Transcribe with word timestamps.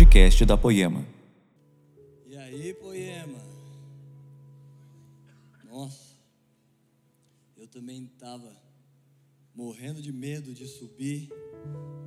podcast 0.00 0.46
da 0.46 0.56
Poema. 0.56 1.06
E 2.26 2.34
aí, 2.34 2.72
Poema? 2.72 3.38
Nossa, 5.68 6.16
eu 7.54 7.66
também 7.68 8.04
estava 8.04 8.50
morrendo 9.54 10.00
de 10.00 10.10
medo 10.10 10.54
de 10.54 10.66
subir, 10.66 11.28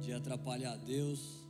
de 0.02 0.12
atrapalhar 0.12 0.76
Deus. 0.78 1.48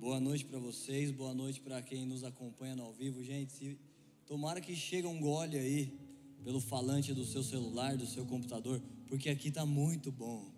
Boa 0.00 0.18
noite 0.18 0.44
para 0.44 0.58
vocês, 0.58 1.12
boa 1.12 1.32
noite 1.32 1.60
para 1.60 1.80
quem 1.80 2.04
nos 2.04 2.24
acompanha 2.24 2.74
no 2.74 2.82
ao 2.82 2.92
vivo. 2.92 3.22
Gente, 3.22 3.52
se, 3.52 3.78
tomara 4.26 4.60
que 4.60 4.74
chegue 4.74 5.06
um 5.06 5.20
gole 5.20 5.56
aí 5.56 5.96
pelo 6.42 6.60
falante 6.60 7.14
do 7.14 7.24
seu 7.24 7.44
celular, 7.44 7.96
do 7.96 8.08
seu 8.08 8.26
computador, 8.26 8.82
porque 9.06 9.30
aqui 9.30 9.52
tá 9.52 9.64
muito 9.64 10.10
bom. 10.10 10.50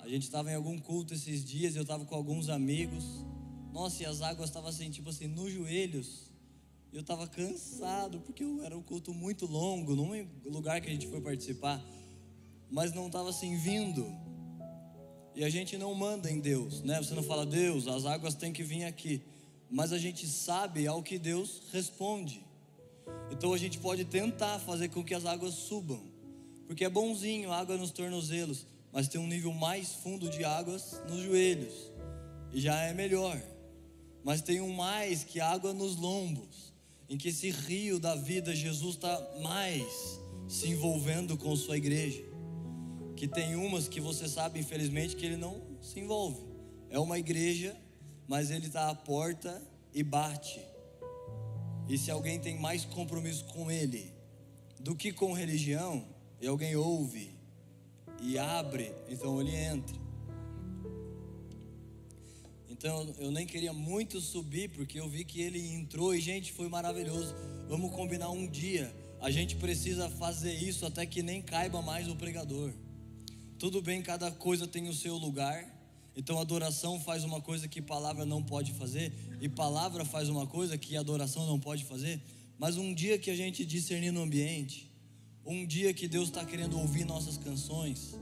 A 0.00 0.08
gente 0.08 0.24
estava 0.24 0.50
em 0.50 0.56
algum 0.56 0.76
culto 0.76 1.14
esses 1.14 1.44
dias, 1.44 1.76
eu 1.76 1.82
estava 1.82 2.04
com 2.04 2.16
alguns 2.16 2.48
amigos. 2.48 3.24
Nossa, 3.76 4.04
e 4.04 4.06
as 4.06 4.22
águas 4.22 4.48
estavam 4.48 4.70
assim, 4.70 4.90
tipo 4.90 5.10
assim, 5.10 5.26
nos 5.26 5.52
joelhos. 5.52 6.30
Eu 6.94 7.02
estava 7.02 7.26
cansado, 7.26 8.20
porque 8.20 8.42
era 8.64 8.74
um 8.74 8.80
culto 8.80 9.12
muito 9.12 9.44
longo, 9.44 9.94
num 9.94 10.26
lugar 10.46 10.80
que 10.80 10.88
a 10.88 10.90
gente 10.90 11.06
foi 11.06 11.20
participar, 11.20 11.84
mas 12.70 12.94
não 12.94 13.08
estava 13.08 13.28
assim 13.28 13.54
vindo. 13.58 14.10
E 15.34 15.44
a 15.44 15.50
gente 15.50 15.76
não 15.76 15.94
manda 15.94 16.30
em 16.30 16.40
Deus, 16.40 16.80
né? 16.80 16.96
Você 17.02 17.14
não 17.14 17.22
fala, 17.22 17.44
Deus, 17.44 17.86
as 17.86 18.06
águas 18.06 18.34
têm 18.34 18.50
que 18.50 18.62
vir 18.62 18.84
aqui. 18.84 19.20
Mas 19.70 19.92
a 19.92 19.98
gente 19.98 20.26
sabe 20.26 20.86
ao 20.86 21.02
que 21.02 21.18
Deus 21.18 21.64
responde. 21.70 22.42
Então 23.30 23.52
a 23.52 23.58
gente 23.58 23.78
pode 23.78 24.06
tentar 24.06 24.58
fazer 24.60 24.88
com 24.88 25.04
que 25.04 25.12
as 25.12 25.26
águas 25.26 25.52
subam, 25.52 26.00
porque 26.66 26.82
é 26.82 26.88
bonzinho 26.88 27.52
água 27.52 27.76
nos 27.76 27.90
tornozelos, 27.90 28.64
mas 28.90 29.06
tem 29.06 29.20
um 29.20 29.26
nível 29.26 29.52
mais 29.52 29.92
fundo 29.92 30.30
de 30.30 30.44
águas 30.44 30.98
nos 31.06 31.20
joelhos, 31.20 31.74
e 32.54 32.58
já 32.58 32.80
é 32.80 32.94
melhor. 32.94 33.38
Mas 34.26 34.42
tem 34.42 34.60
um 34.60 34.72
mais 34.72 35.22
que 35.22 35.38
água 35.38 35.72
nos 35.72 35.94
lombos, 35.94 36.74
em 37.08 37.16
que 37.16 37.28
esse 37.28 37.48
rio 37.48 38.00
da 38.00 38.16
vida, 38.16 38.52
Jesus 38.56 38.96
está 38.96 39.24
mais 39.40 40.18
se 40.48 40.66
envolvendo 40.66 41.36
com 41.36 41.54
sua 41.54 41.76
igreja. 41.76 42.24
Que 43.14 43.28
tem 43.28 43.54
umas 43.54 43.86
que 43.86 44.00
você 44.00 44.28
sabe, 44.28 44.58
infelizmente, 44.58 45.14
que 45.14 45.24
ele 45.24 45.36
não 45.36 45.62
se 45.80 46.00
envolve. 46.00 46.44
É 46.90 46.98
uma 46.98 47.20
igreja, 47.20 47.76
mas 48.26 48.50
ele 48.50 48.66
está 48.66 48.90
à 48.90 48.96
porta 48.96 49.62
e 49.94 50.02
bate. 50.02 50.60
E 51.88 51.96
se 51.96 52.10
alguém 52.10 52.40
tem 52.40 52.58
mais 52.58 52.84
compromisso 52.84 53.44
com 53.44 53.70
ele 53.70 54.12
do 54.80 54.96
que 54.96 55.12
com 55.12 55.32
religião, 55.34 56.04
e 56.40 56.48
alguém 56.48 56.74
ouve 56.74 57.30
e 58.20 58.36
abre, 58.36 58.92
então 59.08 59.40
ele 59.40 59.54
entra. 59.54 60.05
Então 62.78 63.14
eu 63.18 63.30
nem 63.30 63.46
queria 63.46 63.72
muito 63.72 64.20
subir, 64.20 64.68
porque 64.68 65.00
eu 65.00 65.08
vi 65.08 65.24
que 65.24 65.40
ele 65.40 65.66
entrou 65.72 66.14
e, 66.14 66.20
gente, 66.20 66.52
foi 66.52 66.68
maravilhoso. 66.68 67.34
Vamos 67.68 67.90
combinar 67.90 68.28
um 68.30 68.46
dia. 68.46 68.94
A 69.18 69.30
gente 69.30 69.56
precisa 69.56 70.10
fazer 70.10 70.52
isso 70.52 70.84
até 70.84 71.06
que 71.06 71.22
nem 71.22 71.40
caiba 71.40 71.80
mais 71.80 72.06
o 72.06 72.14
pregador. 72.14 72.70
Tudo 73.58 73.80
bem, 73.80 74.02
cada 74.02 74.30
coisa 74.30 74.66
tem 74.66 74.90
o 74.90 74.92
seu 74.92 75.16
lugar. 75.16 75.74
Então 76.14 76.38
adoração 76.38 77.00
faz 77.00 77.24
uma 77.24 77.40
coisa 77.40 77.66
que 77.66 77.80
palavra 77.80 78.26
não 78.26 78.42
pode 78.42 78.72
fazer, 78.72 79.12
e 79.40 79.48
palavra 79.48 80.04
faz 80.04 80.28
uma 80.28 80.46
coisa 80.46 80.76
que 80.76 80.98
adoração 80.98 81.46
não 81.46 81.58
pode 81.58 81.82
fazer. 81.84 82.20
Mas 82.58 82.76
um 82.76 82.92
dia 82.92 83.18
que 83.18 83.30
a 83.30 83.36
gente 83.36 83.64
discernir 83.64 84.10
no 84.10 84.20
ambiente, 84.20 84.90
um 85.46 85.66
dia 85.66 85.94
que 85.94 86.06
Deus 86.06 86.28
está 86.28 86.44
querendo 86.44 86.78
ouvir 86.78 87.06
nossas 87.06 87.38
canções. 87.38 88.14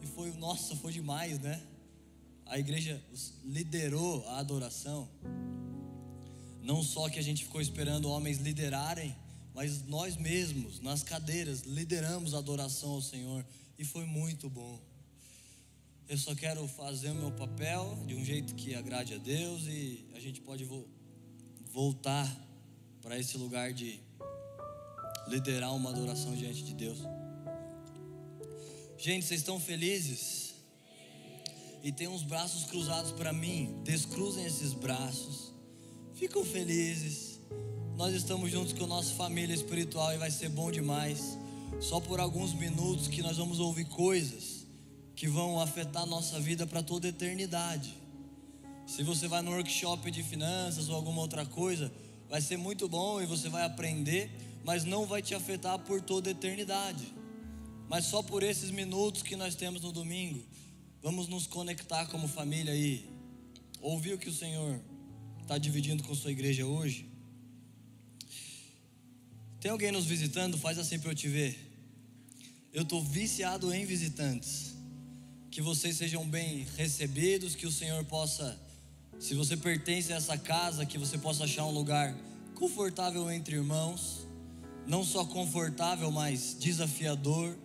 E 0.00 0.06
foi, 0.06 0.30
nossa, 0.32 0.74
foi 0.76 0.92
demais, 0.92 1.38
né? 1.38 1.62
A 2.52 2.58
igreja 2.58 3.02
liderou 3.46 4.28
a 4.28 4.38
adoração. 4.38 5.08
Não 6.60 6.82
só 6.82 7.08
que 7.08 7.18
a 7.18 7.22
gente 7.22 7.44
ficou 7.44 7.62
esperando 7.62 8.10
homens 8.10 8.36
liderarem, 8.40 9.16
mas 9.54 9.82
nós 9.86 10.18
mesmos, 10.18 10.78
nas 10.78 11.02
cadeiras, 11.02 11.62
lideramos 11.62 12.34
a 12.34 12.38
adoração 12.38 12.90
ao 12.90 13.00
Senhor. 13.00 13.42
E 13.78 13.86
foi 13.86 14.04
muito 14.04 14.50
bom. 14.50 14.78
Eu 16.06 16.18
só 16.18 16.34
quero 16.34 16.68
fazer 16.68 17.08
o 17.12 17.14
meu 17.14 17.32
papel 17.32 17.98
de 18.06 18.14
um 18.14 18.22
jeito 18.22 18.54
que 18.54 18.74
agrade 18.74 19.14
a 19.14 19.18
Deus 19.18 19.62
e 19.62 20.04
a 20.14 20.20
gente 20.20 20.42
pode 20.42 20.62
vo 20.62 20.86
voltar 21.72 22.28
para 23.00 23.18
esse 23.18 23.38
lugar 23.38 23.72
de 23.72 23.98
liderar 25.26 25.74
uma 25.74 25.88
adoração 25.88 26.36
diante 26.36 26.62
de 26.62 26.74
Deus. 26.74 26.98
Gente, 28.98 29.24
vocês 29.24 29.40
estão 29.40 29.58
felizes? 29.58 30.51
E 31.82 31.90
tem 31.90 32.08
uns 32.08 32.22
braços 32.22 32.64
cruzados 32.64 33.12
para 33.12 33.32
mim. 33.32 33.80
Descruzem 33.82 34.44
esses 34.44 34.72
braços. 34.72 35.52
Ficam 36.14 36.44
felizes. 36.44 37.40
Nós 37.96 38.14
estamos 38.14 38.50
juntos 38.50 38.72
com 38.72 38.84
a 38.84 38.86
nossa 38.86 39.14
família 39.14 39.54
espiritual 39.54 40.14
e 40.14 40.18
vai 40.18 40.30
ser 40.30 40.48
bom 40.48 40.70
demais. 40.70 41.38
Só 41.80 42.00
por 42.00 42.20
alguns 42.20 42.54
minutos 42.54 43.08
que 43.08 43.22
nós 43.22 43.36
vamos 43.36 43.58
ouvir 43.58 43.86
coisas 43.86 44.66
que 45.16 45.28
vão 45.28 45.60
afetar 45.60 46.06
nossa 46.06 46.40
vida 46.40 46.66
para 46.66 46.82
toda 46.82 47.06
a 47.06 47.10
eternidade. 47.10 47.94
Se 48.86 49.02
você 49.02 49.28
vai 49.28 49.42
no 49.42 49.50
workshop 49.50 50.10
de 50.10 50.22
finanças 50.22 50.88
ou 50.88 50.96
alguma 50.96 51.20
outra 51.20 51.44
coisa, 51.44 51.92
vai 52.28 52.40
ser 52.40 52.56
muito 52.56 52.88
bom 52.88 53.20
e 53.20 53.26
você 53.26 53.48
vai 53.48 53.64
aprender 53.64 54.30
mas 54.64 54.84
não 54.84 55.06
vai 55.06 55.22
te 55.22 55.34
afetar 55.34 55.78
por 55.80 56.00
toda 56.00 56.30
a 56.30 56.32
eternidade. 56.32 57.12
Mas 57.88 58.06
só 58.06 58.22
por 58.22 58.42
esses 58.42 58.70
minutos 58.70 59.22
que 59.22 59.36
nós 59.36 59.54
temos 59.54 59.82
no 59.82 59.92
domingo, 59.92 60.42
vamos 61.02 61.28
nos 61.28 61.46
conectar 61.46 62.06
como 62.06 62.28
família 62.28 62.72
aí. 62.72 63.08
Ouvir 63.80 64.14
o 64.14 64.18
que 64.18 64.28
o 64.28 64.32
Senhor 64.32 64.80
está 65.40 65.58
dividindo 65.58 66.02
com 66.04 66.14
sua 66.14 66.30
igreja 66.30 66.64
hoje? 66.64 67.06
Tem 69.60 69.70
alguém 69.70 69.92
nos 69.92 70.04
visitando? 70.04 70.56
Faz 70.56 70.78
assim 70.78 70.98
para 70.98 71.10
eu 71.10 71.14
te 71.14 71.28
ver. 71.28 71.58
Eu 72.72 72.82
estou 72.82 73.02
viciado 73.02 73.72
em 73.74 73.84
visitantes. 73.84 74.74
Que 75.50 75.60
vocês 75.60 75.96
sejam 75.96 76.26
bem 76.26 76.66
recebidos, 76.76 77.54
que 77.54 77.66
o 77.66 77.72
Senhor 77.72 78.04
possa, 78.04 78.58
se 79.18 79.34
você 79.34 79.56
pertence 79.56 80.12
a 80.12 80.16
essa 80.16 80.38
casa, 80.38 80.86
que 80.86 80.96
você 80.96 81.18
possa 81.18 81.44
achar 81.44 81.66
um 81.66 81.72
lugar 81.72 82.16
confortável 82.54 83.30
entre 83.30 83.56
irmãos 83.56 84.22
não 84.86 85.04
só 85.04 85.24
confortável, 85.24 86.10
mas 86.10 86.56
desafiador. 86.58 87.56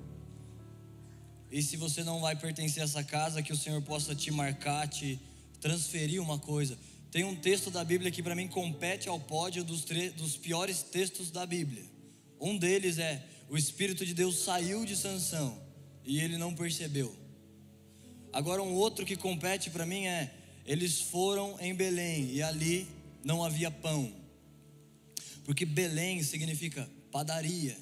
E 1.51 1.61
se 1.61 1.77
você 1.77 2.03
não 2.03 2.19
vai 2.19 2.35
pertencer 2.35 2.81
a 2.81 2.85
essa 2.85 3.03
casa, 3.03 3.41
que 3.41 3.53
o 3.53 3.57
Senhor 3.57 3.81
possa 3.81 4.13
te 4.13 4.31
marcar, 4.31 4.87
te 4.87 5.19
transferir 5.61 6.21
uma 6.21 6.37
coisa. 6.37 6.77
Tem 7.09 7.23
um 7.23 7.35
texto 7.35 7.71
da 7.71 7.83
Bíblia 7.83 8.11
que 8.11 8.21
para 8.21 8.35
mim 8.35 8.47
compete 8.47 9.07
ao 9.07 9.19
pódio 9.19 9.63
dos, 9.63 9.85
dos 10.15 10.35
piores 10.35 10.81
textos 10.81 11.31
da 11.31 11.45
Bíblia. 11.45 11.83
Um 12.39 12.57
deles 12.57 12.97
é: 12.97 13.25
o 13.49 13.57
Espírito 13.57 14.05
de 14.05 14.13
Deus 14.13 14.39
saiu 14.39 14.85
de 14.85 14.95
Sansão 14.95 15.57
e 16.05 16.19
ele 16.19 16.37
não 16.37 16.53
percebeu. 16.53 17.15
Agora, 18.33 18.61
um 18.61 18.73
outro 18.73 19.05
que 19.05 19.15
compete 19.15 19.69
para 19.69 19.85
mim 19.85 20.05
é: 20.05 20.33
eles 20.65 20.99
foram 20.99 21.57
em 21.59 21.73
Belém 21.73 22.29
e 22.31 22.43
ali 22.43 22.87
não 23.23 23.43
havia 23.43 23.71
pão. 23.71 24.11
Porque 25.45 25.65
Belém 25.65 26.21
significa 26.23 26.89
padaria. 27.09 27.77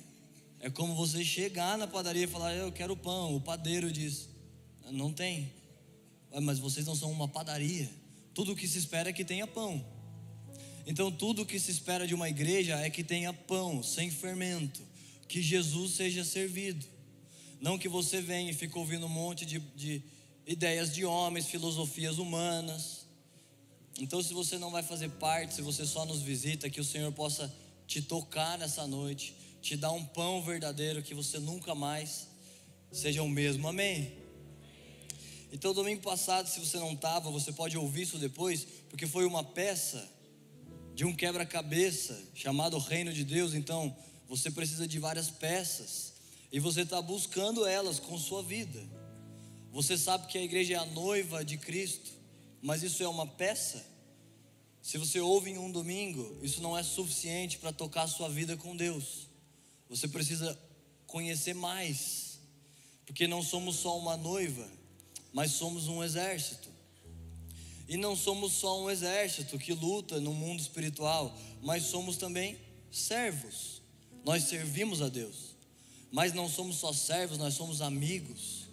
É 0.65 0.69
como 0.71 0.95
você 0.95 1.23
chegar 1.23 1.77
na 1.77 1.85
padaria 1.85 2.23
e 2.23 2.27
falar: 2.27 2.55
Eu 2.55 2.71
quero 2.71 2.97
pão. 2.97 3.35
O 3.35 3.39
padeiro 3.39 3.91
diz: 3.91 4.27
Não 4.89 5.13
tem. 5.13 5.53
Mas 6.41 6.57
vocês 6.57 6.87
não 6.87 6.95
são 6.95 7.11
uma 7.11 7.27
padaria. 7.27 7.87
Tudo 8.33 8.53
o 8.53 8.55
que 8.55 8.67
se 8.67 8.79
espera 8.79 9.11
é 9.11 9.13
que 9.13 9.23
tenha 9.23 9.45
pão. 9.45 9.85
Então, 10.87 11.11
tudo 11.11 11.43
o 11.43 11.45
que 11.45 11.59
se 11.59 11.69
espera 11.69 12.07
de 12.07 12.15
uma 12.15 12.27
igreja 12.29 12.79
é 12.79 12.89
que 12.89 13.03
tenha 13.03 13.31
pão, 13.31 13.83
sem 13.83 14.09
fermento. 14.09 14.81
Que 15.27 15.39
Jesus 15.39 15.91
seja 15.91 16.25
servido. 16.25 16.83
Não 17.61 17.77
que 17.77 17.87
você 17.87 18.19
venha 18.19 18.49
e 18.49 18.53
fique 18.55 18.75
ouvindo 18.75 19.05
um 19.05 19.09
monte 19.09 19.45
de, 19.45 19.59
de 19.59 20.01
ideias 20.47 20.91
de 20.91 21.05
homens, 21.05 21.45
filosofias 21.45 22.17
humanas. 22.17 23.05
Então, 23.99 24.19
se 24.23 24.33
você 24.33 24.57
não 24.57 24.71
vai 24.71 24.81
fazer 24.81 25.09
parte, 25.09 25.53
se 25.53 25.61
você 25.61 25.85
só 25.85 26.07
nos 26.07 26.23
visita, 26.23 26.71
que 26.71 26.81
o 26.81 26.83
Senhor 26.83 27.11
possa 27.11 27.55
te 27.85 28.01
tocar 28.01 28.57
nessa 28.57 28.87
noite, 28.87 29.44
te 29.65 29.75
dar 29.75 29.91
um 29.91 30.05
pão 30.05 30.43
verdadeiro 30.43 31.01
que 31.01 31.15
você 31.15 31.39
nunca 31.39 31.73
mais 31.73 32.27
seja 32.91 33.23
o 33.23 33.27
mesmo. 33.27 33.67
Amém? 33.67 34.15
Então, 35.51 35.73
domingo 35.73 36.03
passado, 36.03 36.47
se 36.47 36.59
você 36.59 36.77
não 36.77 36.93
estava, 36.93 37.31
você 37.31 37.51
pode 37.51 37.75
ouvir 37.75 38.03
isso 38.03 38.19
depois, 38.19 38.63
porque 38.91 39.07
foi 39.07 39.25
uma 39.25 39.43
peça 39.43 40.07
de 40.93 41.03
um 41.03 41.15
quebra-cabeça 41.15 42.15
chamado 42.35 42.77
Reino 42.77 43.11
de 43.11 43.23
Deus. 43.23 43.55
Então, 43.55 43.97
você 44.29 44.51
precisa 44.51 44.87
de 44.87 44.99
várias 44.99 45.31
peças 45.31 46.13
e 46.51 46.59
você 46.59 46.81
está 46.81 47.01
buscando 47.01 47.65
elas 47.65 47.99
com 47.99 48.19
sua 48.19 48.43
vida. 48.43 48.87
Você 49.71 49.97
sabe 49.97 50.27
que 50.27 50.37
a 50.37 50.43
igreja 50.43 50.75
é 50.75 50.77
a 50.77 50.85
noiva 50.85 51.43
de 51.43 51.57
Cristo, 51.57 52.11
mas 52.61 52.83
isso 52.83 53.01
é 53.01 53.07
uma 53.07 53.25
peça. 53.25 53.83
Se 54.79 54.99
você 54.99 55.19
ouve 55.19 55.49
em 55.49 55.57
um 55.57 55.71
domingo, 55.71 56.37
isso 56.43 56.61
não 56.61 56.77
é 56.77 56.83
suficiente 56.83 57.57
para 57.57 57.73
tocar 57.73 58.03
a 58.03 58.07
sua 58.07 58.29
vida 58.29 58.55
com 58.55 58.75
Deus. 58.75 59.24
Você 59.89 60.07
precisa 60.07 60.57
conhecer 61.07 61.53
mais, 61.53 62.39
porque 63.05 63.27
não 63.27 63.41
somos 63.41 63.77
só 63.77 63.97
uma 63.97 64.17
noiva, 64.17 64.67
mas 65.31 65.51
somos 65.51 65.87
um 65.87 66.03
exército. 66.03 66.69
E 67.87 67.97
não 67.97 68.15
somos 68.15 68.53
só 68.53 68.81
um 68.81 68.89
exército 68.89 69.59
que 69.59 69.73
luta 69.73 70.19
no 70.19 70.33
mundo 70.33 70.59
espiritual, 70.59 71.37
mas 71.61 71.83
somos 71.83 72.17
também 72.17 72.57
servos. 72.91 73.81
Nós 74.23 74.43
servimos 74.43 75.01
a 75.01 75.09
Deus. 75.09 75.55
Mas 76.11 76.33
não 76.33 76.49
somos 76.49 76.77
só 76.77 76.91
servos, 76.93 77.37
nós 77.37 77.53
somos 77.53 77.81
amigos. 77.81 78.65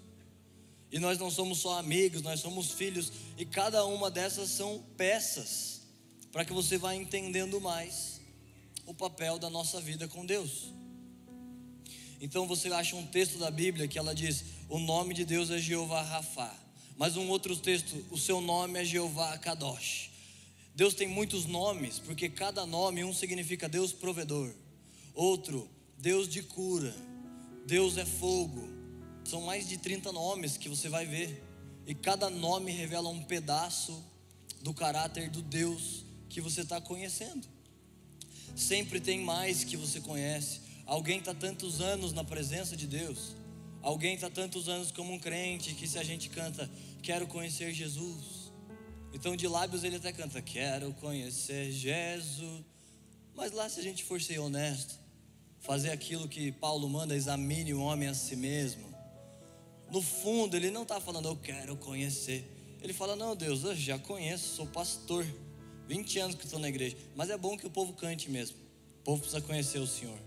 E 0.90 0.98
nós 0.98 1.18
não 1.18 1.30
somos 1.30 1.58
só 1.58 1.78
amigos, 1.78 2.22
nós 2.22 2.40
somos 2.40 2.70
filhos. 2.72 3.12
E 3.36 3.44
cada 3.44 3.84
uma 3.84 4.10
dessas 4.10 4.48
são 4.48 4.82
peças 4.96 5.82
para 6.30 6.44
que 6.44 6.52
você 6.52 6.78
vá 6.78 6.94
entendendo 6.94 7.60
mais 7.60 8.20
o 8.86 8.94
papel 8.94 9.38
da 9.38 9.50
nossa 9.50 9.80
vida 9.80 10.08
com 10.08 10.24
Deus. 10.24 10.72
Então 12.22 12.46
você 12.46 12.68
acha 12.68 12.94
um 12.94 13.04
texto 13.04 13.36
da 13.36 13.50
Bíblia 13.50 13.88
que 13.88 13.98
ela 13.98 14.14
diz: 14.14 14.44
o 14.68 14.78
nome 14.78 15.12
de 15.12 15.24
Deus 15.24 15.50
é 15.50 15.58
Jeová 15.58 16.02
Rafá. 16.02 16.56
Mas 16.96 17.16
um 17.16 17.28
outro 17.28 17.56
texto, 17.56 18.06
o 18.12 18.16
seu 18.16 18.40
nome 18.40 18.78
é 18.78 18.84
Jeová 18.84 19.36
Kadosh. 19.38 20.10
Deus 20.72 20.94
tem 20.94 21.08
muitos 21.08 21.46
nomes, 21.46 21.98
porque 21.98 22.28
cada 22.28 22.64
nome, 22.64 23.02
um 23.02 23.12
significa 23.12 23.68
Deus 23.68 23.92
provedor, 23.92 24.54
outro, 25.14 25.68
Deus 25.98 26.28
de 26.28 26.42
cura, 26.42 26.94
Deus 27.66 27.98
é 27.98 28.06
fogo. 28.06 28.68
São 29.24 29.42
mais 29.42 29.68
de 29.68 29.76
30 29.76 30.12
nomes 30.12 30.56
que 30.56 30.68
você 30.68 30.88
vai 30.88 31.04
ver, 31.04 31.42
e 31.86 31.94
cada 31.94 32.30
nome 32.30 32.70
revela 32.70 33.08
um 33.08 33.24
pedaço 33.24 34.00
do 34.62 34.72
caráter 34.72 35.28
do 35.28 35.42
Deus 35.42 36.04
que 36.28 36.40
você 36.40 36.60
está 36.60 36.80
conhecendo. 36.80 37.48
Sempre 38.54 39.00
tem 39.00 39.20
mais 39.20 39.64
que 39.64 39.76
você 39.76 40.00
conhece. 40.00 40.71
Alguém 40.86 41.18
está 41.18 41.34
tantos 41.34 41.80
anos 41.80 42.12
na 42.12 42.24
presença 42.24 42.76
de 42.76 42.86
Deus, 42.86 43.34
alguém 43.80 44.14
está 44.14 44.28
tantos 44.28 44.68
anos 44.68 44.90
como 44.90 45.12
um 45.12 45.18
crente 45.18 45.74
que 45.74 45.86
se 45.86 45.98
a 45.98 46.04
gente 46.04 46.28
canta, 46.28 46.68
quero 47.02 47.26
conhecer 47.26 47.72
Jesus. 47.72 48.52
Então 49.12 49.36
de 49.36 49.46
lábios 49.46 49.84
ele 49.84 49.96
até 49.96 50.12
canta, 50.12 50.42
quero 50.42 50.92
conhecer 50.94 51.70
Jesus. 51.70 52.64
Mas 53.34 53.52
lá 53.52 53.68
se 53.68 53.80
a 53.80 53.82
gente 53.82 54.04
for 54.04 54.20
ser 54.20 54.38
honesto, 54.38 54.98
fazer 55.60 55.90
aquilo 55.90 56.28
que 56.28 56.50
Paulo 56.52 56.88
manda, 56.88 57.14
examine 57.14 57.72
o 57.72 57.80
homem 57.80 58.08
a 58.08 58.14
si 58.14 58.36
mesmo. 58.36 58.92
No 59.90 60.02
fundo 60.02 60.56
ele 60.56 60.70
não 60.70 60.82
está 60.82 61.00
falando, 61.00 61.28
eu 61.28 61.36
quero 61.36 61.76
conhecer. 61.76 62.78
Ele 62.82 62.92
fala, 62.92 63.14
não 63.14 63.36
Deus, 63.36 63.62
eu 63.62 63.76
já 63.76 63.98
conheço, 63.98 64.56
sou 64.56 64.66
pastor. 64.66 65.24
20 65.86 66.18
anos 66.18 66.36
que 66.36 66.44
estou 66.44 66.58
na 66.58 66.68
igreja. 66.68 66.96
Mas 67.14 67.30
é 67.30 67.36
bom 67.36 67.56
que 67.56 67.66
o 67.66 67.70
povo 67.70 67.92
cante 67.92 68.30
mesmo. 68.30 68.56
O 69.00 69.04
povo 69.04 69.20
precisa 69.20 69.40
conhecer 69.40 69.78
o 69.78 69.86
Senhor. 69.86 70.18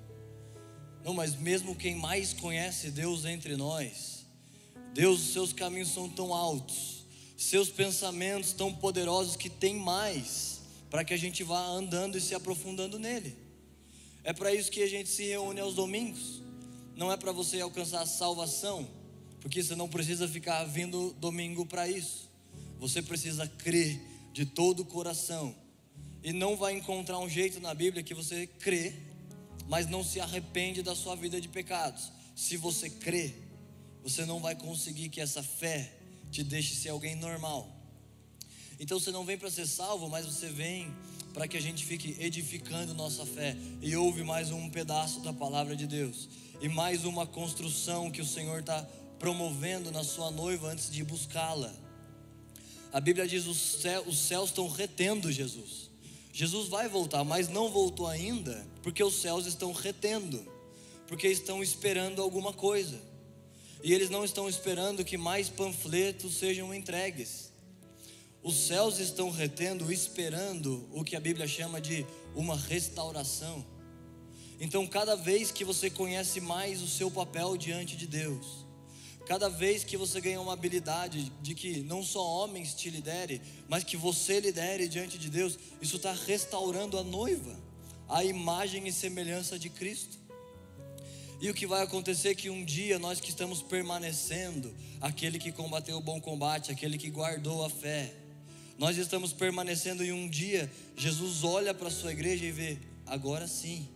Não, 1.05 1.13
mas 1.13 1.35
mesmo 1.35 1.75
quem 1.75 1.93
mais 1.93 2.33
conhece 2.33 2.89
Deus 2.89 3.25
entre 3.25 3.55
nós, 3.55 4.25
Deus, 4.91 5.21
os 5.21 5.33
seus 5.33 5.53
caminhos 5.53 5.89
são 5.89 6.09
tão 6.09 6.33
altos, 6.33 7.05
seus 7.37 7.69
pensamentos 7.69 8.53
tão 8.53 8.73
poderosos 8.73 9.35
que 9.35 9.47
tem 9.47 9.75
mais 9.75 10.61
para 10.89 11.05
que 11.05 11.13
a 11.13 11.17
gente 11.17 11.43
vá 11.43 11.63
andando 11.63 12.17
e 12.17 12.21
se 12.21 12.33
aprofundando 12.33 12.97
nele. 12.97 13.37
É 14.23 14.33
para 14.33 14.51
isso 14.51 14.71
que 14.71 14.81
a 14.81 14.87
gente 14.87 15.07
se 15.07 15.25
reúne 15.25 15.59
aos 15.59 15.75
domingos. 15.75 16.41
Não 16.95 17.11
é 17.11 17.17
para 17.17 17.31
você 17.31 17.61
alcançar 17.61 18.01
a 18.01 18.07
salvação, 18.07 18.89
porque 19.41 19.61
você 19.61 19.75
não 19.75 19.87
precisa 19.87 20.27
ficar 20.27 20.63
vindo 20.63 21.15
domingo 21.19 21.67
para 21.67 21.87
isso. 21.87 22.27
Você 22.79 23.03
precisa 23.03 23.47
crer 23.47 24.01
de 24.33 24.43
todo 24.43 24.79
o 24.79 24.85
coração 24.85 25.55
e 26.23 26.33
não 26.33 26.57
vai 26.57 26.73
encontrar 26.73 27.19
um 27.19 27.29
jeito 27.29 27.59
na 27.59 27.75
Bíblia 27.75 28.01
que 28.01 28.15
você 28.15 28.47
crê 28.47 28.91
mas 29.67 29.87
não 29.87 30.03
se 30.03 30.19
arrepende 30.19 30.81
da 30.81 30.95
sua 30.95 31.15
vida 31.15 31.39
de 31.41 31.47
pecados. 31.47 32.11
Se 32.35 32.57
você 32.57 32.89
crê, 32.89 33.33
você 34.03 34.25
não 34.25 34.39
vai 34.39 34.55
conseguir 34.55 35.09
que 35.09 35.21
essa 35.21 35.41
fé 35.41 35.91
te 36.31 36.43
deixe 36.43 36.75
ser 36.75 36.89
alguém 36.89 37.15
normal. 37.15 37.69
Então 38.79 38.99
você 38.99 39.11
não 39.11 39.25
vem 39.25 39.37
para 39.37 39.49
ser 39.49 39.65
salvo, 39.65 40.09
mas 40.09 40.25
você 40.25 40.49
vem 40.49 40.93
para 41.33 41.47
que 41.47 41.57
a 41.57 41.61
gente 41.61 41.85
fique 41.85 42.15
edificando 42.19 42.93
nossa 42.93 43.25
fé 43.25 43.55
e 43.81 43.95
ouve 43.95 44.23
mais 44.23 44.51
um 44.51 44.69
pedaço 44.69 45.19
da 45.21 45.33
palavra 45.33 45.75
de 45.75 45.87
Deus 45.87 46.29
e 46.61 46.69
mais 46.69 47.03
uma 47.03 47.25
construção 47.25 48.11
que 48.11 48.21
o 48.21 48.25
Senhor 48.25 48.59
está 48.59 48.85
promovendo 49.19 49.91
na 49.91 50.03
sua 50.03 50.29
noiva 50.31 50.69
antes 50.69 50.89
de 50.89 51.03
buscá-la. 51.03 51.73
A 52.91 52.99
Bíblia 52.99 53.27
diz: 53.27 53.45
os 53.45 53.57
céus, 53.57 54.07
os 54.07 54.17
céus 54.19 54.49
estão 54.49 54.67
retendo 54.69 55.31
Jesus. 55.31 55.84
Jesus 56.35 56.67
vai 56.67 56.89
voltar, 56.89 57.23
mas 57.23 57.47
não 57.47 57.69
voltou 57.69 58.07
ainda, 58.07 58.67
porque 58.83 59.01
os 59.01 59.21
céus 59.21 59.45
estão 59.45 59.71
retendo, 59.71 60.45
porque 61.07 61.29
estão 61.29 61.63
esperando 61.63 62.21
alguma 62.21 62.51
coisa. 62.51 63.01
E 63.81 63.93
eles 63.93 64.09
não 64.09 64.25
estão 64.25 64.49
esperando 64.49 65.05
que 65.05 65.15
mais 65.15 65.47
panfletos 65.47 66.35
sejam 66.35 66.73
entregues. 66.73 67.53
Os 68.43 68.67
céus 68.67 68.99
estão 68.99 69.29
retendo, 69.29 69.89
esperando 69.93 70.85
o 70.91 71.05
que 71.05 71.15
a 71.15 71.21
Bíblia 71.21 71.47
chama 71.47 71.79
de 71.79 72.05
uma 72.35 72.57
restauração. 72.57 73.65
Então, 74.59 74.85
cada 74.85 75.15
vez 75.15 75.51
que 75.51 75.63
você 75.63 75.89
conhece 75.89 76.41
mais 76.41 76.81
o 76.81 76.87
seu 76.89 77.09
papel 77.09 77.55
diante 77.55 77.95
de 77.95 78.07
Deus, 78.07 78.64
Cada 79.25 79.49
vez 79.49 79.83
que 79.83 79.97
você 79.97 80.21
ganha 80.21 80.39
uma 80.39 80.53
habilidade 80.53 81.31
de 81.41 81.55
que 81.55 81.81
não 81.81 82.03
só 82.03 82.23
homens 82.23 82.75
te 82.75 82.91
lidere, 82.91 83.41
mas 83.67 83.83
que 83.83 83.97
você 83.97 84.39
lidere 84.39 84.87
diante 84.87 85.17
de 85.17 85.31
Deus, 85.31 85.57
isso 85.81 85.95
está 85.95 86.13
restaurando 86.13 86.97
a 86.97 87.03
noiva, 87.03 87.59
a 88.07 88.23
imagem 88.23 88.87
e 88.87 88.93
semelhança 88.93 89.57
de 89.57 89.67
Cristo. 89.67 90.15
E 91.41 91.49
o 91.49 91.55
que 91.55 91.65
vai 91.65 91.81
acontecer 91.81 92.29
é 92.29 92.35
que 92.35 92.51
um 92.51 92.63
dia 92.63 92.99
nós 92.99 93.19
que 93.19 93.29
estamos 93.29 93.63
permanecendo, 93.63 94.71
aquele 95.01 95.39
que 95.39 95.51
combateu 95.51 95.97
o 95.97 96.01
bom 96.01 96.21
combate, 96.21 96.71
aquele 96.71 96.97
que 96.97 97.09
guardou 97.09 97.65
a 97.65 97.69
fé, 97.69 98.13
nós 98.77 98.95
estamos 98.95 99.33
permanecendo 99.33 100.03
e 100.03 100.11
um 100.11 100.29
dia 100.29 100.71
Jesus 100.95 101.43
olha 101.43 101.73
para 101.73 101.87
a 101.87 101.91
sua 101.91 102.11
igreja 102.11 102.45
e 102.45 102.51
vê, 102.51 102.77
agora 103.07 103.47
sim, 103.47 103.89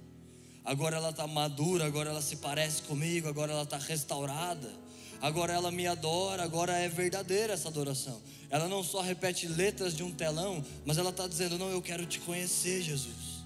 agora 0.65 0.97
ela 0.97 1.11
está 1.11 1.27
madura, 1.27 1.85
agora 1.85 2.09
ela 2.09 2.21
se 2.21 2.37
parece 2.37 2.81
comigo, 2.81 3.27
agora 3.27 3.51
ela 3.51 3.63
está 3.63 3.77
restaurada 3.77 4.88
agora 5.21 5.53
ela 5.53 5.71
me 5.71 5.85
adora, 5.87 6.43
agora 6.43 6.73
é 6.77 6.87
verdadeira 6.87 7.53
essa 7.53 7.67
adoração. 7.67 8.21
Ela 8.49 8.67
não 8.67 8.83
só 8.83 9.01
repete 9.01 9.47
letras 9.47 9.95
de 9.95 10.03
um 10.03 10.11
telão, 10.11 10.63
mas 10.85 10.97
ela 10.97 11.09
está 11.09 11.27
dizendo: 11.27 11.57
Não, 11.57 11.69
eu 11.69 11.81
quero 11.81 12.05
te 12.05 12.19
conhecer, 12.19 12.81
Jesus. 12.81 13.39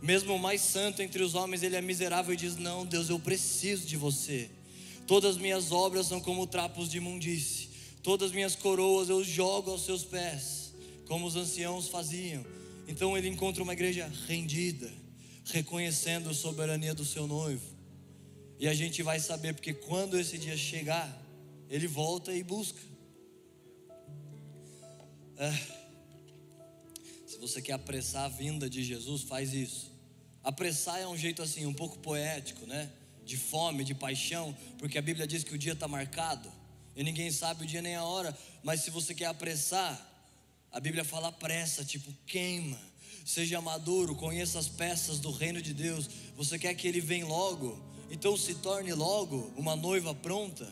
Mesmo 0.00 0.34
o 0.34 0.38
mais 0.38 0.60
santo 0.60 1.00
entre 1.00 1.22
os 1.22 1.34
homens, 1.34 1.62
ele 1.62 1.76
é 1.76 1.80
miserável 1.80 2.34
e 2.34 2.36
diz: 2.36 2.56
Não, 2.56 2.84
Deus, 2.84 3.08
eu 3.08 3.18
preciso 3.18 3.86
de 3.86 3.96
você. 3.96 4.50
Todas 5.06 5.36
as 5.36 5.40
minhas 5.40 5.70
obras 5.70 6.06
são 6.06 6.20
como 6.20 6.46
trapos 6.46 6.88
de 6.88 6.98
imundície, 6.98 7.68
todas 8.02 8.28
as 8.28 8.34
minhas 8.34 8.54
coroas 8.54 9.08
eu 9.08 9.22
jogo 9.22 9.70
aos 9.70 9.84
seus 9.84 10.04
pés, 10.04 10.72
como 11.06 11.26
os 11.26 11.36
anciãos 11.36 11.88
faziam. 11.88 12.44
Então 12.88 13.16
ele 13.16 13.28
encontra 13.28 13.62
uma 13.62 13.72
igreja 13.72 14.10
rendida, 14.26 14.90
reconhecendo 15.46 16.30
a 16.30 16.34
soberania 16.34 16.94
do 16.94 17.04
seu 17.04 17.26
noivo 17.26 17.71
e 18.62 18.68
a 18.68 18.74
gente 18.74 19.02
vai 19.02 19.18
saber, 19.18 19.54
porque 19.54 19.74
quando 19.74 20.16
esse 20.16 20.38
dia 20.38 20.56
chegar, 20.56 21.20
ele 21.68 21.88
volta 21.88 22.32
e 22.32 22.44
busca. 22.44 22.78
É. 25.36 25.50
Se 27.26 27.38
você 27.40 27.60
quer 27.60 27.72
apressar 27.72 28.26
a 28.26 28.28
vinda 28.28 28.70
de 28.70 28.84
Jesus, 28.84 29.22
faz 29.22 29.52
isso. 29.52 29.90
Apressar 30.44 31.00
é 31.00 31.08
um 31.08 31.18
jeito 31.18 31.42
assim, 31.42 31.66
um 31.66 31.74
pouco 31.74 31.98
poético, 31.98 32.64
né? 32.64 32.88
De 33.24 33.36
fome, 33.36 33.82
de 33.82 33.96
paixão, 33.96 34.56
porque 34.78 34.96
a 34.96 35.02
Bíblia 35.02 35.26
diz 35.26 35.42
que 35.42 35.56
o 35.56 35.58
dia 35.58 35.72
está 35.72 35.88
marcado 35.88 36.48
e 36.94 37.02
ninguém 37.02 37.32
sabe 37.32 37.64
o 37.64 37.66
dia 37.66 37.82
nem 37.82 37.96
a 37.96 38.04
hora. 38.04 38.32
Mas 38.62 38.82
se 38.82 38.90
você 38.92 39.12
quer 39.12 39.26
apressar, 39.26 40.00
a 40.70 40.78
Bíblia 40.78 41.02
fala 41.02 41.32
pressa, 41.32 41.84
tipo 41.84 42.14
queima. 42.28 42.80
Seja 43.26 43.60
maduro, 43.60 44.14
conheça 44.14 44.60
as 44.60 44.68
peças 44.68 45.18
do 45.18 45.32
reino 45.32 45.60
de 45.60 45.74
Deus. 45.74 46.08
Você 46.36 46.60
quer 46.60 46.74
que 46.76 46.86
ele 46.86 47.00
venha 47.00 47.26
logo? 47.26 47.90
Então 48.12 48.36
se 48.36 48.56
torne 48.56 48.92
logo 48.92 49.50
uma 49.56 49.74
noiva 49.74 50.14
pronta, 50.14 50.70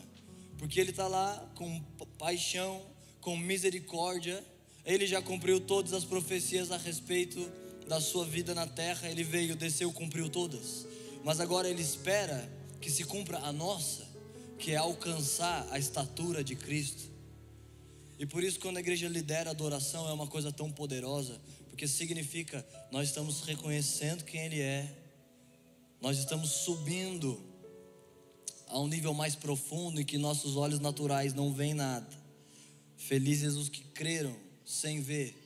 porque 0.59 0.79
ele 0.79 0.91
está 0.91 1.07
lá 1.07 1.43
com 1.55 1.81
paixão, 2.19 2.79
com 3.19 3.35
misericórdia. 3.35 4.43
Ele 4.85 5.07
já 5.07 5.23
cumpriu 5.23 5.59
todas 5.59 5.91
as 5.91 6.05
profecias 6.05 6.71
a 6.71 6.77
respeito 6.77 7.51
da 7.87 7.99
sua 7.99 8.25
vida 8.25 8.53
na 8.53 8.67
terra. 8.67 9.09
Ele 9.09 9.23
veio, 9.23 9.55
desceu, 9.55 9.91
cumpriu 9.91 10.29
todas. 10.29 10.85
Mas 11.23 11.39
agora 11.39 11.67
ele 11.67 11.81
espera 11.81 12.47
que 12.79 12.91
se 12.91 13.05
cumpra 13.05 13.39
a 13.39 13.51
nossa, 13.51 14.07
que 14.59 14.73
é 14.73 14.75
alcançar 14.75 15.67
a 15.71 15.79
estatura 15.79 16.43
de 16.43 16.55
Cristo. 16.55 17.09
E 18.19 18.25
por 18.27 18.43
isso, 18.43 18.59
quando 18.59 18.77
a 18.77 18.81
igreja 18.81 19.07
lidera 19.07 19.49
a 19.49 19.53
adoração, 19.53 20.07
é 20.07 20.13
uma 20.13 20.27
coisa 20.27 20.51
tão 20.51 20.71
poderosa, 20.71 21.41
porque 21.69 21.87
significa 21.87 22.63
nós 22.91 23.07
estamos 23.07 23.41
reconhecendo 23.41 24.23
quem 24.23 24.45
Ele 24.45 24.61
é, 24.61 25.00
nós 26.01 26.17
estamos 26.17 26.49
subindo 26.49 27.39
a 28.67 28.79
um 28.79 28.87
nível 28.87 29.13
mais 29.13 29.35
profundo 29.35 30.01
em 30.01 30.05
que 30.05 30.17
nossos 30.17 30.55
olhos 30.55 30.79
naturais 30.79 31.33
não 31.33 31.53
veem 31.53 31.73
nada. 31.73 32.09
Felizes 32.97 33.55
os 33.55 33.69
que 33.69 33.83
creram 33.83 34.35
sem 34.65 35.01
ver. 35.01 35.37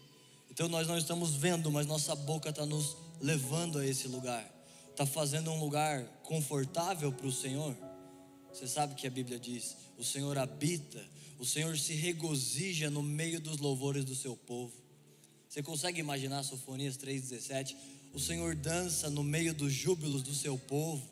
Então 0.49 0.69
nós 0.69 0.87
não 0.87 0.97
estamos 0.97 1.35
vendo, 1.35 1.69
mas 1.69 1.85
nossa 1.85 2.15
boca 2.15 2.49
está 2.49 2.65
nos 2.65 2.95
levando 3.19 3.79
a 3.79 3.85
esse 3.85 4.07
lugar. 4.07 4.49
Está 4.89 5.05
fazendo 5.05 5.51
um 5.51 5.59
lugar 5.59 6.05
confortável 6.23 7.11
para 7.11 7.27
o 7.27 7.31
Senhor. 7.31 7.75
Você 8.53 8.67
sabe 8.67 8.95
que 8.95 9.05
a 9.05 9.09
Bíblia 9.09 9.37
diz: 9.37 9.75
o 9.97 10.03
Senhor 10.03 10.37
habita 10.37 11.03
O 11.37 11.45
Senhor 11.45 11.77
se 11.77 11.93
regozija 11.93 12.89
no 12.89 13.03
meio 13.03 13.39
dos 13.41 13.57
louvores 13.57 14.05
do 14.05 14.15
seu 14.15 14.35
povo. 14.35 14.73
Você 15.49 15.61
consegue 15.61 15.99
imaginar 15.99 16.43
Sofonias 16.43 16.97
3,17? 16.97 17.75
O 18.15 18.19
Senhor 18.19 18.55
dança 18.55 19.09
no 19.09 19.25
meio 19.25 19.53
dos 19.53 19.73
júbilos 19.73 20.23
do 20.23 20.33
seu 20.33 20.57
povo. 20.57 21.05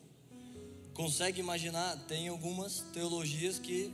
Consegue 0.94 1.42
imaginar? 1.42 1.98
Tem 2.08 2.30
algumas 2.30 2.80
teologias 2.94 3.60
que 3.60 3.94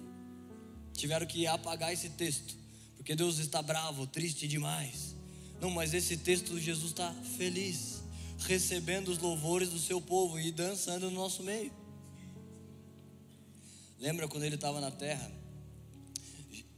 tiveram 0.93 1.25
que 1.25 1.47
apagar 1.47 1.91
esse 1.91 2.09
texto, 2.09 2.55
porque 2.95 3.15
Deus 3.15 3.39
está 3.39 3.63
bravo, 3.63 4.05
triste 4.05 4.47
demais. 4.47 5.15
Não, 5.59 5.71
mas 5.71 5.95
esse 5.95 6.17
texto 6.17 6.59
Jesus 6.59 6.91
está 6.91 7.11
feliz, 7.35 8.03
recebendo 8.41 9.07
os 9.07 9.17
louvores 9.17 9.69
do 9.69 9.79
seu 9.79 9.99
povo 9.99 10.39
e 10.39 10.51
dançando 10.51 11.09
no 11.09 11.15
nosso 11.15 11.41
meio. 11.41 11.73
Lembra 13.97 14.27
quando 14.27 14.43
ele 14.43 14.53
estava 14.53 14.79
na 14.79 14.91
terra? 14.91 15.31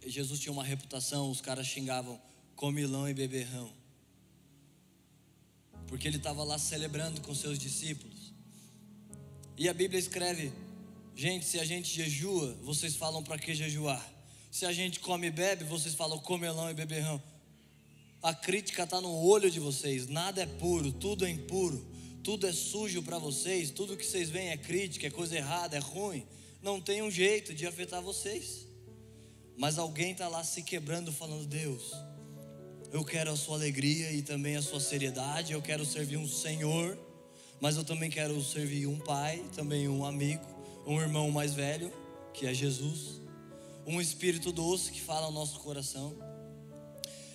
Jesus 0.05 0.39
tinha 0.39 0.53
uma 0.53 0.63
reputação, 0.63 1.29
os 1.29 1.41
caras 1.41 1.67
xingavam 1.67 2.17
comilão 2.55 3.09
e 3.09 3.13
beberrão. 3.13 3.80
Porque 5.91 6.07
ele 6.07 6.15
estava 6.15 6.41
lá 6.45 6.57
celebrando 6.57 7.19
com 7.19 7.35
seus 7.35 7.59
discípulos. 7.59 8.33
E 9.57 9.67
a 9.67 9.73
Bíblia 9.73 9.99
escreve: 9.99 10.53
gente, 11.13 11.45
se 11.45 11.59
a 11.59 11.65
gente 11.65 11.93
jejua, 11.93 12.57
vocês 12.63 12.95
falam 12.95 13.21
para 13.21 13.37
que 13.37 13.53
jejuar? 13.53 14.01
Se 14.49 14.65
a 14.65 14.71
gente 14.71 15.01
come 15.01 15.27
e 15.27 15.31
bebe, 15.31 15.65
vocês 15.65 15.93
falam 15.93 16.17
comelão 16.17 16.71
e 16.71 16.73
beberrão. 16.73 17.21
A 18.23 18.33
crítica 18.33 18.83
está 18.83 19.01
no 19.01 19.13
olho 19.13 19.51
de 19.51 19.59
vocês, 19.59 20.07
nada 20.07 20.41
é 20.41 20.45
puro, 20.45 20.93
tudo 20.93 21.25
é 21.25 21.29
impuro, 21.29 21.85
tudo 22.23 22.47
é 22.47 22.53
sujo 22.53 23.03
para 23.03 23.19
vocês, 23.19 23.69
tudo 23.69 23.97
que 23.97 24.05
vocês 24.05 24.29
veem 24.29 24.47
é 24.47 24.55
crítica, 24.57 25.07
é 25.07 25.09
coisa 25.09 25.35
errada, 25.35 25.75
é 25.75 25.79
ruim. 25.79 26.25
Não 26.61 26.79
tem 26.79 27.01
um 27.01 27.11
jeito 27.11 27.53
de 27.53 27.67
afetar 27.67 28.01
vocês. 28.01 28.65
Mas 29.57 29.77
alguém 29.77 30.13
está 30.13 30.29
lá 30.29 30.41
se 30.41 30.63
quebrando, 30.63 31.11
falando: 31.11 31.45
Deus, 31.45 31.91
eu 32.91 33.05
quero 33.05 33.31
a 33.31 33.37
sua 33.37 33.55
alegria 33.55 34.11
e 34.11 34.21
também 34.21 34.57
a 34.57 34.61
sua 34.61 34.79
seriedade, 34.81 35.53
eu 35.53 35.61
quero 35.61 35.85
servir 35.85 36.17
um 36.17 36.27
Senhor, 36.27 36.97
mas 37.61 37.77
eu 37.77 37.85
também 37.85 38.09
quero 38.09 38.43
servir 38.43 38.85
um 38.85 38.99
pai, 38.99 39.41
também 39.55 39.87
um 39.87 40.03
amigo, 40.03 40.43
um 40.85 40.99
irmão 40.99 41.31
mais 41.31 41.53
velho, 41.53 41.91
que 42.33 42.45
é 42.45 42.53
Jesus, 42.53 43.21
um 43.87 44.01
espírito 44.01 44.51
doce 44.51 44.91
que 44.91 44.99
fala 44.99 45.27
ao 45.27 45.31
nosso 45.31 45.59
coração. 45.61 46.13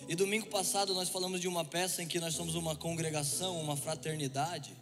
E 0.07 0.15
domingo 0.15 0.47
passado 0.47 0.93
nós 0.93 1.09
falamos 1.09 1.41
de 1.41 1.49
uma 1.49 1.65
peça 1.65 2.03
em 2.03 2.07
que 2.07 2.21
nós 2.21 2.35
somos 2.35 2.55
uma 2.55 2.77
congregação, 2.77 3.59
uma 3.59 3.77
fraternidade. 3.77 4.77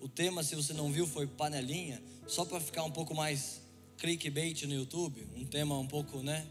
O 0.00 0.08
tema, 0.08 0.42
se 0.42 0.56
você 0.56 0.72
não 0.72 0.90
viu, 0.90 1.06
foi 1.06 1.26
panelinha, 1.28 2.02
só 2.26 2.44
para 2.44 2.60
ficar 2.60 2.82
um 2.82 2.90
pouco 2.90 3.14
mais 3.14 3.60
clickbait 3.96 4.64
no 4.64 4.74
YouTube, 4.74 5.26
um 5.36 5.44
tema 5.44 5.78
um 5.78 5.86
pouco, 5.86 6.22
né? 6.22 6.44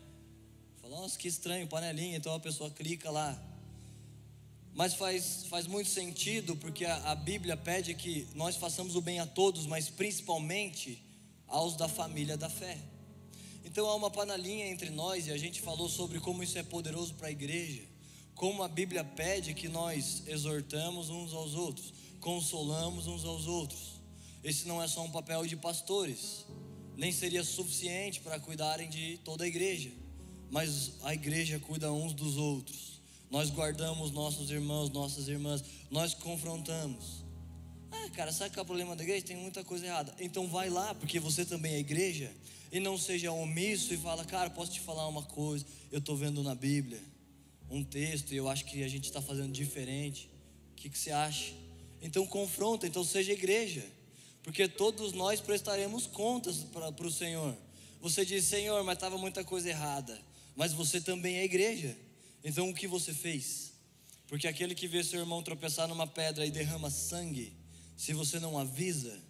Fala, 0.81 1.01
nossa, 1.01 1.19
que 1.19 1.27
estranho, 1.27 1.67
panelinha, 1.67 2.17
então 2.17 2.33
a 2.33 2.39
pessoa 2.39 2.71
clica 2.71 3.11
lá. 3.11 3.46
Mas 4.77 4.93
faz, 4.93 5.43
faz 5.49 5.65
muito 5.65 5.89
sentido, 5.89 6.55
porque 6.55 6.85
a, 6.85 7.11
a 7.11 7.15
Bíblia 7.15 7.57
pede 7.57 7.95
que 7.95 8.27
nós 8.35 8.55
façamos 8.55 8.95
o 8.95 9.01
bem 9.01 9.19
a 9.19 9.25
todos, 9.25 9.65
mas 9.65 9.89
principalmente 9.89 11.03
aos 11.47 11.75
da 11.75 11.89
família 11.89 12.37
da 12.37 12.47
fé. 12.47 12.77
Então 13.65 13.87
há 13.87 13.95
uma 13.95 14.11
panelinha 14.11 14.67
entre 14.67 14.91
nós 14.91 15.25
e 15.25 15.31
a 15.31 15.37
gente 15.37 15.61
falou 15.61 15.89
sobre 15.89 16.19
como 16.19 16.43
isso 16.43 16.59
é 16.59 16.63
poderoso 16.63 17.15
para 17.15 17.27
a 17.27 17.31
igreja, 17.31 17.81
como 18.35 18.61
a 18.61 18.67
Bíblia 18.67 19.03
pede 19.03 19.55
que 19.55 19.67
nós 19.67 20.21
exortamos 20.27 21.09
uns 21.09 21.33
aos 21.33 21.55
outros, 21.55 21.91
consolamos 22.21 23.07
uns 23.07 23.25
aos 23.25 23.47
outros. 23.47 23.99
Esse 24.43 24.67
não 24.67 24.81
é 24.81 24.87
só 24.87 25.03
um 25.03 25.09
papel 25.09 25.43
de 25.47 25.57
pastores, 25.57 26.45
nem 26.95 27.11
seria 27.11 27.43
suficiente 27.43 28.19
para 28.19 28.39
cuidarem 28.39 28.87
de 28.87 29.17
toda 29.25 29.43
a 29.43 29.47
igreja 29.47 29.91
mas 30.49 30.93
a 31.03 31.13
igreja 31.13 31.59
cuida 31.59 31.91
uns 31.91 32.13
dos 32.13 32.37
outros. 32.37 32.96
Nós 33.29 33.49
guardamos 33.49 34.11
nossos 34.11 34.49
irmãos, 34.49 34.89
nossas 34.89 35.27
irmãs, 35.27 35.63
nós 35.91 36.13
confrontamos. 36.13 37.25
Ah, 37.91 38.09
cara, 38.15 38.31
sabe 38.31 38.51
qual 38.51 38.61
é 38.61 38.63
o 38.63 38.65
problema 38.65 38.95
da 38.95 39.03
igreja? 39.03 39.25
Tem 39.25 39.35
muita 39.35 39.63
coisa 39.63 39.85
errada. 39.85 40.13
Então 40.19 40.47
vai 40.47 40.69
lá, 40.69 40.95
porque 40.95 41.19
você 41.19 41.45
também 41.45 41.73
é 41.73 41.79
igreja, 41.79 42.31
e 42.71 42.79
não 42.79 42.97
seja 42.97 43.31
omisso 43.31 43.93
e 43.93 43.97
fala, 43.97 44.25
cara, 44.25 44.49
posso 44.49 44.71
te 44.71 44.79
falar 44.79 45.07
uma 45.07 45.23
coisa? 45.23 45.65
Eu 45.91 45.99
estou 45.99 46.15
vendo 46.15 46.43
na 46.43 46.55
Bíblia 46.55 47.01
um 47.69 47.83
texto 47.83 48.33
e 48.33 48.37
eu 48.37 48.47
acho 48.47 48.65
que 48.65 48.83
a 48.83 48.87
gente 48.87 49.05
está 49.05 49.21
fazendo 49.21 49.51
diferente. 49.51 50.29
O 50.71 50.75
que, 50.75 50.89
que 50.89 50.97
você 50.97 51.11
acha? 51.11 51.53
Então 52.01 52.25
confronta, 52.25 52.87
então 52.87 53.03
seja 53.03 53.33
igreja, 53.33 53.85
porque 54.43 54.67
todos 54.67 55.13
nós 55.13 55.41
prestaremos 55.41 56.05
contas 56.07 56.57
para 56.57 57.07
o 57.07 57.11
Senhor. 57.11 57.55
Você 58.01 58.23
diz, 58.25 58.45
Senhor, 58.45 58.83
mas 58.83 58.95
estava 58.95 59.17
muita 59.17 59.43
coisa 59.43 59.69
errada 59.69 60.17
mas 60.57 60.73
você 60.73 60.99
também 60.99 61.37
é 61.37 61.45
igreja. 61.45 61.95
Então 62.47 62.69
o 62.69 62.73
que 62.73 62.87
você 62.87 63.13
fez? 63.13 63.73
Porque 64.25 64.47
aquele 64.47 64.73
que 64.73 64.87
vê 64.87 65.03
seu 65.03 65.19
irmão 65.19 65.43
tropeçar 65.43 65.85
numa 65.85 66.07
pedra 66.07 66.45
e 66.45 66.49
derrama 66.49 66.89
sangue, 66.89 67.51
se 67.97 68.13
você 68.13 68.39
não 68.39 68.57
avisa, 68.57 69.21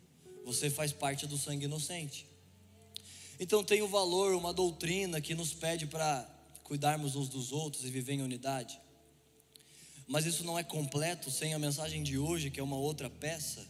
você 0.46 0.70
faz 0.70 0.94
parte 0.94 1.26
do 1.26 1.36
sangue 1.36 1.66
inocente. 1.66 2.28
Então 3.40 3.64
tem 3.64 3.82
o 3.82 3.88
valor, 3.88 4.36
uma 4.36 4.54
doutrina 4.54 5.20
que 5.20 5.34
nos 5.34 5.52
pede 5.52 5.88
para 5.88 6.30
cuidarmos 6.64 7.16
uns 7.16 7.28
dos 7.28 7.52
outros 7.52 7.86
e 7.86 7.90
viver 7.90 8.14
em 8.14 8.22
unidade. 8.22 8.80
Mas 10.08 10.28
isso 10.28 10.44
não 10.44 10.60
é 10.60 10.64
completo 10.64 11.32
sem 11.32 11.56
a 11.56 11.60
mensagem 11.60 12.04
de 12.04 12.20
hoje, 12.20 12.52
que 12.52 12.60
é 12.60 12.64
uma 12.64 12.78
outra 12.78 13.10
peça, 13.10 13.68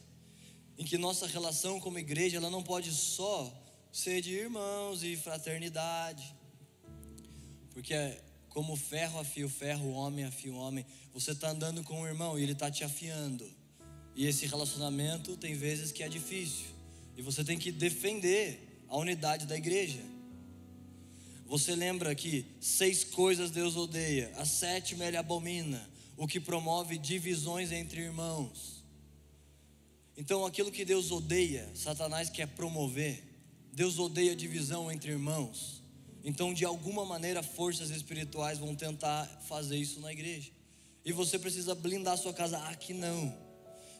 em 0.78 0.84
que 0.84 0.98
nossa 0.98 1.26
relação 1.26 1.80
como 1.80 1.98
igreja, 1.98 2.36
ela 2.36 2.50
não 2.50 2.62
pode 2.62 2.92
só 2.92 3.50
ser 3.94 4.22
de 4.22 4.34
irmãos 4.34 5.04
e 5.04 5.16
fraternidade, 5.16 6.36
porque 7.72 7.94
é 7.94 8.27
como 8.58 8.76
ferro 8.76 9.20
afia 9.20 9.46
o 9.46 9.50
ferro, 9.50 9.86
o 9.86 9.92
homem 9.92 10.26
afia 10.26 10.52
o 10.52 10.58
homem. 10.58 10.84
Você 11.14 11.30
está 11.30 11.52
andando 11.52 11.84
com 11.84 12.02
um 12.02 12.08
irmão 12.08 12.40
e 12.40 12.42
ele 12.42 12.54
está 12.54 12.72
te 12.72 12.84
afiando. 12.84 13.48
E 14.16 14.26
esse 14.26 14.48
relacionamento 14.48 15.38
tem 15.38 15.54
vezes 15.54 15.92
que 15.92 16.02
é 16.02 16.10
difícil. 16.10 16.66
E 17.16 17.22
você 17.22 17.44
tem 17.44 17.60
que 17.60 17.72
defender 17.72 18.84
a 18.90 18.98
unidade 18.98 19.46
da 19.46 19.56
igreja. 19.56 20.02
Você 21.46 21.76
lembra 21.76 22.16
que 22.16 22.48
seis 22.60 23.04
coisas 23.04 23.52
Deus 23.52 23.76
odeia, 23.76 24.34
a 24.38 24.44
sétima 24.44 25.06
ele 25.06 25.18
abomina, 25.18 25.88
o 26.18 26.26
que 26.28 26.40
promove 26.40 26.98
divisões 26.98 27.72
entre 27.72 28.02
irmãos. 28.02 28.84
Então, 30.18 30.44
aquilo 30.48 30.72
que 30.72 30.84
Deus 30.84 31.12
odeia, 31.12 31.70
Satanás 31.76 32.28
quer 32.28 32.48
promover. 32.48 33.24
Deus 33.72 34.00
odeia 34.00 34.36
divisão 34.36 34.92
entre 34.92 35.12
irmãos. 35.12 35.77
Então, 36.28 36.54
de 36.54 36.66
alguma 36.66 37.06
maneira, 37.06 37.42
forças 37.42 37.90
espirituais 37.90 38.60
vão 38.60 38.76
tentar 38.76 39.26
fazer 39.48 39.78
isso 39.78 40.02
na 40.02 40.12
igreja. 40.12 40.52
E 41.06 41.14
você 41.14 41.40
precisa 41.40 41.74
blindar 41.74 42.16
a 42.16 42.18
sua 42.18 42.34
casa. 42.34 42.58
Aqui 42.64 42.94
não. 42.94 43.34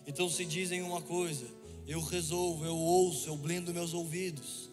Então, 0.06 0.30
se 0.30 0.44
dizem 0.44 0.82
uma 0.82 1.02
coisa, 1.02 1.48
eu 1.88 2.02
resolvo, 2.02 2.66
eu 2.66 2.76
ouço, 2.76 3.30
eu 3.30 3.38
blindo 3.38 3.74
meus 3.74 3.94
ouvidos. 3.94 4.70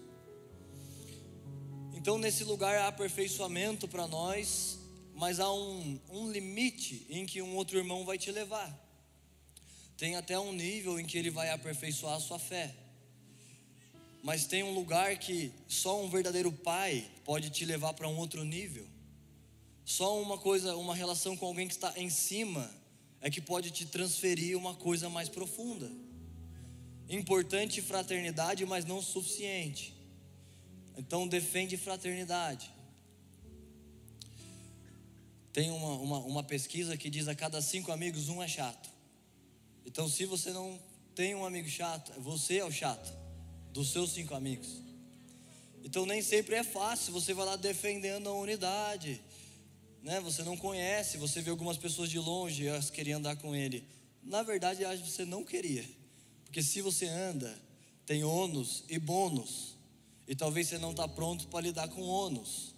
Então, 1.92 2.18
nesse 2.18 2.42
lugar 2.42 2.76
há 2.76 2.88
aperfeiçoamento 2.88 3.86
para 3.86 4.08
nós, 4.08 4.80
mas 5.14 5.38
há 5.38 5.48
um, 5.52 6.00
um 6.10 6.32
limite 6.32 7.06
em 7.08 7.24
que 7.24 7.40
um 7.40 7.54
outro 7.54 7.78
irmão 7.78 8.04
vai 8.04 8.18
te 8.18 8.32
levar. 8.32 8.68
Tem 9.96 10.16
até 10.16 10.36
um 10.36 10.52
nível 10.52 10.98
em 10.98 11.06
que 11.06 11.16
ele 11.16 11.30
vai 11.30 11.50
aperfeiçoar 11.50 12.16
a 12.16 12.20
sua 12.20 12.40
fé 12.40 12.74
mas 14.24 14.46
tem 14.46 14.62
um 14.62 14.72
lugar 14.72 15.18
que 15.18 15.52
só 15.68 16.02
um 16.02 16.08
verdadeiro 16.08 16.50
pai 16.50 17.06
pode 17.26 17.50
te 17.50 17.62
levar 17.66 17.92
para 17.92 18.08
um 18.08 18.16
outro 18.16 18.42
nível. 18.42 18.86
Só 19.84 20.18
uma 20.18 20.38
coisa, 20.38 20.74
uma 20.76 20.94
relação 20.94 21.36
com 21.36 21.44
alguém 21.44 21.68
que 21.68 21.74
está 21.74 21.92
em 21.94 22.08
cima 22.08 22.74
é 23.20 23.30
que 23.30 23.38
pode 23.38 23.70
te 23.70 23.84
transferir 23.84 24.56
uma 24.56 24.74
coisa 24.74 25.10
mais 25.10 25.28
profunda. 25.28 25.92
Importante 27.06 27.82
fraternidade, 27.82 28.64
mas 28.64 28.86
não 28.86 29.02
suficiente. 29.02 29.94
Então 30.96 31.28
defende 31.28 31.76
fraternidade. 31.76 32.72
Tem 35.52 35.70
uma, 35.70 35.98
uma, 35.98 36.18
uma 36.20 36.42
pesquisa 36.42 36.96
que 36.96 37.10
diz 37.10 37.28
a 37.28 37.34
cada 37.34 37.60
cinco 37.60 37.92
amigos, 37.92 38.30
um 38.30 38.42
é 38.42 38.48
chato. 38.48 38.88
Então, 39.84 40.08
se 40.08 40.24
você 40.24 40.50
não 40.50 40.80
tem 41.14 41.34
um 41.34 41.44
amigo 41.44 41.68
chato, 41.68 42.18
você 42.22 42.56
é 42.56 42.64
o 42.64 42.72
chato 42.72 43.23
dos 43.74 43.90
seus 43.90 44.12
cinco 44.12 44.34
amigos. 44.34 44.80
Então 45.82 46.06
nem 46.06 46.22
sempre 46.22 46.54
é 46.54 46.62
fácil, 46.62 47.12
você 47.12 47.34
vai 47.34 47.44
lá 47.44 47.56
defendendo 47.56 48.28
a 48.28 48.32
unidade, 48.32 49.20
né? 50.00 50.20
Você 50.20 50.44
não 50.44 50.56
conhece, 50.56 51.18
você 51.18 51.42
vê 51.42 51.50
algumas 51.50 51.76
pessoas 51.76 52.08
de 52.08 52.18
longe, 52.18 52.66
elas 52.66 52.88
queriam 52.88 53.18
andar 53.18 53.36
com 53.36 53.54
ele. 53.54 53.84
Na 54.22 54.42
verdade, 54.42 54.84
você 54.96 55.24
não 55.24 55.44
queria, 55.44 55.84
porque 56.44 56.62
se 56.62 56.80
você 56.80 57.06
anda, 57.06 57.54
tem 58.06 58.22
ônus 58.22 58.84
e 58.88 58.98
bônus, 58.98 59.74
e 60.26 60.36
talvez 60.36 60.68
você 60.68 60.78
não 60.78 60.92
está 60.92 61.08
pronto 61.08 61.48
para 61.48 61.60
lidar 61.60 61.88
com 61.88 62.00
ônus. 62.02 62.74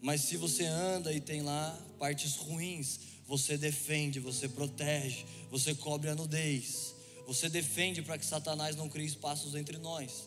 Mas 0.00 0.20
se 0.22 0.36
você 0.36 0.64
anda 0.64 1.12
e 1.12 1.20
tem 1.20 1.42
lá 1.42 1.76
partes 1.98 2.36
ruins, 2.36 3.00
você 3.26 3.58
defende, 3.58 4.20
você 4.20 4.48
protege, 4.48 5.26
você 5.50 5.74
cobre 5.74 6.08
a 6.08 6.14
nudez. 6.14 6.94
Você 7.28 7.50
defende 7.50 8.00
para 8.00 8.16
que 8.16 8.24
Satanás 8.24 8.74
não 8.74 8.88
crie 8.88 9.04
espaços 9.04 9.54
entre 9.54 9.76
nós. 9.76 10.26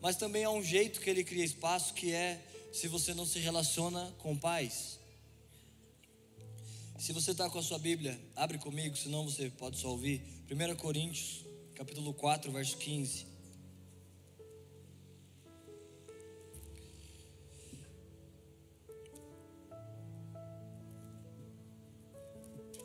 Mas 0.00 0.16
também 0.16 0.42
há 0.42 0.50
um 0.50 0.64
jeito 0.64 1.02
que 1.02 1.10
ele 1.10 1.22
cria 1.22 1.44
espaço 1.44 1.92
que 1.92 2.14
é 2.14 2.42
se 2.72 2.88
você 2.88 3.12
não 3.12 3.26
se 3.26 3.38
relaciona 3.38 4.10
com 4.16 4.34
pais. 4.34 4.98
Se 6.98 7.12
você 7.12 7.32
está 7.32 7.50
com 7.50 7.58
a 7.58 7.62
sua 7.62 7.78
Bíblia, 7.78 8.18
abre 8.34 8.56
comigo, 8.56 8.96
senão 8.96 9.22
você 9.22 9.50
pode 9.50 9.76
só 9.76 9.90
ouvir. 9.90 10.22
1 10.50 10.76
Coríntios, 10.76 11.44
capítulo 11.74 12.14
4, 12.14 12.50
verso 12.52 12.78
15. 12.78 13.26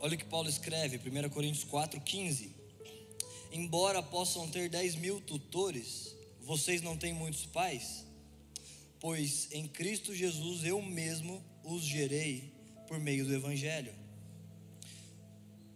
Olha 0.02 0.16
o 0.16 0.18
que 0.18 0.26
Paulo 0.26 0.50
escreve, 0.50 0.98
1 0.98 1.30
Coríntios 1.30 1.64
4, 1.64 2.02
15. 2.02 2.53
Embora 3.54 4.04
possam 4.04 4.50
ter 4.50 4.68
10 4.68 4.96
mil 4.96 5.22
tutores, 5.22 6.14
vocês 6.42 6.82
não 6.82 6.98
têm 6.98 7.14
muitos 7.14 7.46
pais? 7.46 8.04
Pois 9.00 9.48
em 9.52 9.68
Cristo 9.68 10.14
Jesus 10.14 10.66
eu 10.66 10.82
mesmo 10.82 11.42
os 11.64 11.84
gerei 11.84 12.52
por 12.88 13.00
meio 13.00 13.26
do 13.26 13.34
Evangelho. 13.34 13.94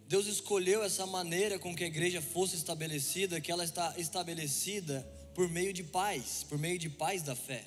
Deus 0.10 0.26
escolheu 0.26 0.84
essa 0.84 1.06
maneira 1.06 1.58
com 1.58 1.76
que 1.76 1.84
a 1.84 1.88
igreja 1.88 2.22
fosse 2.22 2.56
estabelecida, 2.56 3.40
que 3.40 3.52
ela 3.52 3.64
está 3.64 3.94
estabelecida 3.98 5.08
por 5.36 5.48
meio 5.48 5.72
de 5.72 5.84
pais, 5.84 6.44
por 6.50 6.58
meio 6.58 6.80
de 6.80 6.90
pais 6.90 7.22
da 7.22 7.36
fé. 7.36 7.64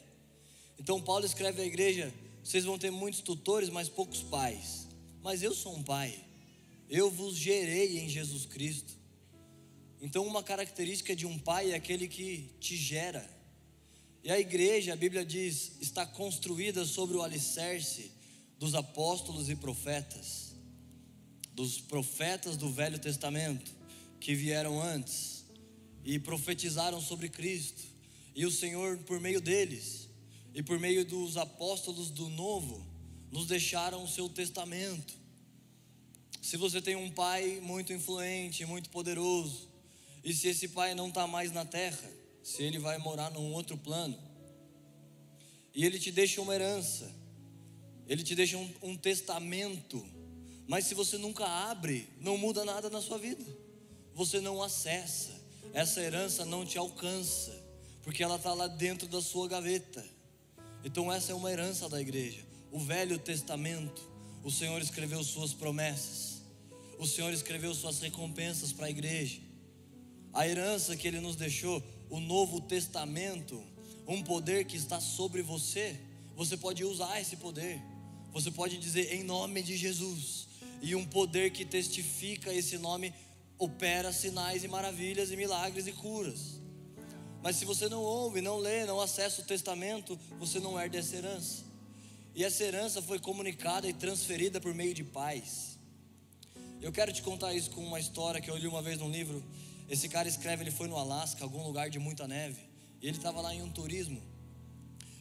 Então 0.79 1.01
Paulo 1.01 1.25
escreve 1.25 1.63
à 1.63 1.65
igreja: 1.65 2.13
vocês 2.43 2.65
vão 2.65 2.79
ter 2.79 2.91
muitos 2.91 3.21
tutores, 3.21 3.71
mas 3.71 3.89
poucos 3.89 4.23
pais. 4.23 4.87
Mas 5.23 5.43
eu 5.43 5.55
sou 5.55 5.75
um 5.75 5.83
pai 5.83 6.31
eu 6.91 7.09
vos 7.09 7.37
gerei 7.37 8.01
em 8.01 8.09
Jesus 8.09 8.45
Cristo. 8.45 8.93
Então, 10.01 10.27
uma 10.27 10.43
característica 10.43 11.15
de 11.15 11.27
um 11.27 11.39
pai 11.39 11.73
é 11.73 11.75
aquele 11.75 12.09
que 12.09 12.51
te 12.59 12.77
gera. 12.77 13.29
E 14.25 14.31
a 14.31 14.39
igreja, 14.39 14.93
a 14.93 14.97
Bíblia 14.97 15.25
diz, 15.25 15.73
está 15.81 16.07
construída 16.07 16.85
sobre 16.85 17.17
o 17.17 17.23
alicerce 17.23 18.11
dos 18.59 18.75
apóstolos 18.75 19.49
e 19.49 19.57
profetas, 19.57 20.55
dos 21.55 21.81
profetas 21.81 22.57
do 22.57 22.71
Velho 22.71 22.99
Testamento, 22.99 23.71
que 24.21 24.35
vieram 24.35 24.83
antes 24.83 25.45
e 26.05 26.19
profetizaram 26.19 27.01
sobre 27.01 27.29
Cristo. 27.29 27.83
E 28.35 28.45
o 28.45 28.51
Senhor, 28.51 28.99
por 28.99 29.19
meio 29.21 29.41
deles 29.41 30.09
e 30.55 30.63
por 30.63 30.79
meio 30.79 31.05
dos 31.05 31.37
apóstolos 31.37 32.11
do 32.11 32.29
Novo, 32.29 32.87
nos 33.31 33.47
deixaram 33.47 34.05
o 34.05 34.09
seu 34.09 34.29
testamento. 34.29 35.15
Se 36.43 36.57
você 36.57 36.83
tem 36.83 36.97
um 36.97 37.11
pai 37.11 37.61
muito 37.63 37.93
influente, 37.93 38.67
muito 38.67 38.91
poderoso, 38.91 39.70
e 40.23 40.33
se 40.35 40.49
esse 40.49 40.69
pai 40.69 40.95
não 40.95 41.09
está 41.09 41.27
mais 41.27 41.53
na 41.53 41.65
terra, 41.65 42.11
se 42.43 42.63
ele 42.63 42.79
vai 42.79 42.99
morar 42.99 43.31
num 43.31 43.53
outro 43.53 43.77
plano, 43.77 44.19
e 45.75 45.85
ele 45.85 45.99
te 45.99 46.11
deixa 46.11 46.41
uma 46.41 46.55
herança, 46.55 47.11
ele 48.07 48.23
te 48.23 48.35
deixa 48.35 48.57
um, 48.57 48.71
um 48.83 48.97
testamento, 48.97 50.05
mas 50.67 50.87
se 50.87 50.95
você 50.95 51.17
nunca 51.17 51.47
abre, 51.47 52.09
não 52.21 52.37
muda 52.37 52.65
nada 52.65 52.91
na 52.91 53.01
sua 53.01 53.19
vida, 53.19 53.45
você 54.15 54.41
não 54.41 54.63
acessa, 54.63 55.33
essa 55.73 56.01
herança 56.01 56.45
não 56.45 56.65
te 56.65 56.77
alcança, 56.77 57.57
porque 58.03 58.23
ela 58.23 58.37
está 58.37 58.53
lá 58.53 58.67
dentro 58.67 59.07
da 59.07 59.21
sua 59.21 59.47
gaveta. 59.47 60.05
Então, 60.83 61.13
essa 61.13 61.33
é 61.33 61.35
uma 61.35 61.53
herança 61.53 61.89
da 61.89 62.01
igreja, 62.01 62.45
o 62.73 62.79
Velho 62.79 63.19
Testamento. 63.19 64.09
O 64.43 64.51
Senhor 64.51 64.81
escreveu 64.81 65.23
suas 65.23 65.53
promessas 65.53 66.31
o 67.01 67.07
Senhor 67.07 67.33
escreveu 67.33 67.75
suas 67.75 67.99
recompensas 67.99 68.75
para 68.75 68.85
a 68.85 68.91
igreja. 68.91 69.41
A 70.33 70.47
herança 70.47 70.97
que 70.97 71.09
Ele 71.09 71.21
nos 71.21 71.37
deixou, 71.37 71.83
o 72.09 72.21
Novo 72.21 72.61
Testamento, 72.61 73.63
um 74.07 74.23
poder 74.23 74.65
que 74.65 74.77
está 74.77 75.01
sobre 75.01 75.43
você. 75.43 75.99
Você 76.37 76.57
pode 76.57 76.85
usar 76.85 77.21
esse 77.21 77.37
poder. 77.37 77.81
Você 78.33 78.51
pode 78.51 78.79
dizer 78.79 79.13
em 79.13 79.25
nome 79.25 79.63
de 79.63 79.77
Jesus. 79.77 80.49
E 80.81 80.95
um 80.95 81.05
poder 81.05 81.51
que 81.51 81.65
testifica 81.65 82.53
esse 82.53 82.79
nome 82.79 83.13
opera 83.59 84.13
sinais 84.13 84.65
e 84.65 84.69
maravilhas 84.69 85.31
e 85.31 85.37
milagres 85.37 85.87
e 85.87 85.93
curas. 85.93 86.61
Mas 87.43 87.57
se 87.57 87.65
você 87.65 87.89
não 87.89 88.03
ouve, 88.03 88.41
não 88.41 88.59
lê, 88.59 88.85
não 88.85 89.01
acessa 89.01 89.43
o 89.43 89.45
testamento, 89.45 90.19
você 90.39 90.59
não 90.61 90.79
herda 90.79 90.99
essa 90.99 91.17
herança. 91.17 91.65
E 92.35 92.45
essa 92.45 92.63
herança 92.63 93.03
foi 93.03 93.19
comunicada 93.19 93.89
e 93.89 93.93
transferida 93.93 94.61
por 94.61 94.75
meio 94.75 94.95
de 94.95 95.05
pais. 95.05 95.79
Eu 96.81 96.93
quero 96.93 97.13
te 97.13 97.23
contar 97.23 97.53
isso 97.53 97.71
com 97.71 97.85
uma 97.85 98.01
história 98.01 98.41
que 98.41 98.51
eu 98.51 98.57
li 98.57 98.67
uma 98.67 98.81
vez 98.81 98.99
num 98.99 99.11
livro. 99.11 99.43
Esse 99.91 100.09
cara 100.09 100.29
escreve, 100.29 100.63
ele 100.63 100.71
foi 100.71 100.87
no 100.87 100.97
Alasca, 100.97 101.43
algum 101.43 101.65
lugar 101.65 101.91
de 101.91 101.99
muita 101.99 102.29
neve, 102.29 102.63
e 103.03 103.09
ele 103.09 103.17
estava 103.17 103.41
lá 103.41 103.53
em 103.53 103.61
um 103.61 103.69
turismo. 103.69 104.23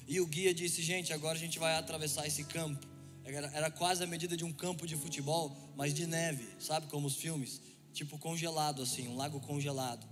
E 0.08 0.22
o 0.22 0.28
guia 0.28 0.54
disse: 0.54 0.84
Gente, 0.84 1.12
agora 1.12 1.36
a 1.36 1.40
gente 1.40 1.58
vai 1.58 1.76
atravessar 1.76 2.28
esse 2.28 2.44
campo. 2.44 2.88
Era, 3.26 3.48
era 3.48 3.72
quase 3.72 4.04
a 4.04 4.08
medida 4.08 4.38
de 4.38 4.46
um 4.46 4.54
campo 4.54 4.86
de 4.86 4.96
futebol, 4.96 5.58
mas 5.76 5.92
de 5.92 6.06
neve, 6.06 6.48
sabe 6.60 6.86
como 6.86 7.08
os 7.08 7.16
filmes? 7.16 7.60
Tipo 7.94 8.20
congelado 8.20 8.84
assim, 8.84 9.08
um 9.08 9.16
lago 9.16 9.40
congelado. 9.40 10.08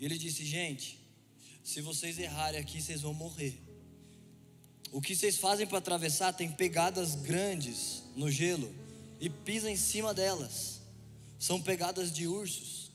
E 0.00 0.06
ele 0.06 0.16
disse: 0.16 0.42
Gente, 0.42 0.98
se 1.62 1.82
vocês 1.82 2.18
errarem 2.18 2.58
aqui, 2.58 2.80
vocês 2.80 3.02
vão 3.02 3.12
morrer. 3.12 3.60
O 4.90 5.02
que 5.02 5.14
vocês 5.14 5.36
fazem 5.36 5.66
para 5.66 5.78
atravessar 5.78 6.32
tem 6.32 6.50
pegadas 6.50 7.14
grandes 7.14 8.02
no 8.16 8.30
gelo 8.30 8.74
e 9.20 9.28
pisa 9.28 9.70
em 9.70 9.76
cima 9.76 10.14
delas 10.14 10.80
são 11.38 11.60
pegadas 11.60 12.10
de 12.10 12.26
ursos. 12.26 12.87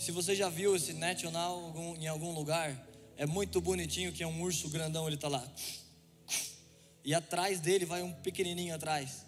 Se 0.00 0.10
você 0.12 0.34
já 0.34 0.48
viu 0.48 0.74
esse 0.74 0.94
national 0.94 1.74
em 2.00 2.06
algum 2.06 2.32
lugar, 2.32 2.74
é 3.18 3.26
muito 3.26 3.60
bonitinho 3.60 4.10
que 4.10 4.22
é 4.22 4.26
um 4.26 4.40
urso 4.40 4.70
grandão, 4.70 5.06
ele 5.06 5.16
está 5.16 5.28
lá. 5.28 5.46
E 7.04 7.12
atrás 7.12 7.60
dele 7.60 7.84
vai 7.84 8.02
um 8.02 8.10
pequenininho 8.10 8.74
atrás. 8.74 9.26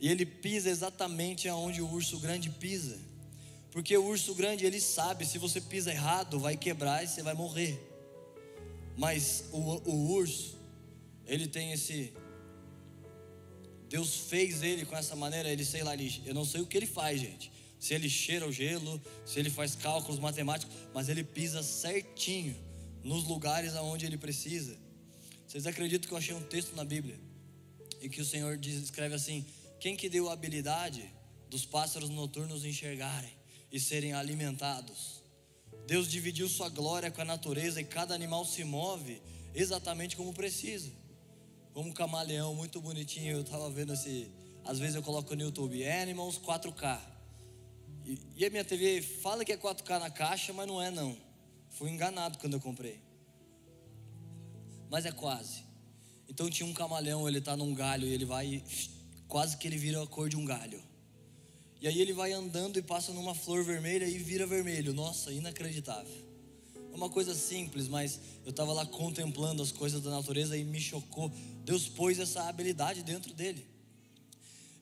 E 0.00 0.08
ele 0.08 0.24
pisa 0.24 0.70
exatamente 0.70 1.46
aonde 1.46 1.82
o 1.82 1.92
urso 1.92 2.18
grande 2.20 2.48
pisa. 2.48 2.98
Porque 3.70 3.94
o 3.98 4.06
urso 4.06 4.34
grande, 4.34 4.64
ele 4.64 4.80
sabe, 4.80 5.26
se 5.26 5.36
você 5.36 5.60
pisa 5.60 5.90
errado, 5.90 6.40
vai 6.40 6.56
quebrar 6.56 7.04
e 7.04 7.06
você 7.06 7.22
vai 7.22 7.34
morrer. 7.34 7.78
Mas 8.96 9.44
o, 9.52 9.58
o 9.58 10.10
urso, 10.12 10.56
ele 11.26 11.46
tem 11.46 11.72
esse 11.72 12.14
Deus 13.90 14.16
fez 14.16 14.62
ele 14.62 14.86
com 14.86 14.96
essa 14.96 15.14
maneira, 15.14 15.50
ele 15.50 15.66
sei 15.66 15.82
lá, 15.82 15.92
ele, 15.92 16.22
eu 16.24 16.32
não 16.32 16.46
sei 16.46 16.62
o 16.62 16.66
que 16.66 16.78
ele 16.78 16.86
faz, 16.86 17.20
gente 17.20 17.57
se 17.78 17.94
ele 17.94 18.08
cheira 18.08 18.46
o 18.46 18.52
gelo, 18.52 19.00
se 19.24 19.38
ele 19.38 19.50
faz 19.50 19.76
cálculos 19.76 20.18
matemáticos, 20.18 20.74
mas 20.92 21.08
ele 21.08 21.22
pisa 21.22 21.62
certinho 21.62 22.56
nos 23.02 23.24
lugares 23.24 23.74
aonde 23.74 24.04
ele 24.04 24.18
precisa. 24.18 24.76
Vocês 25.46 25.66
acreditam 25.66 26.08
que 26.08 26.12
eu 26.12 26.18
achei 26.18 26.34
um 26.34 26.42
texto 26.42 26.74
na 26.74 26.84
Bíblia 26.84 27.18
em 28.00 28.08
que 28.08 28.20
o 28.20 28.24
Senhor 28.24 28.56
diz, 28.56 28.82
escreve 28.82 29.14
assim: 29.14 29.44
Quem 29.80 29.96
que 29.96 30.08
deu 30.08 30.28
a 30.28 30.32
habilidade 30.32 31.10
dos 31.48 31.64
pássaros 31.64 32.10
noturnos 32.10 32.64
enxergarem 32.64 33.32
e 33.72 33.80
serem 33.80 34.12
alimentados? 34.12 35.22
Deus 35.86 36.08
dividiu 36.08 36.48
sua 36.48 36.68
glória 36.68 37.10
com 37.10 37.22
a 37.22 37.24
natureza 37.24 37.80
e 37.80 37.84
cada 37.84 38.14
animal 38.14 38.44
se 38.44 38.62
move 38.64 39.22
exatamente 39.54 40.16
como 40.16 40.32
precisa. 40.32 40.92
Como 41.72 41.90
um 41.90 41.92
camaleão 41.92 42.54
muito 42.54 42.80
bonitinho, 42.80 43.32
eu 43.32 43.40
estava 43.40 43.70
vendo 43.70 43.92
esse. 43.92 44.30
Às 44.64 44.78
vezes 44.78 44.96
eu 44.96 45.02
coloco 45.02 45.34
no 45.34 45.42
YouTube 45.42 45.86
Animals 45.88 46.38
4K. 46.38 47.17
E, 48.36 48.46
a 48.46 48.50
minha 48.50 48.64
TV 48.64 49.02
fala 49.02 49.44
que 49.44 49.52
é 49.52 49.56
4K 49.56 49.98
na 49.98 50.10
caixa, 50.10 50.52
mas 50.52 50.66
não 50.66 50.80
é 50.80 50.90
não. 50.90 51.16
Fui 51.70 51.90
enganado 51.90 52.38
quando 52.38 52.54
eu 52.54 52.60
comprei. 52.60 52.98
Mas 54.90 55.04
é 55.04 55.12
quase. 55.12 55.64
Então 56.28 56.48
tinha 56.48 56.66
um 56.66 56.72
camaleão, 56.72 57.28
ele 57.28 57.38
está 57.38 57.56
num 57.56 57.74
galho 57.74 58.06
e 58.06 58.12
ele 58.12 58.24
vai 58.24 58.62
quase 59.26 59.58
que 59.58 59.68
ele 59.68 59.76
vira 59.76 60.02
a 60.02 60.06
cor 60.06 60.28
de 60.28 60.36
um 60.36 60.44
galho. 60.44 60.82
E 61.80 61.86
aí 61.86 62.00
ele 62.00 62.12
vai 62.12 62.32
andando 62.32 62.78
e 62.78 62.82
passa 62.82 63.12
numa 63.12 63.34
flor 63.34 63.62
vermelha 63.62 64.06
e 64.06 64.18
vira 64.18 64.46
vermelho. 64.46 64.94
Nossa, 64.94 65.30
inacreditável. 65.30 66.26
É 66.90 66.96
uma 66.96 67.10
coisa 67.10 67.34
simples, 67.34 67.86
mas 67.88 68.18
eu 68.44 68.50
estava 68.50 68.72
lá 68.72 68.86
contemplando 68.86 69.62
as 69.62 69.70
coisas 69.70 70.02
da 70.02 70.10
natureza 70.10 70.56
e 70.56 70.64
me 70.64 70.80
chocou. 70.80 71.30
Deus 71.64 71.88
pôs 71.88 72.18
essa 72.18 72.48
habilidade 72.48 73.02
dentro 73.02 73.34
dele. 73.34 73.66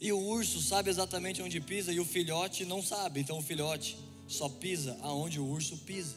E 0.00 0.12
o 0.12 0.18
urso 0.18 0.60
sabe 0.60 0.90
exatamente 0.90 1.40
onde 1.40 1.60
pisa 1.60 1.92
e 1.92 1.98
o 1.98 2.04
filhote 2.04 2.64
não 2.64 2.82
sabe. 2.82 3.20
Então 3.20 3.38
o 3.38 3.42
filhote 3.42 3.96
só 4.28 4.48
pisa 4.48 4.96
aonde 5.00 5.40
o 5.40 5.46
urso 5.46 5.76
pisa. 5.78 6.16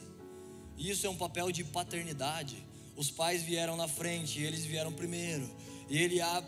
E 0.76 0.90
isso 0.90 1.06
é 1.06 1.10
um 1.10 1.16
papel 1.16 1.50
de 1.50 1.64
paternidade. 1.64 2.62
Os 2.96 3.10
pais 3.10 3.42
vieram 3.42 3.76
na 3.76 3.88
frente, 3.88 4.40
eles 4.40 4.64
vieram 4.64 4.92
primeiro. 4.92 5.48
E 5.88 5.98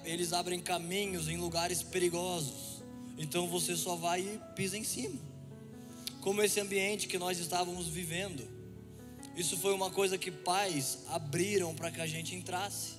eles 0.05 0.33
abrem 0.33 0.61
caminhos 0.61 1.29
em 1.29 1.37
lugares 1.37 1.83
perigosos. 1.83 2.83
Então 3.19 3.47
você 3.49 3.77
só 3.77 3.97
vai 3.97 4.21
e 4.21 4.41
pisa 4.55 4.77
em 4.77 4.85
cima. 4.85 5.19
Como 6.21 6.43
esse 6.43 6.61
ambiente 6.61 7.09
que 7.09 7.19
nós 7.19 7.39
estávamos 7.39 7.89
vivendo. 7.89 8.47
Isso 9.35 9.57
foi 9.57 9.73
uma 9.73 9.91
coisa 9.91 10.19
que 10.19 10.31
pais 10.31 10.99
abriram 11.09 11.75
para 11.75 11.91
que 11.91 12.01
a 12.01 12.07
gente 12.07 12.35
entrasse. 12.35 12.93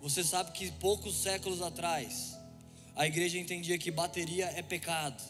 Você 0.00 0.24
sabe 0.24 0.52
que 0.52 0.70
poucos 0.72 1.14
séculos 1.16 1.60
atrás, 1.60 2.34
a 2.94 3.06
igreja 3.06 3.38
entendia 3.38 3.78
que 3.78 3.90
bateria 3.90 4.46
é 4.56 4.62
pecado, 4.62 5.22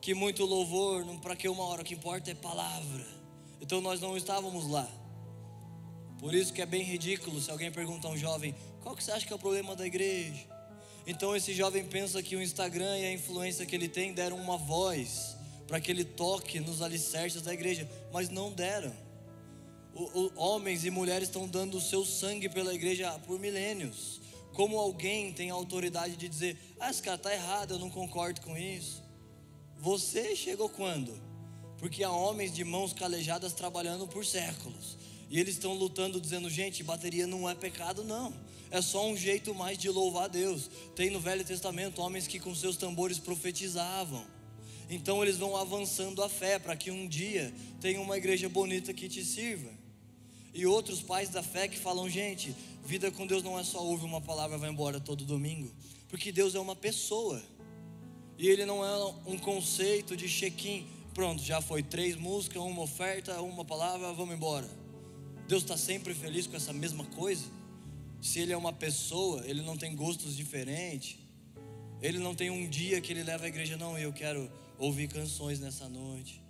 que 0.00 0.14
muito 0.14 0.44
louvor, 0.44 1.04
para 1.20 1.34
que 1.34 1.48
uma 1.48 1.64
hora, 1.64 1.82
o 1.82 1.84
que 1.84 1.94
importa 1.94 2.30
é 2.30 2.34
palavra. 2.34 3.06
Então 3.60 3.80
nós 3.80 4.00
não 4.00 4.16
estávamos 4.16 4.68
lá. 4.68 4.88
Por 6.18 6.34
isso 6.34 6.52
que 6.52 6.62
é 6.62 6.66
bem 6.66 6.82
ridículo 6.82 7.40
se 7.40 7.50
alguém 7.50 7.70
pergunta 7.70 8.08
a 8.08 8.10
um 8.10 8.16
jovem 8.16 8.54
Qual 8.84 8.94
que 8.94 9.02
você 9.02 9.12
acha 9.12 9.26
que 9.26 9.32
é 9.32 9.36
o 9.36 9.38
problema 9.38 9.74
da 9.74 9.86
igreja? 9.86 10.44
Então 11.06 11.34
esse 11.34 11.54
jovem 11.54 11.82
pensa 11.86 12.22
que 12.22 12.36
o 12.36 12.42
Instagram 12.42 12.98
e 12.98 13.06
a 13.06 13.12
influência 13.12 13.64
que 13.64 13.74
ele 13.74 13.88
tem 13.88 14.12
deram 14.12 14.36
uma 14.36 14.58
voz 14.58 15.36
para 15.66 15.80
que 15.80 15.90
ele 15.90 16.04
toque 16.04 16.60
nos 16.60 16.82
alicerces 16.82 17.40
da 17.40 17.54
igreja, 17.54 17.88
mas 18.12 18.28
não 18.28 18.52
deram. 18.52 18.92
O, 19.94 20.02
o, 20.20 20.32
homens 20.36 20.84
e 20.84 20.90
mulheres 20.90 21.28
estão 21.28 21.48
dando 21.48 21.78
o 21.78 21.80
seu 21.80 22.04
sangue 22.04 22.46
pela 22.46 22.74
igreja 22.74 23.10
por 23.20 23.38
milênios. 23.38 24.20
Como 24.54 24.78
alguém 24.78 25.32
tem 25.32 25.50
a 25.50 25.54
autoridade 25.54 26.16
de 26.16 26.28
dizer: 26.28 26.56
Ah, 26.80 26.88
esse 26.88 27.02
cara 27.02 27.16
está 27.16 27.34
errado, 27.34 27.74
eu 27.74 27.78
não 27.78 27.90
concordo 27.90 28.40
com 28.40 28.56
isso. 28.56 29.02
Você 29.76 30.34
chegou 30.34 30.68
quando? 30.68 31.12
Porque 31.76 32.02
há 32.02 32.10
homens 32.10 32.54
de 32.54 32.64
mãos 32.64 32.92
calejadas 32.92 33.52
trabalhando 33.52 34.06
por 34.06 34.24
séculos. 34.24 34.96
E 35.28 35.40
eles 35.40 35.54
estão 35.54 35.74
lutando, 35.74 36.20
dizendo: 36.20 36.48
gente, 36.48 36.82
bateria 36.84 37.26
não 37.26 37.50
é 37.50 37.54
pecado, 37.54 38.04
não. 38.04 38.32
É 38.70 38.80
só 38.80 39.06
um 39.06 39.16
jeito 39.16 39.54
mais 39.54 39.76
de 39.76 39.88
louvar 39.88 40.24
a 40.24 40.28
Deus. 40.28 40.70
Tem 40.94 41.10
no 41.10 41.20
Velho 41.20 41.44
Testamento 41.44 42.00
homens 42.00 42.26
que 42.26 42.38
com 42.38 42.54
seus 42.54 42.76
tambores 42.76 43.18
profetizavam. 43.18 44.24
Então 44.88 45.22
eles 45.22 45.36
vão 45.36 45.56
avançando 45.56 46.22
a 46.22 46.28
fé 46.28 46.58
para 46.58 46.76
que 46.76 46.90
um 46.90 47.08
dia 47.08 47.52
tenha 47.80 48.00
uma 48.00 48.16
igreja 48.16 48.48
bonita 48.48 48.94
que 48.94 49.08
te 49.08 49.24
sirva. 49.24 49.70
E 50.52 50.66
outros 50.66 51.02
pais 51.02 51.30
da 51.30 51.42
fé 51.42 51.66
que 51.66 51.76
falam, 51.76 52.08
gente, 52.08 52.54
vida 52.84 53.10
com 53.10 53.26
Deus 53.26 53.42
não 53.42 53.58
é 53.58 53.64
só 53.64 53.84
ouvir 53.84 54.04
uma 54.04 54.20
palavra 54.20 54.56
e 54.56 54.60
vai 54.60 54.70
embora 54.70 55.00
todo 55.00 55.24
domingo, 55.24 55.74
porque 56.08 56.30
Deus 56.30 56.54
é 56.54 56.60
uma 56.60 56.76
pessoa. 56.76 57.42
E 58.36 58.48
ele 58.48 58.64
não 58.64 58.84
é 58.84 59.14
um 59.26 59.38
conceito 59.38 60.16
de 60.16 60.28
check-in. 60.28 60.86
Pronto, 61.14 61.42
já 61.42 61.60
foi 61.60 61.82
três 61.82 62.16
músicas, 62.16 62.62
uma 62.62 62.82
oferta, 62.82 63.40
uma 63.40 63.64
palavra, 63.64 64.12
vamos 64.12 64.34
embora. 64.34 64.68
Deus 65.46 65.62
está 65.62 65.76
sempre 65.76 66.14
feliz 66.14 66.46
com 66.46 66.56
essa 66.56 66.72
mesma 66.72 67.04
coisa. 67.04 67.44
Se 68.20 68.40
ele 68.40 68.52
é 68.52 68.56
uma 68.56 68.72
pessoa, 68.72 69.46
ele 69.46 69.62
não 69.62 69.76
tem 69.76 69.94
gostos 69.94 70.36
diferentes. 70.36 71.16
Ele 72.02 72.18
não 72.18 72.34
tem 72.34 72.50
um 72.50 72.68
dia 72.68 73.00
que 73.00 73.12
ele 73.12 73.22
leva 73.22 73.44
a 73.44 73.48
igreja, 73.48 73.76
não, 73.76 73.96
eu 73.96 74.12
quero 74.12 74.50
ouvir 74.78 75.08
canções 75.08 75.60
nessa 75.60 75.88
noite. 75.88 76.42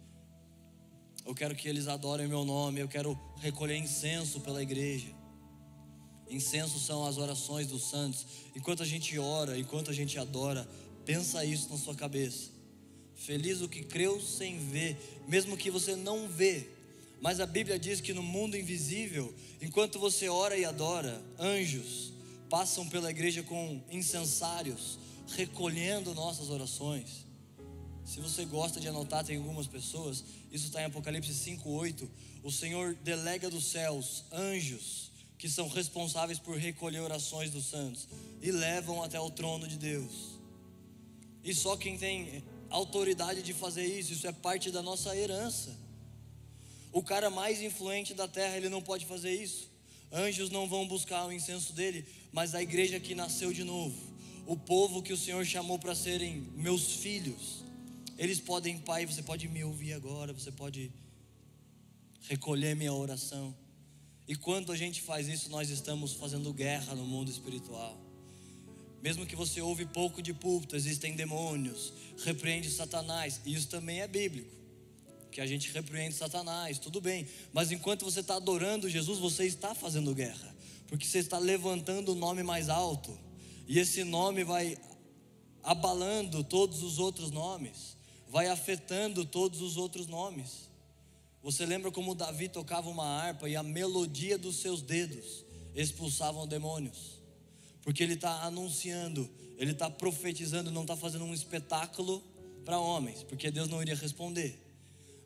Eu 1.26 1.34
quero 1.34 1.54
que 1.54 1.68
eles 1.68 1.88
adorem 1.88 2.28
meu 2.28 2.44
nome. 2.44 2.80
Eu 2.80 2.88
quero 2.88 3.18
recolher 3.40 3.76
incenso 3.76 4.40
pela 4.40 4.62
igreja. 4.62 5.08
Incenso 6.34 6.80
são 6.80 7.06
as 7.06 7.16
orações 7.16 7.68
dos 7.68 7.84
santos. 7.84 8.26
Enquanto 8.56 8.82
a 8.82 8.86
gente 8.86 9.16
ora, 9.18 9.56
enquanto 9.56 9.90
a 9.90 9.94
gente 9.94 10.18
adora, 10.18 10.68
pensa 11.04 11.44
isso 11.44 11.68
na 11.70 11.78
sua 11.78 11.94
cabeça. 11.94 12.50
Feliz 13.14 13.60
o 13.60 13.68
que 13.68 13.84
creu 13.84 14.20
sem 14.20 14.58
ver, 14.58 15.22
mesmo 15.28 15.56
que 15.56 15.70
você 15.70 15.94
não 15.94 16.28
vê. 16.28 16.68
Mas 17.20 17.38
a 17.38 17.46
Bíblia 17.46 17.78
diz 17.78 18.00
que 18.00 18.12
no 18.12 18.22
mundo 18.22 18.56
invisível, 18.56 19.32
enquanto 19.62 19.98
você 19.98 20.28
ora 20.28 20.56
e 20.56 20.64
adora, 20.64 21.22
anjos 21.38 22.12
passam 22.50 22.88
pela 22.88 23.10
igreja 23.10 23.42
com 23.42 23.80
incensários, 23.90 24.98
recolhendo 25.36 26.14
nossas 26.14 26.50
orações. 26.50 27.24
Se 28.04 28.20
você 28.20 28.44
gosta 28.44 28.80
de 28.80 28.88
anotar, 28.88 29.24
tem 29.24 29.36
algumas 29.36 29.66
pessoas, 29.66 30.22
isso 30.52 30.66
está 30.66 30.82
em 30.82 30.86
Apocalipse 30.86 31.32
5,8. 31.32 32.08
O 32.42 32.50
Senhor 32.50 32.94
delega 33.02 33.48
dos 33.48 33.64
céus 33.66 34.24
anjos 34.30 35.13
que 35.44 35.50
são 35.50 35.68
responsáveis 35.68 36.38
por 36.38 36.56
recolher 36.56 37.00
orações 37.00 37.50
dos 37.50 37.66
santos 37.66 38.08
e 38.40 38.50
levam 38.50 39.02
até 39.02 39.20
o 39.20 39.28
trono 39.28 39.68
de 39.68 39.76
Deus. 39.76 40.38
E 41.44 41.54
só 41.54 41.76
quem 41.76 41.98
tem 41.98 42.42
autoridade 42.70 43.42
de 43.42 43.52
fazer 43.52 43.84
isso, 43.84 44.14
isso 44.14 44.26
é 44.26 44.32
parte 44.32 44.70
da 44.70 44.80
nossa 44.80 45.14
herança. 45.14 45.76
O 46.90 47.02
cara 47.02 47.28
mais 47.28 47.60
influente 47.60 48.14
da 48.14 48.26
terra, 48.26 48.56
ele 48.56 48.70
não 48.70 48.80
pode 48.80 49.04
fazer 49.04 49.34
isso. 49.34 49.70
Anjos 50.10 50.48
não 50.48 50.66
vão 50.66 50.88
buscar 50.88 51.26
o 51.26 51.32
incenso 51.32 51.74
dele, 51.74 52.06
mas 52.32 52.54
a 52.54 52.62
igreja 52.62 52.98
que 52.98 53.14
nasceu 53.14 53.52
de 53.52 53.64
novo, 53.64 54.00
o 54.46 54.56
povo 54.56 55.02
que 55.02 55.12
o 55.12 55.18
Senhor 55.18 55.44
chamou 55.44 55.78
para 55.78 55.94
serem 55.94 56.40
meus 56.56 56.94
filhos, 56.94 57.62
eles 58.16 58.40
podem, 58.40 58.78
Pai, 58.78 59.04
você 59.04 59.22
pode 59.22 59.46
me 59.46 59.62
ouvir 59.62 59.92
agora, 59.92 60.32
você 60.32 60.50
pode 60.50 60.90
recolher 62.30 62.74
minha 62.74 62.94
oração. 62.94 63.54
E 64.26 64.34
quando 64.34 64.72
a 64.72 64.76
gente 64.76 65.02
faz 65.02 65.28
isso, 65.28 65.50
nós 65.50 65.70
estamos 65.70 66.12
fazendo 66.12 66.52
guerra 66.52 66.94
no 66.94 67.04
mundo 67.04 67.30
espiritual. 67.30 68.00
Mesmo 69.02 69.26
que 69.26 69.36
você 69.36 69.60
ouve 69.60 69.84
pouco 69.84 70.22
de 70.22 70.32
púlpito, 70.32 70.76
existem 70.76 71.14
demônios, 71.14 71.92
repreende 72.24 72.70
Satanás, 72.70 73.40
e 73.44 73.52
isso 73.52 73.68
também 73.68 74.00
é 74.00 74.08
bíblico. 74.08 74.50
Que 75.30 75.40
a 75.40 75.46
gente 75.46 75.70
repreende 75.72 76.14
Satanás, 76.14 76.78
tudo 76.78 77.00
bem, 77.00 77.26
mas 77.52 77.70
enquanto 77.70 78.04
você 78.04 78.20
está 78.20 78.36
adorando 78.36 78.88
Jesus, 78.88 79.18
você 79.18 79.44
está 79.44 79.74
fazendo 79.74 80.14
guerra, 80.14 80.54
porque 80.86 81.06
você 81.06 81.18
está 81.18 81.38
levantando 81.38 82.12
o 82.12 82.14
nome 82.14 82.42
mais 82.42 82.68
alto, 82.70 83.18
e 83.68 83.78
esse 83.78 84.04
nome 84.04 84.42
vai 84.42 84.78
abalando 85.62 86.42
todos 86.42 86.82
os 86.82 86.98
outros 86.98 87.30
nomes 87.30 87.94
vai 88.34 88.48
afetando 88.48 89.24
todos 89.24 89.60
os 89.60 89.76
outros 89.76 90.08
nomes. 90.08 90.68
Você 91.44 91.66
lembra 91.66 91.90
como 91.90 92.14
Davi 92.14 92.48
tocava 92.48 92.88
uma 92.88 93.04
harpa 93.04 93.46
e 93.46 93.54
a 93.54 93.62
melodia 93.62 94.38
dos 94.38 94.56
seus 94.56 94.80
dedos 94.80 95.44
expulsavam 95.74 96.46
demônios? 96.46 97.22
Porque 97.82 98.02
ele 98.02 98.14
está 98.14 98.44
anunciando, 98.44 99.28
ele 99.58 99.72
está 99.72 99.90
profetizando, 99.90 100.70
não 100.70 100.80
está 100.80 100.96
fazendo 100.96 101.22
um 101.26 101.34
espetáculo 101.34 102.24
para 102.64 102.80
homens, 102.80 103.22
porque 103.24 103.50
Deus 103.50 103.68
não 103.68 103.82
iria 103.82 103.94
responder. 103.94 104.58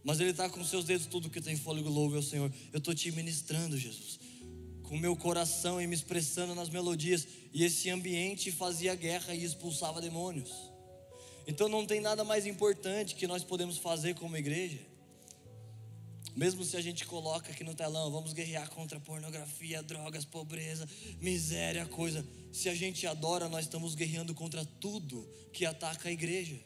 Mas 0.03 0.19
ele 0.19 0.31
está 0.31 0.51
com 0.51 0.65
seus 0.65 0.85
dedos, 0.85 1.07
tudo 1.07 1.31
que 1.31 1.41
tem 1.41 1.57
fôlego, 1.57 1.89
louve 1.89 2.17
ao 2.17 2.23
Senhor. 2.23 2.53
Eu 2.73 2.79
estou 2.79 2.93
te 2.93 3.13
ministrando, 3.13 3.79
Jesus, 3.79 4.19
com 4.83 4.99
meu 4.99 5.15
coração 5.15 5.81
e 5.81 5.87
me 5.87 5.95
expressando 5.95 6.53
nas 6.53 6.69
melodias. 6.69 7.29
E 7.55 7.63
esse 7.63 7.91
ambiente 7.91 8.51
fazia 8.51 8.93
guerra 8.97 9.37
e 9.37 9.45
expulsava 9.45 10.01
demônios. 10.01 10.51
Então 11.47 11.69
não 11.69 11.87
tem 11.87 12.01
nada 12.01 12.25
mais 12.25 12.45
importante 12.45 13.15
que 13.15 13.29
nós 13.29 13.45
podemos 13.45 13.79
fazer 13.79 14.17
como 14.17 14.37
igreja. 14.37 14.88
Mesmo 16.39 16.65
se 16.65 16.77
a 16.77 16.81
gente 16.81 17.05
coloca 17.05 17.51
aqui 17.51 17.65
no 17.65 17.75
telão, 17.75 18.13
vamos 18.13 18.33
guerrear 18.33 18.71
contra 18.71 19.01
pornografia, 19.01 19.83
drogas, 19.83 20.25
pobreza, 20.25 20.89
miséria, 21.21 21.85
coisa. 21.85 22.25
Se 22.53 22.69
a 22.69 22.75
gente 22.77 23.09
adora, 23.09 23.49
nós 23.49 23.65
estamos 23.65 23.97
guerreando 23.97 24.33
contra 24.37 24.65
tudo 24.65 25.29
que 25.53 25.67
ataca 25.67 26.09
a 26.09 26.13
igreja. 26.13 26.57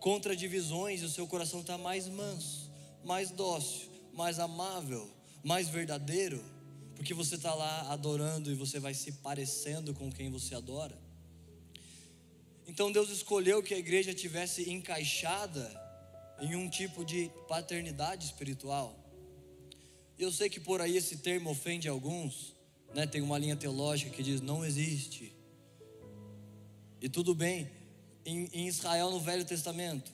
Contra 0.00 0.34
divisões, 0.34 1.04
o 1.04 1.08
seu 1.08 1.24
coração 1.28 1.60
está 1.60 1.78
mais 1.78 2.08
manso, 2.08 2.68
mais 3.04 3.30
dócil, 3.30 3.88
mais 4.12 4.40
amável, 4.40 5.08
mais 5.40 5.68
verdadeiro, 5.68 6.44
porque 6.96 7.14
você 7.14 7.36
está 7.36 7.54
lá 7.54 7.92
adorando 7.92 8.50
e 8.50 8.56
você 8.56 8.80
vai 8.80 8.92
se 8.92 9.12
parecendo 9.12 9.94
com 9.94 10.10
quem 10.10 10.32
você 10.32 10.52
adora. 10.52 10.98
Então 12.66 12.90
Deus 12.90 13.08
escolheu 13.10 13.62
que 13.62 13.72
a 13.72 13.78
igreja 13.78 14.12
tivesse 14.12 14.68
encaixada 14.68 15.85
em 16.40 16.54
um 16.54 16.68
tipo 16.68 17.04
de 17.04 17.30
paternidade 17.48 18.26
espiritual. 18.26 18.94
Eu 20.18 20.32
sei 20.32 20.48
que 20.48 20.60
por 20.60 20.80
aí 20.80 20.96
esse 20.96 21.18
termo 21.18 21.50
ofende 21.50 21.88
alguns, 21.88 22.54
né? 22.94 23.06
Tem 23.06 23.20
uma 23.20 23.38
linha 23.38 23.56
teológica 23.56 24.10
que 24.10 24.22
diz 24.22 24.40
não 24.40 24.64
existe. 24.64 25.34
E 27.00 27.08
tudo 27.08 27.34
bem, 27.34 27.70
em, 28.24 28.48
em 28.52 28.66
Israel 28.66 29.10
no 29.10 29.20
Velho 29.20 29.44
Testamento 29.44 30.12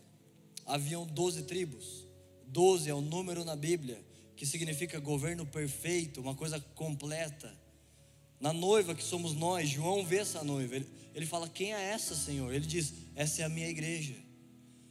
haviam 0.66 1.06
doze 1.06 1.42
tribos. 1.44 2.06
Doze 2.46 2.90
é 2.90 2.94
o 2.94 3.00
número 3.00 3.44
na 3.44 3.56
Bíblia 3.56 4.02
que 4.36 4.46
significa 4.46 4.98
governo 4.98 5.46
perfeito, 5.46 6.20
uma 6.20 6.34
coisa 6.34 6.58
completa. 6.74 7.56
Na 8.40 8.52
noiva 8.52 8.92
que 8.92 9.04
somos 9.04 9.34
nós, 9.34 9.68
João 9.68 10.04
vê 10.04 10.16
essa 10.16 10.42
noiva. 10.42 10.74
Ele, 10.74 10.88
ele 11.14 11.26
fala: 11.26 11.48
Quem 11.48 11.72
é 11.72 11.80
essa, 11.80 12.16
Senhor? 12.16 12.52
Ele 12.52 12.66
diz: 12.66 12.92
Essa 13.14 13.42
é 13.42 13.44
a 13.44 13.48
minha 13.48 13.68
igreja. 13.68 14.16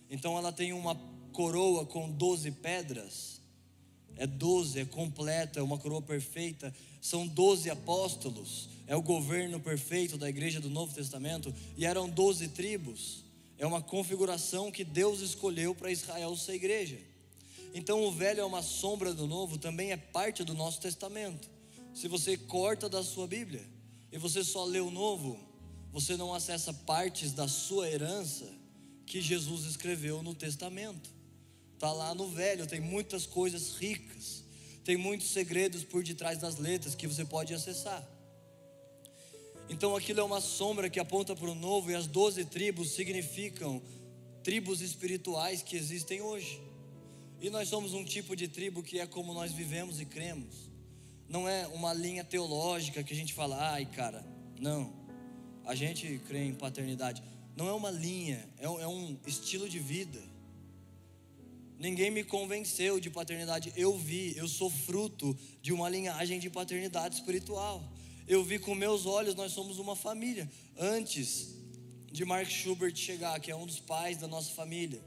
Então 0.10 0.38
ela 0.38 0.54
tem 0.54 0.72
uma 0.72 0.96
coroa 1.32 1.86
com 1.86 2.10
doze 2.12 2.52
pedras. 2.52 3.42
É 4.16 4.28
doze, 4.28 4.80
é 4.80 4.86
completa, 4.86 5.60
é 5.60 5.64
uma 5.64 5.78
coroa 5.78 6.02
perfeita. 6.02 6.74
São 7.02 7.28
doze 7.28 7.70
apóstolos. 7.70 8.70
É 8.88 8.96
o 8.96 9.02
governo 9.02 9.60
perfeito 9.60 10.18
da 10.18 10.30
igreja 10.30 10.60
do 10.60 10.70
Novo 10.70 10.94
Testamento. 10.94 11.54
E 11.78 11.86
eram 11.86 12.10
doze 12.10 12.48
tribos. 12.50 13.24
É 13.58 13.66
uma 13.66 13.82
configuração 13.82 14.72
que 14.72 14.84
Deus 14.84 15.22
escolheu 15.22 15.74
para 15.74 15.92
Israel 15.92 16.36
ser 16.36 16.56
igreja. 16.56 16.98
Então 17.74 18.04
o 18.04 18.12
velho 18.12 18.42
é 18.42 18.46
uma 18.46 18.62
sombra 18.62 19.14
do 19.14 19.28
novo, 19.28 19.58
também 19.58 19.92
é 19.92 19.98
parte 19.98 20.44
do 20.44 20.54
nosso 20.54 20.82
testamento. 20.82 21.50
Se 21.94 22.08
você 22.08 22.38
corta 22.38 22.90
da 22.90 23.04
sua 23.04 23.28
Bíblia 23.28 23.64
e 24.12 24.18
você 24.18 24.44
só 24.44 24.66
lê 24.66 24.80
o 24.80 24.92
novo, 24.92 25.40
você 25.92 26.18
não 26.18 26.34
acessa 26.34 26.74
partes 26.74 27.34
da 27.34 27.48
sua 27.48 27.90
herança 27.90 28.48
que 29.06 29.22
Jesus 29.22 29.66
escreveu 29.66 30.24
no 30.24 30.34
testamento. 30.34 31.10
Está 31.82 31.92
lá 31.92 32.14
no 32.14 32.28
velho, 32.28 32.68
tem 32.68 32.80
muitas 32.80 33.26
coisas 33.26 33.76
ricas, 33.76 34.44
tem 34.86 34.96
muitos 34.96 35.32
segredos 35.32 35.84
por 35.84 36.04
detrás 36.04 36.38
das 36.38 36.58
letras 36.58 36.94
que 36.94 37.08
você 37.08 37.26
pode 37.26 37.56
acessar. 37.56 38.08
Então 39.68 39.96
aquilo 39.96 40.20
é 40.20 40.24
uma 40.24 40.42
sombra 40.42 40.92
que 40.92 41.00
aponta 41.00 41.36
para 41.36 41.50
o 41.50 41.56
novo, 41.56 41.90
e 41.90 41.96
as 41.96 42.06
doze 42.06 42.46
tribos 42.46 42.92
significam 42.92 43.82
tribos 44.44 44.80
espirituais 44.80 45.64
que 45.64 45.76
existem 45.76 46.22
hoje. 46.22 46.62
E 47.40 47.50
nós 47.50 47.68
somos 47.68 47.96
um 47.96 48.06
tipo 48.06 48.36
de 48.36 48.48
tribo 48.48 48.84
que 48.84 49.00
é 49.00 49.08
como 49.08 49.34
nós 49.34 49.52
vivemos 49.52 50.00
e 50.00 50.06
cremos 50.06 50.70
não 51.32 51.48
é 51.48 51.66
uma 51.68 51.94
linha 51.94 52.24
teológica 52.24 53.02
que 53.02 53.14
a 53.14 53.16
gente 53.16 53.34
fala, 53.34 53.72
ai 53.72 53.86
cara, 53.86 54.24
Não. 54.60 54.94
A 55.66 55.74
gente 55.74 56.20
crê 56.28 56.44
em 56.44 56.54
paternidade. 56.54 57.24
Não 57.56 57.68
é 57.68 57.74
uma 57.74 57.90
linha, 57.90 58.48
é 58.60 58.68
um, 58.68 59.18
é 59.26 59.30
estilo 59.30 59.70
de 59.70 59.80
vida. 59.80 60.31
Ninguém 61.82 62.12
me 62.12 62.24
convenceu 62.24 63.00
de 63.00 63.10
paternidade. 63.10 63.74
Eu 63.76 63.98
vi, 63.98 64.38
eu 64.38 64.48
sou 64.48 64.70
fruto 64.70 65.36
de 65.64 65.74
uma 65.74 65.90
linhagem 65.90 66.40
de 66.40 66.48
paternidade 66.48 67.16
espiritual. 67.16 67.84
Eu 68.28 68.44
vi 68.44 68.60
com 68.60 68.76
meus 68.76 69.08
olhos, 69.08 69.34
nós 69.34 69.52
somos 69.52 69.80
uma 69.80 69.96
família. 69.96 70.48
Antes 70.78 71.56
de 72.12 72.24
Mark 72.24 72.48
Schubert 72.48 72.96
chegar, 72.96 73.40
que 73.40 73.50
é 73.50 73.56
um 73.56 73.66
dos 73.66 73.80
pais 73.80 74.18
da 74.20 74.28
nossa 74.28 74.52
família. 74.52 75.02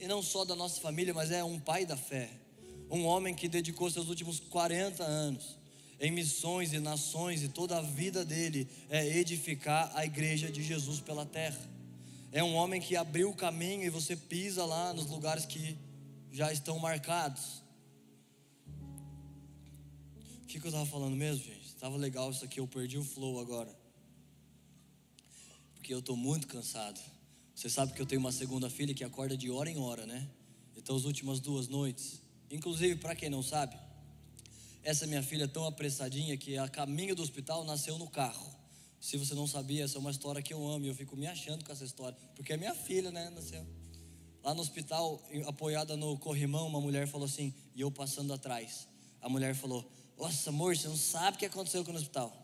E 0.00 0.08
não 0.08 0.24
só 0.24 0.44
da 0.44 0.56
nossa 0.56 0.80
família, 0.80 1.14
mas 1.14 1.30
é 1.30 1.44
um 1.44 1.60
pai 1.60 1.86
da 1.86 1.96
fé. 1.96 2.28
Um 2.90 3.04
homem 3.04 3.32
que 3.32 3.46
dedicou 3.46 3.88
seus 3.88 4.08
últimos 4.08 4.40
40 4.40 5.04
anos 5.04 5.56
em 6.00 6.10
missões 6.10 6.72
e 6.72 6.80
nações, 6.80 7.44
e 7.44 7.48
toda 7.48 7.78
a 7.78 7.82
vida 7.82 8.24
dele 8.24 8.66
é 8.88 9.06
edificar 9.18 9.92
a 9.94 10.04
igreja 10.04 10.50
de 10.50 10.64
Jesus 10.64 10.98
pela 10.98 11.24
terra. 11.24 11.69
É 12.32 12.44
um 12.44 12.54
homem 12.54 12.80
que 12.80 12.94
abriu 12.94 13.30
o 13.30 13.34
caminho 13.34 13.82
e 13.84 13.90
você 13.90 14.16
pisa 14.16 14.64
lá 14.64 14.92
nos 14.92 15.06
lugares 15.06 15.44
que 15.44 15.76
já 16.30 16.52
estão 16.52 16.78
marcados. 16.78 17.62
O 20.42 20.46
que, 20.46 20.60
que 20.60 20.66
eu 20.66 20.70
estava 20.70 20.86
falando 20.86 21.16
mesmo, 21.16 21.44
gente? 21.44 21.66
Estava 21.66 21.96
legal 21.96 22.30
isso 22.30 22.44
aqui, 22.44 22.60
eu 22.60 22.68
perdi 22.68 22.98
o 22.98 23.04
flow 23.04 23.40
agora. 23.40 23.74
Porque 25.74 25.92
eu 25.92 25.98
estou 25.98 26.16
muito 26.16 26.46
cansado. 26.46 27.00
Você 27.54 27.68
sabe 27.68 27.92
que 27.92 28.00
eu 28.00 28.06
tenho 28.06 28.20
uma 28.20 28.32
segunda 28.32 28.70
filha 28.70 28.94
que 28.94 29.02
acorda 29.02 29.36
de 29.36 29.50
hora 29.50 29.68
em 29.68 29.78
hora, 29.78 30.06
né? 30.06 30.28
Então, 30.76 30.96
as 30.96 31.04
últimas 31.04 31.40
duas 31.40 31.68
noites. 31.68 32.22
Inclusive, 32.50 32.96
para 32.96 33.14
quem 33.14 33.28
não 33.28 33.42
sabe, 33.42 33.76
essa 34.82 35.06
minha 35.06 35.22
filha 35.22 35.44
é 35.44 35.48
tão 35.48 35.66
apressadinha 35.66 36.36
que 36.36 36.56
a 36.56 36.68
caminho 36.68 37.14
do 37.14 37.22
hospital 37.22 37.64
nasceu 37.64 37.98
no 37.98 38.08
carro. 38.08 38.59
Se 39.00 39.16
você 39.16 39.34
não 39.34 39.46
sabia, 39.46 39.84
essa 39.84 39.96
é 39.96 40.00
uma 40.00 40.10
história 40.10 40.42
que 40.42 40.52
eu 40.52 40.68
amo 40.68 40.84
e 40.84 40.88
eu 40.88 40.94
fico 40.94 41.16
me 41.16 41.26
achando 41.26 41.64
com 41.64 41.72
essa 41.72 41.84
história, 41.84 42.16
porque 42.36 42.52
é 42.52 42.56
minha 42.56 42.74
filha, 42.74 43.10
né? 43.10 43.30
Nasceu. 43.30 43.66
Lá 44.42 44.54
no 44.54 44.60
hospital, 44.60 45.22
apoiada 45.46 45.96
no 45.96 46.18
corrimão, 46.18 46.66
uma 46.66 46.80
mulher 46.80 47.06
falou 47.06 47.26
assim, 47.26 47.54
e 47.74 47.80
eu 47.80 47.90
passando 47.90 48.32
atrás. 48.32 48.86
A 49.20 49.28
mulher 49.28 49.54
falou: 49.54 49.90
Nossa, 50.18 50.50
amor, 50.50 50.76
você 50.76 50.88
não 50.88 50.96
sabe 50.96 51.36
o 51.36 51.38
que 51.40 51.46
aconteceu 51.46 51.84
com 51.84 51.92
o 51.92 51.94
hospital. 51.94 52.34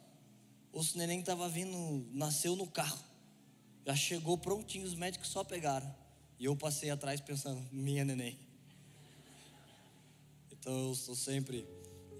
O 0.72 0.82
neném 0.94 1.20
estava 1.20 1.48
vindo, 1.48 2.06
nasceu 2.12 2.54
no 2.54 2.66
carro. 2.66 3.02
Já 3.86 3.94
chegou 3.94 4.36
prontinho, 4.36 4.84
os 4.84 4.94
médicos 4.94 5.28
só 5.28 5.42
pegaram. 5.42 5.94
E 6.38 6.44
eu 6.44 6.56
passei 6.56 6.90
atrás 6.90 7.20
pensando: 7.20 7.62
Minha 7.72 8.04
neném. 8.04 8.38
Então 10.52 10.88
eu 10.88 10.94
sou 10.94 11.14
sempre. 11.14 11.66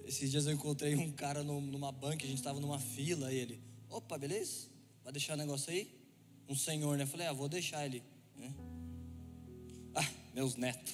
Esses 0.06 0.30
dias 0.30 0.46
eu 0.46 0.52
encontrei 0.52 0.94
um 0.94 1.10
cara 1.10 1.42
numa 1.42 1.90
banca, 1.90 2.24
a 2.24 2.28
gente 2.28 2.38
estava 2.38 2.60
numa 2.60 2.78
fila, 2.78 3.32
e 3.32 3.36
ele, 3.36 3.60
Opa, 3.96 4.18
beleza? 4.18 4.66
Vai 5.02 5.10
deixar 5.10 5.32
o 5.32 5.36
negócio 5.38 5.72
aí? 5.72 5.90
Um 6.46 6.54
senhor, 6.54 6.98
né? 6.98 7.06
Falei, 7.06 7.26
ah, 7.28 7.32
vou 7.32 7.48
deixar 7.48 7.86
ele. 7.86 8.02
Né? 8.36 8.52
Ah, 9.94 10.06
meus 10.34 10.54
netos. 10.54 10.92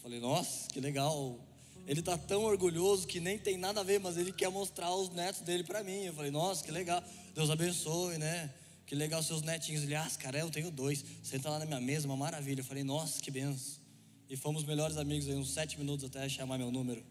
Falei, 0.00 0.18
nossa, 0.18 0.66
que 0.70 0.80
legal. 0.80 1.38
Ele 1.86 2.00
tá 2.00 2.16
tão 2.16 2.44
orgulhoso 2.44 3.06
que 3.06 3.20
nem 3.20 3.38
tem 3.38 3.58
nada 3.58 3.80
a 3.80 3.84
ver, 3.84 4.00
mas 4.00 4.16
ele 4.16 4.32
quer 4.32 4.48
mostrar 4.48 4.94
os 4.94 5.10
netos 5.10 5.42
dele 5.42 5.62
para 5.62 5.84
mim. 5.84 6.04
Eu 6.04 6.14
falei, 6.14 6.30
nossa, 6.30 6.64
que 6.64 6.70
legal. 6.70 7.04
Deus 7.34 7.50
abençoe, 7.50 8.16
né? 8.16 8.50
Que 8.86 8.94
legal 8.94 9.22
seus 9.22 9.42
netinhos. 9.42 9.82
Ele, 9.82 9.94
ah, 9.94 10.10
cara, 10.18 10.38
eu 10.38 10.50
tenho 10.50 10.70
dois. 10.70 11.04
Senta 11.22 11.50
lá 11.50 11.58
na 11.58 11.66
minha 11.66 11.80
mesa, 11.80 12.06
uma 12.06 12.16
maravilha. 12.16 12.62
Eu 12.62 12.64
falei, 12.64 12.82
nossa, 12.82 13.20
que 13.20 13.30
benção. 13.30 13.82
E 14.30 14.38
fomos 14.38 14.64
melhores 14.64 14.96
amigos 14.96 15.28
aí, 15.28 15.34
uns 15.34 15.50
sete 15.50 15.78
minutos 15.78 16.06
até 16.06 16.26
chamar 16.30 16.56
meu 16.56 16.70
número. 16.70 17.04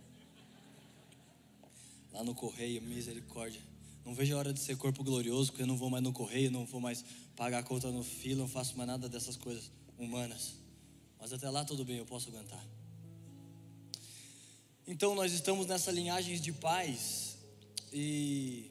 Lá 2.11 2.23
no 2.23 2.33
correio, 2.33 2.81
misericórdia. 2.81 3.61
Não 4.05 4.13
vejo 4.13 4.35
a 4.35 4.37
hora 4.37 4.53
de 4.53 4.59
ser 4.59 4.75
corpo 4.77 5.03
glorioso, 5.03 5.51
porque 5.51 5.63
eu 5.63 5.67
não 5.67 5.77
vou 5.77 5.89
mais 5.89 6.03
no 6.03 6.11
correio, 6.11 6.51
não 6.51 6.65
vou 6.65 6.81
mais 6.81 7.03
pagar 7.35 7.59
a 7.59 7.63
conta 7.63 7.89
no 7.89 8.03
fila, 8.03 8.41
não 8.41 8.47
faço 8.47 8.77
mais 8.77 8.87
nada 8.87 9.07
dessas 9.07 9.37
coisas 9.37 9.71
humanas. 9.97 10.55
Mas 11.19 11.31
até 11.31 11.49
lá 11.49 11.63
tudo 11.63 11.85
bem, 11.85 11.97
eu 11.97 12.05
posso 12.05 12.29
aguentar. 12.29 12.63
Então 14.85 15.15
nós 15.15 15.31
estamos 15.31 15.65
nessa 15.65 15.91
linhagem 15.91 16.37
de 16.39 16.51
pais 16.51 17.37
e 17.93 18.69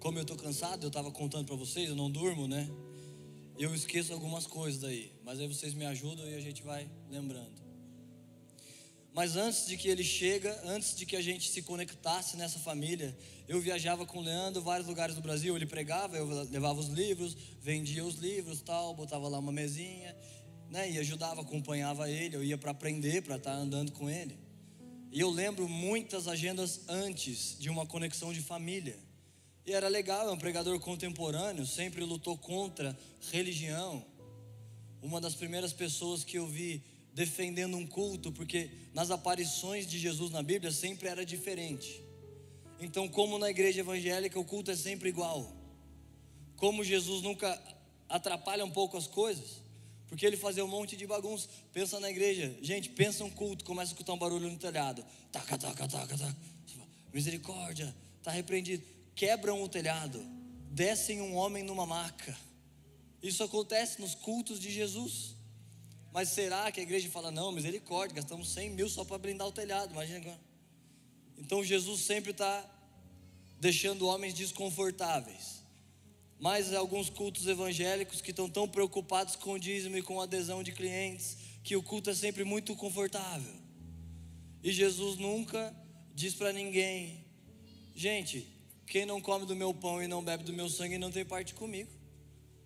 como 0.00 0.18
eu 0.18 0.22
estou 0.22 0.36
cansado, 0.36 0.82
eu 0.82 0.88
estava 0.88 1.10
contando 1.12 1.46
para 1.46 1.54
vocês, 1.54 1.88
eu 1.88 1.94
não 1.94 2.10
durmo, 2.10 2.48
né? 2.48 2.68
Eu 3.58 3.74
esqueço 3.74 4.12
algumas 4.12 4.46
coisas 4.46 4.82
aí, 4.82 5.12
mas 5.22 5.38
aí 5.38 5.46
vocês 5.46 5.74
me 5.74 5.84
ajudam 5.86 6.26
e 6.28 6.34
a 6.34 6.40
gente 6.40 6.62
vai 6.62 6.90
lembrando. 7.08 7.61
Mas 9.14 9.36
antes 9.36 9.66
de 9.66 9.76
que 9.76 9.88
ele 9.88 10.02
chega, 10.02 10.58
antes 10.64 10.96
de 10.96 11.04
que 11.04 11.16
a 11.16 11.20
gente 11.20 11.50
se 11.50 11.60
conectasse 11.60 12.36
nessa 12.36 12.58
família, 12.58 13.16
eu 13.46 13.60
viajava 13.60 14.06
com 14.06 14.18
o 14.18 14.22
Leandro 14.22 14.62
vários 14.62 14.88
lugares 14.88 15.14
do 15.14 15.20
Brasil, 15.20 15.54
ele 15.54 15.66
pregava, 15.66 16.16
eu 16.16 16.26
levava 16.50 16.80
os 16.80 16.88
livros, 16.88 17.36
vendia 17.60 18.04
os 18.04 18.14
livros, 18.14 18.62
tal, 18.62 18.94
botava 18.94 19.28
lá 19.28 19.38
uma 19.38 19.52
mesinha, 19.52 20.16
né, 20.70 20.90
e 20.90 20.98
ajudava, 20.98 21.42
acompanhava 21.42 22.08
ele, 22.10 22.36
eu 22.36 22.42
ia 22.42 22.56
para 22.56 22.70
aprender, 22.70 23.22
para 23.22 23.36
estar 23.36 23.52
tá 23.52 23.56
andando 23.56 23.92
com 23.92 24.08
ele. 24.08 24.38
E 25.10 25.20
eu 25.20 25.28
lembro 25.28 25.68
muitas 25.68 26.26
agendas 26.26 26.80
antes 26.88 27.58
de 27.58 27.68
uma 27.68 27.84
conexão 27.84 28.32
de 28.32 28.40
família. 28.40 28.98
E 29.66 29.74
era 29.74 29.88
legal, 29.88 30.26
é 30.26 30.32
um 30.32 30.38
pregador 30.38 30.80
contemporâneo, 30.80 31.66
sempre 31.66 32.02
lutou 32.02 32.38
contra 32.38 32.98
religião. 33.30 34.02
Uma 35.02 35.20
das 35.20 35.34
primeiras 35.34 35.74
pessoas 35.74 36.24
que 36.24 36.38
eu 36.38 36.46
vi 36.46 36.82
defendendo 37.12 37.76
um 37.76 37.86
culto, 37.86 38.32
porque 38.32 38.70
nas 38.94 39.10
aparições 39.10 39.86
de 39.86 39.98
Jesus 39.98 40.30
na 40.30 40.42
Bíblia 40.42 40.70
sempre 40.70 41.08
era 41.08 41.24
diferente. 41.24 42.02
Então, 42.80 43.08
como 43.08 43.38
na 43.38 43.50
igreja 43.50 43.80
evangélica 43.80 44.38
o 44.38 44.44
culto 44.44 44.70
é 44.70 44.76
sempre 44.76 45.08
igual, 45.08 45.54
como 46.56 46.82
Jesus 46.82 47.22
nunca 47.22 47.60
atrapalha 48.08 48.64
um 48.64 48.70
pouco 48.70 48.96
as 48.96 49.06
coisas, 49.06 49.62
porque 50.08 50.26
ele 50.26 50.36
fazia 50.36 50.64
um 50.64 50.68
monte 50.68 50.96
de 50.96 51.06
bagunça. 51.06 51.48
Pensa 51.72 51.98
na 51.98 52.10
igreja, 52.10 52.54
gente, 52.60 52.90
pensa 52.90 53.24
um 53.24 53.30
culto, 53.30 53.64
começa 53.64 53.90
a 53.90 53.94
escutar 53.94 54.12
um 54.12 54.18
barulho 54.18 54.50
no 54.50 54.58
telhado, 54.58 55.04
taca, 55.30 55.56
taca, 55.56 55.88
taca, 55.88 56.18
taca. 56.18 56.36
misericórdia, 57.12 57.94
está 58.18 58.30
repreendido. 58.30 58.84
Quebram 59.14 59.62
o 59.62 59.68
telhado, 59.68 60.22
descem 60.70 61.20
um 61.20 61.34
homem 61.34 61.62
numa 61.62 61.86
maca. 61.86 62.36
Isso 63.22 63.44
acontece 63.44 64.00
nos 64.00 64.14
cultos 64.14 64.58
de 64.58 64.70
Jesus. 64.70 65.36
Mas 66.12 66.28
será 66.28 66.70
que 66.70 66.78
a 66.78 66.82
igreja 66.82 67.08
fala, 67.08 67.30
não, 67.30 67.50
misericórdia, 67.50 68.16
gastamos 68.16 68.52
100 68.52 68.70
mil 68.70 68.88
só 68.88 69.04
para 69.04 69.18
blindar 69.18 69.48
o 69.48 69.52
telhado, 69.52 69.92
imagina. 69.92 70.38
Então 71.38 71.64
Jesus 71.64 72.02
sempre 72.02 72.32
está 72.32 72.64
deixando 73.58 74.06
homens 74.06 74.34
desconfortáveis. 74.34 75.62
Mas 76.38 76.72
alguns 76.74 77.08
cultos 77.08 77.46
evangélicos 77.46 78.20
que 78.20 78.30
estão 78.30 78.48
tão 78.48 78.68
preocupados 78.68 79.36
com 79.36 79.52
o 79.52 79.58
dízimo 79.58 79.96
e 79.96 80.02
com 80.02 80.20
a 80.20 80.24
adesão 80.24 80.62
de 80.62 80.72
clientes, 80.72 81.38
que 81.62 81.76
o 81.76 81.82
culto 81.82 82.10
é 82.10 82.14
sempre 82.14 82.44
muito 82.44 82.74
confortável. 82.76 83.54
E 84.62 84.70
Jesus 84.70 85.16
nunca 85.16 85.74
diz 86.14 86.34
para 86.34 86.52
ninguém, 86.52 87.24
gente, 87.94 88.46
quem 88.86 89.06
não 89.06 89.20
come 89.20 89.46
do 89.46 89.56
meu 89.56 89.72
pão 89.72 90.02
e 90.02 90.08
não 90.08 90.22
bebe 90.22 90.44
do 90.44 90.52
meu 90.52 90.68
sangue 90.68 90.98
não 90.98 91.10
tem 91.10 91.24
parte 91.24 91.54
comigo. 91.54 91.90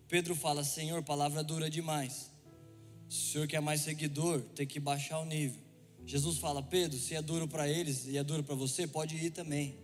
Pedro 0.09 0.35
fala, 0.35 0.63
Senhor, 0.63 1.01
palavra 1.03 1.43
dura 1.43 1.69
demais. 1.69 2.31
O 3.09 3.13
senhor 3.13 3.47
quer 3.47 3.61
mais 3.61 3.81
seguidor, 3.81 4.41
tem 4.55 4.67
que 4.67 4.79
baixar 4.79 5.19
o 5.19 5.25
nível. 5.25 5.59
Jesus 6.05 6.37
fala: 6.37 6.61
Pedro, 6.61 6.97
se 6.97 7.15
é 7.15 7.21
duro 7.21 7.47
para 7.47 7.67
eles 7.67 8.05
e 8.07 8.17
é 8.17 8.23
duro 8.23 8.43
para 8.43 8.55
você, 8.55 8.87
pode 8.87 9.15
ir 9.15 9.31
também. 9.31 9.75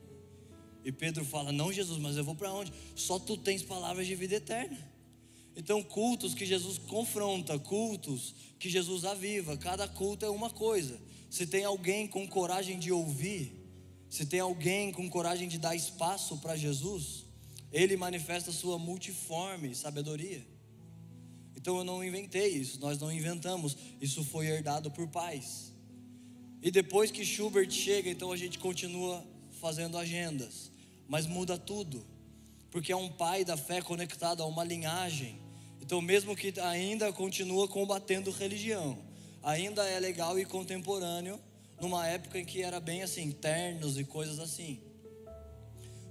E 0.83 0.91
Pedro 0.91 1.23
fala: 1.23 1.51
Não, 1.51 1.71
Jesus, 1.71 1.99
mas 1.99 2.17
eu 2.17 2.23
vou 2.23 2.35
para 2.35 2.51
onde? 2.51 2.73
Só 2.95 3.19
tu 3.19 3.37
tens 3.37 3.63
palavras 3.63 4.07
de 4.07 4.15
vida 4.15 4.35
eterna. 4.35 4.91
Então, 5.55 5.83
cultos 5.83 6.33
que 6.33 6.45
Jesus 6.45 6.77
confronta, 6.77 7.59
cultos 7.59 8.33
que 8.57 8.69
Jesus 8.69 9.05
aviva, 9.05 9.55
cada 9.55 9.87
culto 9.87 10.25
é 10.25 10.29
uma 10.29 10.49
coisa. 10.49 10.99
Se 11.29 11.45
tem 11.45 11.63
alguém 11.63 12.07
com 12.07 12.27
coragem 12.27 12.79
de 12.79 12.91
ouvir, 12.91 13.63
se 14.09 14.25
tem 14.25 14.39
alguém 14.39 14.91
com 14.91 15.09
coragem 15.09 15.47
de 15.47 15.57
dar 15.57 15.75
espaço 15.75 16.37
para 16.37 16.55
Jesus, 16.55 17.25
ele 17.71 17.97
manifesta 17.97 18.51
sua 18.51 18.79
multiforme 18.79 19.75
sabedoria. 19.75 20.52
Então 21.55 21.77
eu 21.77 21.83
não 21.83 22.03
inventei 22.03 22.47
isso, 22.49 22.79
nós 22.79 22.99
não 22.99 23.11
inventamos, 23.11 23.77
isso 24.01 24.23
foi 24.23 24.47
herdado 24.47 24.91
por 24.91 25.07
pais. 25.07 25.71
E 26.61 26.71
depois 26.71 27.11
que 27.11 27.25
Schubert 27.25 27.69
chega, 27.69 28.09
então 28.09 28.31
a 28.31 28.37
gente 28.37 28.57
continua 28.57 29.23
fazendo 29.59 29.97
agendas, 29.97 30.71
mas 31.07 31.25
muda 31.25 31.57
tudo, 31.57 32.05
porque 32.71 32.91
é 32.91 32.95
um 32.95 33.09
pai 33.09 33.45
da 33.45 33.55
fé 33.55 33.81
conectado 33.81 34.41
a 34.41 34.45
uma 34.45 34.63
linhagem. 34.63 35.37
Então, 35.81 36.01
mesmo 36.01 36.35
que 36.35 36.57
ainda 36.59 37.11
continua 37.11 37.67
combatendo 37.67 38.31
religião, 38.31 38.97
ainda 39.41 39.87
é 39.87 39.99
legal 39.99 40.39
e 40.39 40.45
contemporâneo, 40.45 41.39
numa 41.79 42.07
época 42.07 42.39
em 42.39 42.45
que 42.45 42.63
era 42.63 42.79
bem 42.79 43.03
assim, 43.03 43.31
ternos 43.31 43.97
e 43.97 44.05
coisas 44.05 44.39
assim. 44.39 44.79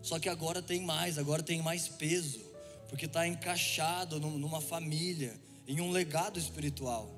Só 0.02 0.18
que 0.18 0.28
agora 0.28 0.60
tem 0.60 0.82
mais, 0.82 1.16
agora 1.16 1.42
tem 1.42 1.62
mais 1.62 1.88
peso 1.88 2.51
porque 2.92 3.06
está 3.06 3.26
encaixado 3.26 4.20
numa 4.20 4.60
família, 4.60 5.34
em 5.66 5.80
um 5.80 5.90
legado 5.90 6.38
espiritual. 6.38 7.10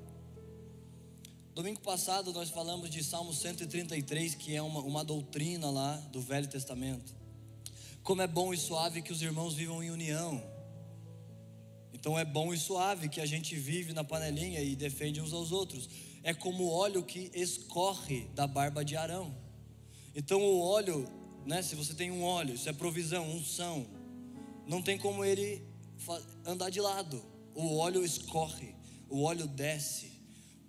Domingo 1.53 1.81
passado 1.81 2.31
nós 2.31 2.49
falamos 2.49 2.89
de 2.89 3.03
Salmo 3.03 3.33
133, 3.33 4.35
que 4.35 4.55
é 4.55 4.61
uma, 4.61 4.79
uma 4.79 5.03
doutrina 5.03 5.69
lá 5.69 5.97
do 6.13 6.21
Velho 6.21 6.47
Testamento. 6.47 7.13
Como 8.03 8.21
é 8.21 8.27
bom 8.27 8.53
e 8.53 8.57
suave 8.57 9.01
que 9.01 9.11
os 9.11 9.21
irmãos 9.21 9.53
vivam 9.53 9.83
em 9.83 9.91
união. 9.91 10.41
Então 11.93 12.17
é 12.17 12.23
bom 12.23 12.53
e 12.53 12.57
suave 12.57 13.09
que 13.09 13.19
a 13.19 13.25
gente 13.25 13.53
vive 13.57 13.91
na 13.91 14.05
panelinha 14.05 14.61
e 14.61 14.77
defende 14.77 15.19
uns 15.19 15.33
aos 15.33 15.51
outros. 15.51 15.89
É 16.23 16.33
como 16.33 16.63
o 16.63 16.71
óleo 16.71 17.03
que 17.03 17.29
escorre 17.33 18.29
da 18.33 18.47
barba 18.47 18.85
de 18.85 18.95
Arão. 18.95 19.35
Então 20.15 20.41
o 20.41 20.61
óleo, 20.61 21.05
né, 21.45 21.61
se 21.61 21.75
você 21.75 21.93
tem 21.93 22.11
um 22.11 22.23
óleo, 22.23 22.55
isso 22.55 22.69
é 22.69 22.71
provisão, 22.71 23.29
unção. 23.29 23.85
Não 24.67 24.81
tem 24.81 24.97
como 24.97 25.23
ele 25.23 25.63
andar 26.45 26.69
de 26.69 26.81
lado. 26.81 27.23
O 27.53 27.77
óleo 27.77 28.03
escorre, 28.03 28.75
o 29.09 29.23
óleo 29.23 29.47
desce. 29.47 30.13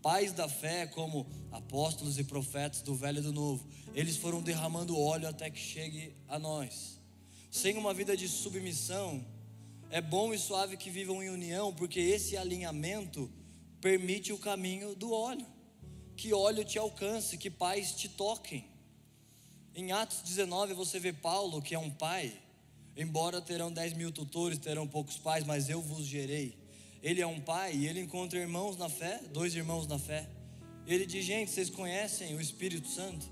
Pais 0.02 0.32
da 0.32 0.48
fé, 0.48 0.86
como 0.86 1.26
apóstolos 1.50 2.18
e 2.18 2.24
profetas 2.24 2.80
do 2.80 2.94
Velho 2.94 3.18
e 3.18 3.22
do 3.22 3.32
Novo, 3.32 3.68
eles 3.92 4.16
foram 4.16 4.40
derramando 4.40 4.98
óleo 4.98 5.26
até 5.26 5.50
que 5.50 5.58
chegue 5.58 6.14
a 6.28 6.38
nós. 6.38 7.00
Sem 7.50 7.76
uma 7.76 7.92
vida 7.92 8.16
de 8.16 8.28
submissão, 8.28 9.24
é 9.90 10.00
bom 10.00 10.32
e 10.32 10.38
suave 10.38 10.76
que 10.76 10.90
vivam 10.90 11.22
em 11.22 11.30
união, 11.30 11.74
porque 11.74 11.98
esse 11.98 12.36
alinhamento 12.36 13.30
permite 13.80 14.32
o 14.32 14.38
caminho 14.38 14.94
do 14.94 15.12
óleo. 15.12 15.46
Que 16.16 16.32
óleo 16.32 16.64
te 16.64 16.78
alcance, 16.78 17.36
que 17.38 17.50
pais 17.50 17.92
te 17.92 18.08
toquem. 18.08 18.64
Em 19.74 19.92
Atos 19.92 20.22
19 20.22 20.72
você 20.74 20.98
vê 21.00 21.12
Paulo, 21.12 21.60
que 21.60 21.74
é 21.74 21.78
um 21.78 21.90
pai, 21.90 22.32
embora 22.96 23.40
terão 23.40 23.72
10 23.72 23.92
mil 23.94 24.10
tutores, 24.10 24.58
terão 24.58 24.86
poucos 24.86 25.16
pais, 25.18 25.44
mas 25.44 25.68
eu 25.68 25.82
vos 25.82 26.06
gerei. 26.06 26.56
Ele 27.02 27.20
é 27.20 27.26
um 27.26 27.40
pai 27.40 27.74
e 27.74 27.86
ele 27.86 28.00
encontra 28.00 28.38
irmãos 28.38 28.76
na 28.76 28.88
fé, 28.88 29.20
dois 29.32 29.54
irmãos 29.54 29.86
na 29.86 29.98
fé. 29.98 30.28
Ele 30.86 31.04
diz: 31.04 31.24
Gente, 31.24 31.50
vocês 31.50 31.70
conhecem 31.70 32.34
o 32.34 32.40
Espírito 32.40 32.88
Santo? 32.88 33.26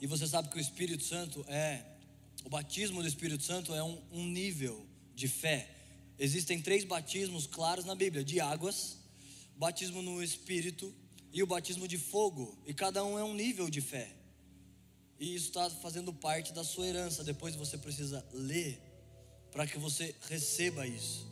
E 0.00 0.06
você 0.06 0.26
sabe 0.26 0.48
que 0.48 0.58
o 0.58 0.60
Espírito 0.60 1.04
Santo 1.04 1.44
é 1.48 1.84
o 2.46 2.48
batismo 2.48 3.02
do 3.02 3.08
Espírito 3.08 3.42
Santo 3.42 3.74
é 3.74 3.82
um, 3.82 3.98
um 4.12 4.24
nível 4.24 4.86
de 5.16 5.26
fé. 5.26 5.68
Existem 6.16 6.62
três 6.62 6.84
batismos 6.84 7.44
claros 7.44 7.84
na 7.84 7.94
Bíblia: 7.94 8.22
de 8.22 8.40
águas, 8.40 8.98
batismo 9.56 10.00
no 10.00 10.22
Espírito 10.22 10.94
e 11.32 11.42
o 11.42 11.46
batismo 11.46 11.88
de 11.88 11.98
fogo. 11.98 12.56
E 12.64 12.72
cada 12.72 13.04
um 13.04 13.18
é 13.18 13.24
um 13.24 13.34
nível 13.34 13.68
de 13.68 13.80
fé. 13.80 14.15
E 15.18 15.34
isso 15.34 15.48
está 15.48 15.68
fazendo 15.70 16.12
parte 16.12 16.52
da 16.52 16.62
sua 16.62 16.86
herança. 16.86 17.24
Depois 17.24 17.54
você 17.54 17.78
precisa 17.78 18.24
ler 18.32 18.80
para 19.50 19.66
que 19.66 19.78
você 19.78 20.14
receba 20.28 20.86
isso. 20.86 21.26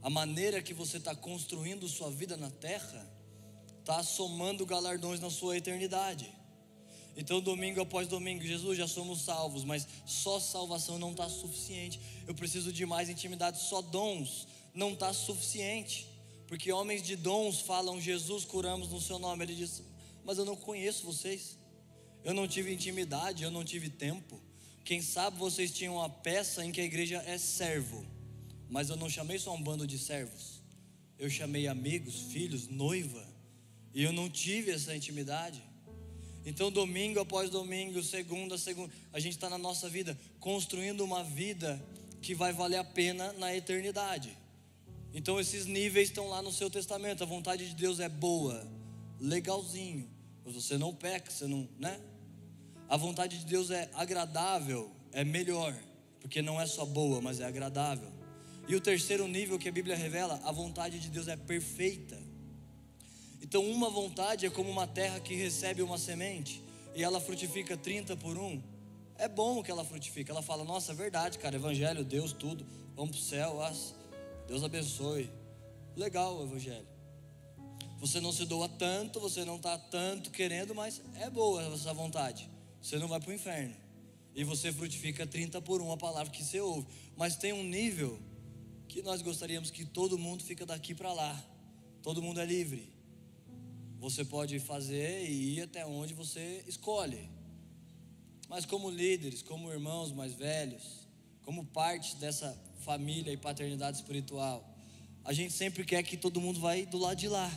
A 0.00 0.08
maneira 0.08 0.62
que 0.62 0.72
você 0.72 0.98
está 0.98 1.14
construindo 1.14 1.88
sua 1.88 2.10
vida 2.10 2.36
na 2.36 2.50
terra 2.50 3.10
está 3.80 4.02
somando 4.02 4.64
galardões 4.64 5.20
na 5.20 5.30
sua 5.30 5.56
eternidade. 5.56 6.32
Então, 7.16 7.40
domingo 7.40 7.80
após 7.80 8.06
domingo, 8.06 8.44
Jesus, 8.44 8.78
já 8.78 8.86
somos 8.86 9.22
salvos, 9.22 9.64
mas 9.64 9.88
só 10.06 10.38
salvação 10.38 11.00
não 11.00 11.10
está 11.10 11.28
suficiente. 11.28 12.00
Eu 12.28 12.34
preciso 12.34 12.72
de 12.72 12.86
mais 12.86 13.08
intimidade, 13.08 13.60
só 13.60 13.82
dons 13.82 14.46
não 14.72 14.92
está 14.92 15.12
suficiente. 15.12 16.06
Porque 16.46 16.70
homens 16.70 17.02
de 17.02 17.16
dons 17.16 17.60
falam, 17.60 18.00
Jesus, 18.00 18.44
curamos 18.44 18.90
no 18.90 19.00
seu 19.00 19.18
nome. 19.18 19.44
Ele 19.44 19.56
diz, 19.56 19.82
mas 20.24 20.38
eu 20.38 20.44
não 20.44 20.54
conheço 20.54 21.04
vocês. 21.04 21.58
Eu 22.24 22.34
não 22.34 22.46
tive 22.48 22.72
intimidade, 22.72 23.42
eu 23.42 23.50
não 23.50 23.64
tive 23.64 23.88
tempo. 23.88 24.40
Quem 24.84 25.02
sabe 25.02 25.38
vocês 25.38 25.70
tinham 25.70 25.96
uma 25.96 26.08
peça 26.08 26.64
em 26.64 26.72
que 26.72 26.80
a 26.80 26.84
igreja 26.84 27.22
é 27.26 27.36
servo, 27.36 28.04
mas 28.68 28.90
eu 28.90 28.96
não 28.96 29.08
chamei 29.08 29.38
só 29.38 29.54
um 29.54 29.62
bando 29.62 29.86
de 29.86 29.98
servos. 29.98 30.62
Eu 31.18 31.28
chamei 31.28 31.66
amigos, 31.66 32.22
filhos, 32.32 32.68
noiva, 32.68 33.26
e 33.92 34.02
eu 34.02 34.12
não 34.12 34.30
tive 34.30 34.70
essa 34.70 34.94
intimidade. 34.94 35.62
Então, 36.46 36.70
domingo 36.70 37.20
após 37.20 37.50
domingo, 37.50 38.02
segunda 38.02 38.54
a 38.54 38.58
segunda, 38.58 38.92
a 39.12 39.20
gente 39.20 39.34
está 39.34 39.50
na 39.50 39.58
nossa 39.58 39.88
vida 39.88 40.18
construindo 40.40 41.02
uma 41.02 41.22
vida 41.22 41.78
que 42.22 42.34
vai 42.34 42.52
valer 42.52 42.78
a 42.78 42.84
pena 42.84 43.32
na 43.34 43.54
eternidade. 43.54 44.36
Então, 45.12 45.38
esses 45.38 45.66
níveis 45.66 46.08
estão 46.08 46.28
lá 46.28 46.40
no 46.40 46.52
seu 46.52 46.70
testamento. 46.70 47.22
A 47.22 47.26
vontade 47.26 47.68
de 47.68 47.74
Deus 47.74 48.00
é 48.00 48.08
boa, 48.08 48.66
legalzinho. 49.20 50.08
Você 50.52 50.78
não 50.78 50.94
peca, 50.94 51.30
você 51.30 51.46
não, 51.46 51.68
né? 51.78 52.00
A 52.88 52.96
vontade 52.96 53.38
de 53.38 53.44
Deus 53.44 53.70
é 53.70 53.90
agradável, 53.94 54.90
é 55.12 55.24
melhor, 55.24 55.76
porque 56.20 56.40
não 56.40 56.60
é 56.60 56.66
só 56.66 56.86
boa, 56.86 57.20
mas 57.20 57.40
é 57.40 57.44
agradável. 57.44 58.10
E 58.66 58.74
o 58.74 58.80
terceiro 58.80 59.26
nível 59.26 59.58
que 59.58 59.68
a 59.68 59.72
Bíblia 59.72 59.96
revela, 59.96 60.40
a 60.44 60.52
vontade 60.52 60.98
de 60.98 61.08
Deus 61.08 61.28
é 61.28 61.36
perfeita. 61.36 62.18
Então, 63.42 63.64
uma 63.64 63.88
vontade 63.88 64.44
é 64.44 64.50
como 64.50 64.70
uma 64.70 64.86
terra 64.86 65.20
que 65.20 65.34
recebe 65.34 65.80
uma 65.82 65.96
semente 65.96 66.62
e 66.94 67.02
ela 67.02 67.20
frutifica 67.20 67.76
30 67.76 68.16
por 68.16 68.36
um. 68.36 68.62
É 69.16 69.28
bom 69.28 69.62
que 69.62 69.70
ela 69.70 69.84
frutifique. 69.84 70.30
Ela 70.30 70.42
fala: 70.42 70.64
Nossa, 70.64 70.92
é 70.92 70.94
verdade, 70.94 71.38
cara. 71.38 71.56
Evangelho, 71.56 72.04
Deus, 72.04 72.32
tudo. 72.32 72.66
Vamos 72.94 73.16
para 73.16 73.20
o 73.20 73.24
céu. 73.24 73.58
Deus 74.46 74.62
abençoe. 74.62 75.30
Legal 75.96 76.38
o 76.38 76.44
Evangelho. 76.44 76.86
Você 77.98 78.20
não 78.20 78.32
se 78.32 78.44
doa 78.44 78.68
tanto, 78.68 79.18
você 79.18 79.44
não 79.44 79.56
está 79.56 79.76
tanto 79.76 80.30
querendo, 80.30 80.74
mas 80.74 81.02
é 81.16 81.28
boa 81.28 81.62
essa 81.74 81.92
vontade. 81.92 82.48
Você 82.80 82.98
não 82.98 83.08
vai 83.08 83.20
para 83.20 83.30
o 83.30 83.34
inferno. 83.34 83.74
E 84.34 84.44
você 84.44 84.72
frutifica 84.72 85.26
30 85.26 85.60
por 85.62 85.82
um 85.82 85.90
a 85.90 85.96
palavra 85.96 86.32
que 86.32 86.44
você 86.44 86.60
ouve. 86.60 86.86
Mas 87.16 87.36
tem 87.36 87.52
um 87.52 87.64
nível 87.64 88.18
que 88.86 89.02
nós 89.02 89.20
gostaríamos 89.20 89.70
que 89.70 89.84
todo 89.84 90.16
mundo 90.16 90.44
fica 90.44 90.64
daqui 90.64 90.94
para 90.94 91.12
lá. 91.12 91.44
Todo 92.02 92.22
mundo 92.22 92.40
é 92.40 92.46
livre. 92.46 92.88
Você 93.98 94.24
pode 94.24 94.60
fazer 94.60 95.28
e 95.28 95.56
ir 95.56 95.62
até 95.62 95.84
onde 95.84 96.14
você 96.14 96.64
escolhe. 96.68 97.28
Mas 98.48 98.64
como 98.64 98.88
líderes, 98.88 99.42
como 99.42 99.72
irmãos 99.72 100.12
mais 100.12 100.34
velhos, 100.34 101.08
como 101.42 101.64
parte 101.66 102.14
dessa 102.16 102.56
família 102.80 103.32
e 103.32 103.36
paternidade 103.36 103.96
espiritual, 103.96 104.64
a 105.24 105.32
gente 105.32 105.52
sempre 105.52 105.84
quer 105.84 106.02
que 106.04 106.16
todo 106.16 106.40
mundo 106.40 106.60
vai 106.60 106.86
do 106.86 106.96
lado 106.96 107.18
de 107.18 107.28
lá. 107.28 107.50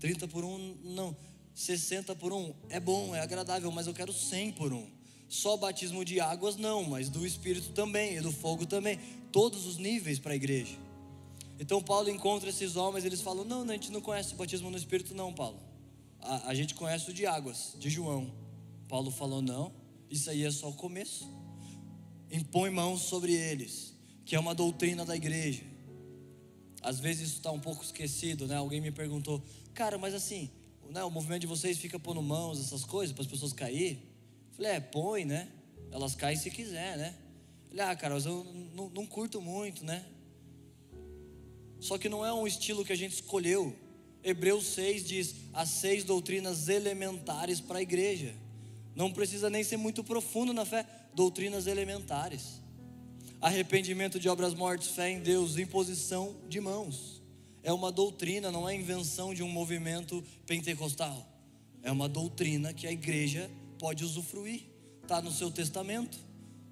30 0.00 0.28
por 0.28 0.44
um, 0.44 0.76
não. 0.82 1.16
60 1.54 2.14
por 2.16 2.32
um 2.32 2.52
é 2.68 2.80
bom, 2.80 3.14
é 3.14 3.20
agradável, 3.20 3.70
mas 3.70 3.86
eu 3.86 3.94
quero 3.94 4.12
100 4.12 4.52
por 4.52 4.72
um. 4.72 4.86
Só 5.28 5.56
batismo 5.56 6.04
de 6.04 6.20
águas 6.20 6.56
não, 6.56 6.84
mas 6.84 7.08
do 7.08 7.26
Espírito 7.26 7.70
também 7.70 8.16
e 8.16 8.20
do 8.20 8.32
fogo 8.32 8.66
também. 8.66 8.98
Todos 9.32 9.66
os 9.66 9.78
níveis 9.78 10.18
para 10.18 10.32
a 10.32 10.36
igreja. 10.36 10.76
Então 11.58 11.82
Paulo 11.82 12.10
encontra 12.10 12.50
esses 12.50 12.76
homens, 12.76 13.04
eles 13.04 13.20
falam: 13.20 13.44
Não, 13.44 13.62
a 13.62 13.72
gente 13.72 13.90
não 13.90 14.00
conhece 14.00 14.34
o 14.34 14.36
batismo 14.36 14.70
no 14.70 14.76
Espírito, 14.76 15.14
não, 15.14 15.32
Paulo. 15.32 15.60
A, 16.20 16.50
a 16.50 16.54
gente 16.54 16.74
conhece 16.74 17.10
o 17.10 17.14
de 17.14 17.26
águas, 17.26 17.74
de 17.78 17.88
João. 17.88 18.32
Paulo 18.88 19.10
falou: 19.10 19.40
Não, 19.40 19.72
isso 20.10 20.30
aí 20.30 20.44
é 20.44 20.50
só 20.50 20.68
o 20.68 20.74
começo. 20.74 21.28
Impõe 22.30 22.70
mãos 22.70 23.02
sobre 23.02 23.32
eles, 23.32 23.96
que 24.24 24.34
é 24.34 24.40
uma 24.40 24.54
doutrina 24.54 25.04
da 25.04 25.14
igreja. 25.14 25.62
Às 26.82 27.00
vezes 27.00 27.28
isso 27.28 27.36
está 27.38 27.50
um 27.50 27.60
pouco 27.60 27.82
esquecido, 27.82 28.46
né? 28.46 28.56
Alguém 28.56 28.80
me 28.80 28.90
perguntou, 28.90 29.42
cara, 29.74 29.98
mas 29.98 30.14
assim, 30.14 30.50
né, 30.90 31.02
o 31.04 31.10
movimento 31.10 31.42
de 31.42 31.46
vocês 31.46 31.76
fica 31.76 31.98
pondo 31.98 32.22
mãos, 32.22 32.60
essas 32.60 32.84
coisas, 32.84 33.12
para 33.12 33.22
as 33.22 33.28
pessoas 33.28 33.52
cair? 33.52 33.98
Falei, 34.52 34.72
é, 34.72 34.80
põe, 34.80 35.24
né? 35.24 35.48
Elas 35.90 36.14
caem 36.14 36.36
se 36.36 36.50
quiser, 36.50 36.96
né? 36.96 37.14
Falei, 37.68 37.84
ah, 37.84 37.96
cara, 37.96 38.16
eu 38.16 38.46
não, 38.74 38.88
não 38.90 39.06
curto 39.06 39.40
muito, 39.40 39.84
né? 39.84 40.04
Só 41.80 41.98
que 41.98 42.08
não 42.08 42.24
é 42.24 42.32
um 42.32 42.46
estilo 42.46 42.84
que 42.84 42.92
a 42.92 42.96
gente 42.96 43.12
escolheu. 43.12 43.76
Hebreus 44.22 44.64
6 44.68 45.04
diz 45.04 45.34
as 45.52 45.68
seis 45.68 46.02
doutrinas 46.02 46.68
elementares 46.68 47.60
para 47.60 47.78
a 47.78 47.82
igreja. 47.82 48.34
Não 48.94 49.12
precisa 49.12 49.50
nem 49.50 49.62
ser 49.62 49.76
muito 49.76 50.02
profundo 50.02 50.52
na 50.52 50.64
fé, 50.64 50.86
doutrinas 51.12 51.66
elementares. 51.66 52.62
Arrependimento 53.40 54.18
de 54.18 54.28
obras 54.28 54.54
mortas, 54.54 54.88
fé 54.88 55.10
em 55.10 55.20
Deus, 55.20 55.58
imposição 55.58 56.34
de 56.48 56.60
mãos. 56.60 57.13
É 57.64 57.72
uma 57.72 57.90
doutrina, 57.90 58.52
não 58.52 58.68
é 58.68 58.76
invenção 58.76 59.34
de 59.34 59.42
um 59.42 59.48
movimento 59.48 60.22
pentecostal. 60.46 61.26
É 61.82 61.90
uma 61.90 62.08
doutrina 62.08 62.72
que 62.72 62.86
a 62.86 62.92
igreja 62.92 63.50
pode 63.78 64.04
usufruir. 64.04 64.62
Está 65.02 65.20
no 65.20 65.32
seu 65.32 65.50
testamento. 65.50 66.16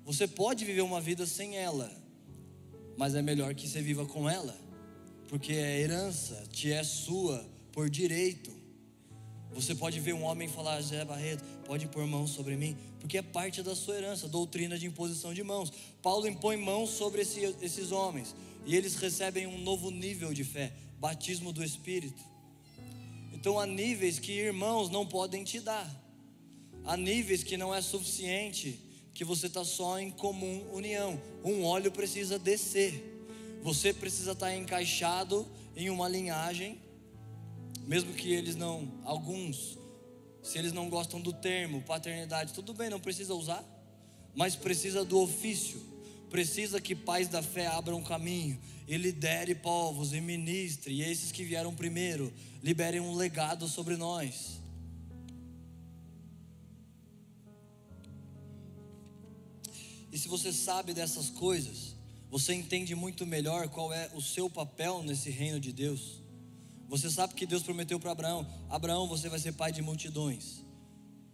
Você 0.05 0.29
pode 0.29 0.65
viver 0.65 0.83
uma 0.83 1.01
vida 1.01 1.27
sem 1.27 1.57
ela, 1.57 1.91
mas 2.97 3.17
é 3.17 3.23
melhor 3.23 3.55
que 3.55 3.67
você 3.69 3.83
viva 3.83 4.07
com 4.07 4.29
ela 4.31 4.63
porque 5.33 5.55
é 5.55 5.81
herança, 5.81 6.45
te 6.53 6.71
é 6.71 6.85
sua 6.85 7.43
por 7.73 7.89
direito. 7.89 8.53
Você 9.53 9.75
pode 9.75 9.99
ver 9.99 10.13
um 10.13 10.25
homem 10.25 10.47
falar, 10.47 10.79
Zé 10.83 11.07
Barreto, 11.07 11.43
pode 11.65 11.89
pôr 11.89 12.07
mãos 12.07 12.33
sobre 12.33 12.55
mim, 12.55 12.77
porque 13.01 13.17
é 13.17 13.23
parte 13.23 13.63
da 13.63 13.75
sua 13.75 13.97
herança, 13.97 14.29
doutrina 14.29 14.79
de 14.79 14.87
imposição 14.87 15.33
de 15.33 15.43
mãos. 15.43 15.73
Paulo 16.03 16.29
impõe 16.29 16.59
mãos 16.59 16.91
sobre 16.91 17.23
esse, 17.23 17.41
esses 17.63 17.93
homens, 17.93 18.35
e 18.65 18.77
eles 18.77 18.95
recebem 18.97 19.47
um 19.47 19.59
novo 19.59 19.91
nível 19.91 20.33
de 20.33 20.45
fé, 20.45 20.73
batismo 20.99 21.53
do 21.53 21.65
Espírito. 21.65 22.23
Então 23.33 23.59
há 23.59 23.67
níveis 23.67 24.19
que 24.19 24.33
irmãos 24.33 24.89
não 24.89 25.05
podem 25.07 25.43
te 25.43 25.61
dar, 25.61 25.89
há 26.85 26.97
níveis 26.97 27.43
que 27.43 27.57
não 27.57 27.75
é 27.75 27.81
suficiente, 27.81 28.79
que 29.15 29.25
você 29.25 29.47
está 29.47 29.65
só 29.65 29.99
em 29.99 30.11
comum 30.11 30.65
união. 30.73 31.21
Um 31.45 31.65
óleo 31.65 31.91
precisa 31.91 32.39
descer. 32.39 33.11
Você 33.63 33.93
precisa 33.93 34.33
estar 34.33 34.55
encaixado 34.55 35.47
em 35.77 35.91
uma 35.91 36.09
linhagem, 36.09 36.81
mesmo 37.87 38.13
que 38.15 38.33
eles 38.33 38.57
não, 38.57 38.91
alguns, 39.05 39.79
se 40.43 40.59
eles 40.59 40.73
não 40.73 40.89
gostam 40.89 41.21
do 41.21 41.33
termo 41.33 41.83
paternidade, 41.83 42.53
tudo 42.53 42.75
bem, 42.75 42.91
não 42.91 43.01
precisa 43.01 43.35
usar. 43.35 43.65
mas 44.35 44.57
precisa 44.57 45.05
do 45.05 45.21
ofício, 45.21 45.81
precisa 46.33 46.81
que 46.81 46.97
pais 46.97 47.29
da 47.29 47.43
fé 47.43 47.67
abram 47.67 48.03
caminho 48.03 48.59
e 48.89 48.97
lidere 48.97 49.55
povos 49.55 50.15
e 50.15 50.21
ministre, 50.21 50.95
e 50.95 51.03
esses 51.03 51.31
que 51.31 51.45
vieram 51.45 51.75
primeiro 51.75 52.33
liberem 52.63 53.01
um 53.01 53.15
legado 53.15 53.69
sobre 53.69 53.99
nós. 53.99 54.59
E 60.11 60.19
se 60.19 60.27
você 60.27 60.55
sabe 60.55 60.95
dessas 60.95 61.29
coisas, 61.29 61.95
você 62.31 62.55
entende 62.55 62.95
muito 62.95 63.27
melhor 63.27 63.69
qual 63.69 63.93
é 63.93 64.11
o 64.15 64.23
seu 64.23 64.49
papel 64.49 65.03
nesse 65.03 65.29
reino 65.29 65.61
de 65.61 65.71
Deus. 65.71 66.23
Você 66.89 67.11
sabe 67.11 67.35
que 67.35 67.45
Deus 67.45 67.63
prometeu 67.63 68.01
para 68.01 68.13
Abraão: 68.13 68.47
Abraão, 68.71 69.07
você 69.07 69.29
vai 69.29 69.39
ser 69.39 69.53
pai 69.53 69.71
de 69.71 69.83
multidões, 69.83 70.65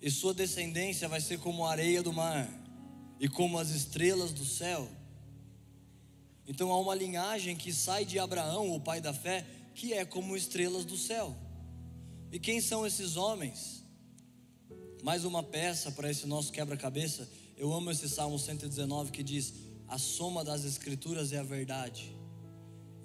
e 0.02 0.10
sua 0.10 0.34
descendência 0.34 1.08
vai 1.08 1.20
ser 1.20 1.38
como 1.38 1.64
a 1.64 1.70
areia 1.70 2.02
do 2.02 2.12
mar 2.12 2.57
e 3.20 3.28
como 3.28 3.58
as 3.58 3.70
estrelas 3.70 4.32
do 4.32 4.44
céu. 4.44 4.88
Então 6.46 6.72
há 6.72 6.80
uma 6.80 6.94
linhagem 6.94 7.56
que 7.56 7.72
sai 7.72 8.04
de 8.04 8.18
Abraão, 8.18 8.74
o 8.74 8.80
pai 8.80 9.00
da 9.00 9.12
fé, 9.12 9.44
que 9.74 9.92
é 9.92 10.04
como 10.04 10.36
estrelas 10.36 10.84
do 10.84 10.96
céu. 10.96 11.36
E 12.32 12.38
quem 12.38 12.60
são 12.60 12.86
esses 12.86 13.16
homens? 13.16 13.84
Mais 15.02 15.24
uma 15.24 15.42
peça 15.42 15.90
para 15.92 16.10
esse 16.10 16.26
nosso 16.26 16.52
quebra-cabeça. 16.52 17.28
Eu 17.56 17.72
amo 17.72 17.90
esse 17.90 18.08
Salmo 18.08 18.38
119 18.38 19.10
que 19.10 19.22
diz: 19.22 19.52
A 19.86 19.98
soma 19.98 20.44
das 20.44 20.64
Escrituras 20.64 21.32
é 21.32 21.38
a 21.38 21.42
verdade. 21.42 22.14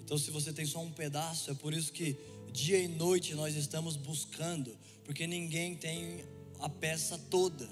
Então, 0.02 0.18
se 0.18 0.30
você 0.30 0.52
tem 0.52 0.66
só 0.66 0.80
um 0.80 0.90
pedaço, 0.90 1.50
é 1.50 1.54
por 1.54 1.72
isso 1.72 1.92
que 1.92 2.16
dia 2.52 2.78
e 2.78 2.86
noite 2.86 3.34
nós 3.34 3.56
estamos 3.56 3.96
buscando, 3.96 4.76
porque 5.02 5.26
ninguém 5.26 5.74
tem 5.74 6.24
a 6.60 6.68
peça 6.68 7.18
toda, 7.30 7.68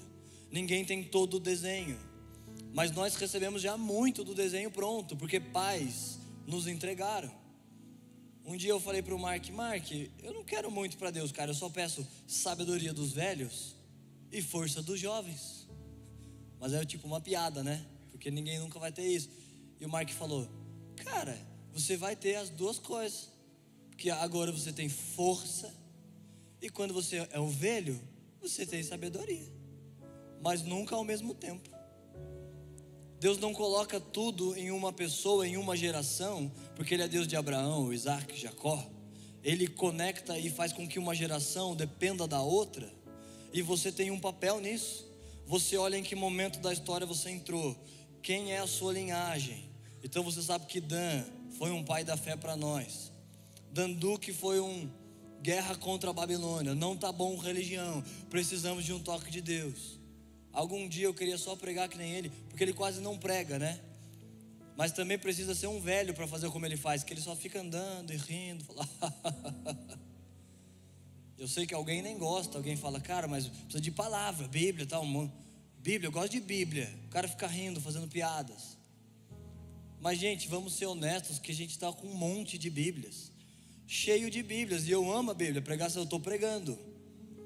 ninguém 0.51 0.83
tem 0.83 1.03
todo 1.03 1.35
o 1.35 1.39
desenho. 1.39 1.97
Mas 2.73 2.91
nós 2.91 3.15
recebemos 3.15 3.61
já 3.61 3.77
muito 3.77 4.23
do 4.23 4.33
desenho 4.33 4.71
pronto, 4.71 5.15
porque 5.15 5.39
pais 5.39 6.17
nos 6.45 6.67
entregaram. 6.67 7.31
Um 8.43 8.57
dia 8.57 8.71
eu 8.71 8.79
falei 8.79 9.01
para 9.01 9.15
o 9.15 9.19
Mark, 9.19 9.47
Mark, 9.51 9.91
eu 9.91 10.33
não 10.33 10.43
quero 10.43 10.69
muito 10.69 10.97
para 10.97 11.11
Deus, 11.11 11.31
cara, 11.31 11.51
eu 11.51 11.55
só 11.55 11.69
peço 11.69 12.05
sabedoria 12.27 12.91
dos 12.91 13.13
velhos 13.13 13.75
e 14.31 14.41
força 14.41 14.81
dos 14.81 14.99
jovens. 14.99 15.67
Mas 16.59 16.73
é 16.73 16.83
tipo 16.83 17.07
uma 17.07 17.21
piada, 17.21 17.63
né? 17.63 17.85
Porque 18.11 18.31
ninguém 18.31 18.59
nunca 18.59 18.79
vai 18.79 18.91
ter 18.91 19.05
isso. 19.05 19.29
E 19.79 19.85
o 19.85 19.89
Mark 19.89 20.09
falou, 20.09 20.49
cara, 20.95 21.37
você 21.71 21.95
vai 21.95 22.15
ter 22.15 22.35
as 22.35 22.49
duas 22.49 22.79
coisas. 22.79 23.29
Porque 23.89 24.09
agora 24.09 24.51
você 24.51 24.73
tem 24.73 24.89
força, 24.89 25.73
e 26.63 26.69
quando 26.69 26.93
você 26.93 27.27
é 27.31 27.39
o 27.39 27.47
velho, 27.47 28.01
você 28.41 28.65
tem 28.65 28.81
sabedoria. 28.81 29.45
Mas 30.41 30.61
nunca 30.63 30.95
ao 30.95 31.03
mesmo 31.03 31.35
tempo. 31.35 31.69
Deus 33.23 33.37
não 33.37 33.53
coloca 33.53 34.01
tudo 34.01 34.53
em 34.57 34.69
uma 34.69 34.91
pessoa, 34.91 35.47
em 35.47 35.55
uma 35.55 35.77
geração, 35.77 36.51
porque 36.75 36.93
Ele 36.93 37.03
é 37.03 37.07
Deus 37.07 37.25
de 37.25 37.37
Abraão, 37.37 37.93
Isaac, 37.93 38.37
Jacó. 38.37 38.85
Ele 39.41 39.65
conecta 39.65 40.37
e 40.37 40.49
faz 40.49 40.73
com 40.73 40.85
que 40.85 40.99
uma 40.99 41.15
geração 41.15 41.73
dependa 41.73 42.27
da 42.27 42.41
outra, 42.41 42.93
e 43.53 43.61
você 43.61 43.93
tem 43.93 44.11
um 44.11 44.19
papel 44.19 44.59
nisso. 44.59 45.09
Você 45.47 45.77
olha 45.77 45.95
em 45.95 46.03
que 46.03 46.17
momento 46.17 46.59
da 46.59 46.73
história 46.73 47.07
você 47.07 47.29
entrou, 47.29 47.73
quem 48.21 48.51
é 48.51 48.57
a 48.57 48.67
sua 48.67 48.91
linhagem. 48.91 49.69
Então 50.03 50.21
você 50.21 50.41
sabe 50.41 50.65
que 50.65 50.81
Dan 50.81 51.23
foi 51.57 51.71
um 51.71 51.81
pai 51.81 52.03
da 52.03 52.17
fé 52.17 52.35
para 52.35 52.57
nós. 52.57 53.09
Danduque 53.71 54.33
foi 54.33 54.59
um 54.59 54.91
guerra 55.41 55.77
contra 55.77 56.09
a 56.09 56.13
Babilônia. 56.13 56.75
Não 56.75 56.97
tá 56.97 57.09
bom 57.09 57.37
religião, 57.37 58.03
precisamos 58.29 58.83
de 58.83 58.91
um 58.91 58.99
toque 58.99 59.31
de 59.31 59.39
Deus. 59.39 60.02
Algum 60.53 60.87
dia 60.87 61.07
eu 61.07 61.13
queria 61.15 61.37
só 61.37 61.55
pregar 61.55 61.89
que 61.89 61.97
nem 61.97 62.13
ele, 62.13 62.29
porque 62.47 62.63
ele 62.63 62.73
quase 62.73 63.01
não 63.01 63.17
prega, 63.17 63.57
né? 63.57 63.81
Mas 64.77 64.91
também 64.91 65.17
precisa 65.17 65.55
ser 65.55 65.65
um 65.65 65.79
velho 65.79 66.13
para 66.13 66.27
fazer 66.27 66.49
como 66.51 66.63
ele 66.65 66.77
faz, 66.77 67.03
que 67.03 67.11
ele 67.11 67.21
só 67.21 67.35
fica 67.35 67.59
andando 67.59 68.13
e 68.13 68.17
rindo. 68.17 68.63
Fala... 68.63 68.87
eu 71.39 71.47
sei 71.47 71.65
que 71.65 71.73
alguém 71.73 72.03
nem 72.03 72.17
gosta, 72.17 72.57
alguém 72.57 72.75
fala, 72.75 73.01
cara, 73.01 73.27
mas 73.27 73.47
precisa 73.47 73.81
de 73.81 73.89
palavra, 73.89 74.47
Bíblia, 74.47 74.85
tal. 74.85 75.03
Bíblia, 75.79 76.07
eu 76.07 76.11
gosto 76.11 76.31
de 76.31 76.39
Bíblia. 76.39 76.91
O 77.07 77.09
cara 77.09 77.27
fica 77.27 77.47
rindo, 77.47 77.81
fazendo 77.81 78.07
piadas. 78.07 78.77
Mas, 79.99 80.19
gente, 80.19 80.47
vamos 80.47 80.73
ser 80.73 80.85
honestos 80.85 81.39
que 81.39 81.51
a 81.51 81.55
gente 81.55 81.71
está 81.71 81.91
com 81.91 82.07
um 82.07 82.15
monte 82.15 82.59
de 82.59 82.69
Bíblias, 82.69 83.31
cheio 83.87 84.29
de 84.29 84.43
Bíblias, 84.43 84.87
e 84.87 84.91
eu 84.91 85.11
amo 85.11 85.31
a 85.31 85.33
Bíblia, 85.33 85.61
pregar 85.63 85.89
eu 85.95 86.03
estou 86.03 86.19
pregando. 86.19 86.77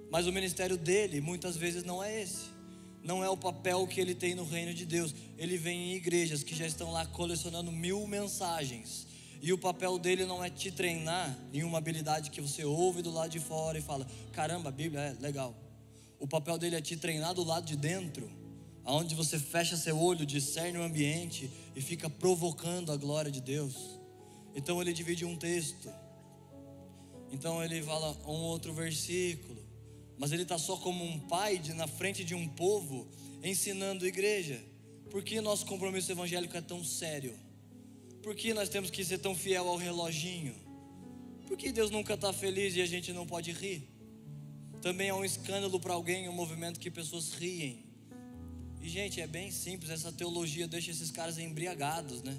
Mas 0.10 0.28
o 0.28 0.32
ministério 0.34 0.78
dele 0.78 1.22
muitas 1.22 1.56
vezes 1.56 1.84
não 1.84 2.04
é 2.04 2.22
esse 2.22 2.57
não 3.08 3.24
é 3.24 3.30
o 3.30 3.38
papel 3.38 3.88
que 3.88 4.02
ele 4.02 4.14
tem 4.14 4.36
no 4.36 4.44
reino 4.44 4.74
de 4.74 4.86
Deus. 4.86 5.16
Ele 5.38 5.58
vem 5.58 5.94
em 5.94 5.96
igrejas 5.96 6.44
que 6.44 6.54
já 6.54 6.68
estão 6.68 6.92
lá 6.92 7.06
colecionando 7.06 7.72
mil 7.72 8.06
mensagens. 8.06 9.08
E 9.42 9.54
o 9.54 9.58
papel 9.58 9.98
dele 9.98 10.26
não 10.26 10.44
é 10.44 10.50
te 10.50 10.70
treinar 10.72 11.40
em 11.54 11.64
uma 11.64 11.78
habilidade 11.78 12.30
que 12.30 12.42
você 12.42 12.66
ouve 12.66 13.02
do 13.02 13.10
lado 13.10 13.30
de 13.30 13.40
fora 13.40 13.80
e 13.80 13.82
fala: 13.82 14.06
caramba, 14.34 14.68
a 14.68 14.72
Bíblia 14.74 15.00
é 15.00 15.22
legal. 15.22 15.56
O 16.20 16.28
papel 16.28 16.58
dele 16.58 16.76
é 16.76 16.82
te 16.82 16.98
treinar 16.98 17.34
do 17.34 17.46
lado 17.46 17.66
de 17.66 17.78
dentro, 17.78 18.30
aonde 18.84 19.16
você 19.16 19.40
fecha 19.40 19.78
seu 19.78 19.98
olho, 19.98 20.26
discerne 20.26 20.78
o 20.78 20.84
ambiente 20.84 21.50
e 21.78 21.82
fica 21.82 22.10
provocando 22.10 22.92
a 22.92 22.98
glória 22.98 23.32
de 23.32 23.40
Deus. 23.40 24.02
Então 24.54 24.82
ele 24.82 24.92
divide 24.92 25.24
um 25.24 25.38
texto. 25.38 25.90
Então 27.32 27.64
ele 27.64 27.82
fala 27.82 28.12
um 28.26 28.42
outro 28.42 28.74
versículo 28.74 29.67
mas 30.18 30.32
ele 30.32 30.44
está 30.44 30.58
só 30.58 30.78
como 30.78 31.04
um 31.04 31.20
pai 31.20 31.58
de, 31.58 31.74
na 31.74 31.88
frente 31.88 32.24
de 32.24 32.34
um 32.34 32.48
povo 32.48 33.08
ensinando 33.44 34.06
a 34.06 34.08
igreja. 34.08 34.62
Por 35.10 35.24
que 35.24 35.40
nosso 35.40 35.66
compromisso 35.66 36.12
evangélico 36.12 36.58
é 36.58 36.62
tão 36.62 36.84
sério? 36.84 37.38
Por 38.22 38.36
que 38.36 38.54
nós 38.54 38.70
temos 38.70 38.90
que 38.90 39.06
ser 39.06 39.20
tão 39.20 39.36
fiel 39.36 39.68
ao 39.68 39.78
reloginho? 39.78 40.56
Por 41.48 41.56
que 41.56 41.72
Deus 41.72 41.90
nunca 41.90 42.16
está 42.16 42.34
feliz 42.34 42.76
e 42.76 42.82
a 42.82 42.86
gente 42.86 43.14
não 43.14 43.26
pode 43.26 43.52
rir? 43.52 43.88
Também 44.82 45.10
é 45.10 45.14
um 45.14 45.24
escândalo 45.24 45.80
para 45.80 45.94
alguém 45.94 46.28
um 46.28 46.34
movimento 46.34 46.80
que 46.80 46.92
pessoas 46.92 47.34
riem. 47.34 47.86
E 48.82 48.90
gente, 48.90 49.22
é 49.22 49.28
bem 49.28 49.50
simples, 49.52 49.90
essa 49.90 50.12
teologia 50.12 50.68
deixa 50.68 50.92
esses 50.92 51.10
caras 51.10 51.38
embriagados, 51.38 52.22
né? 52.22 52.38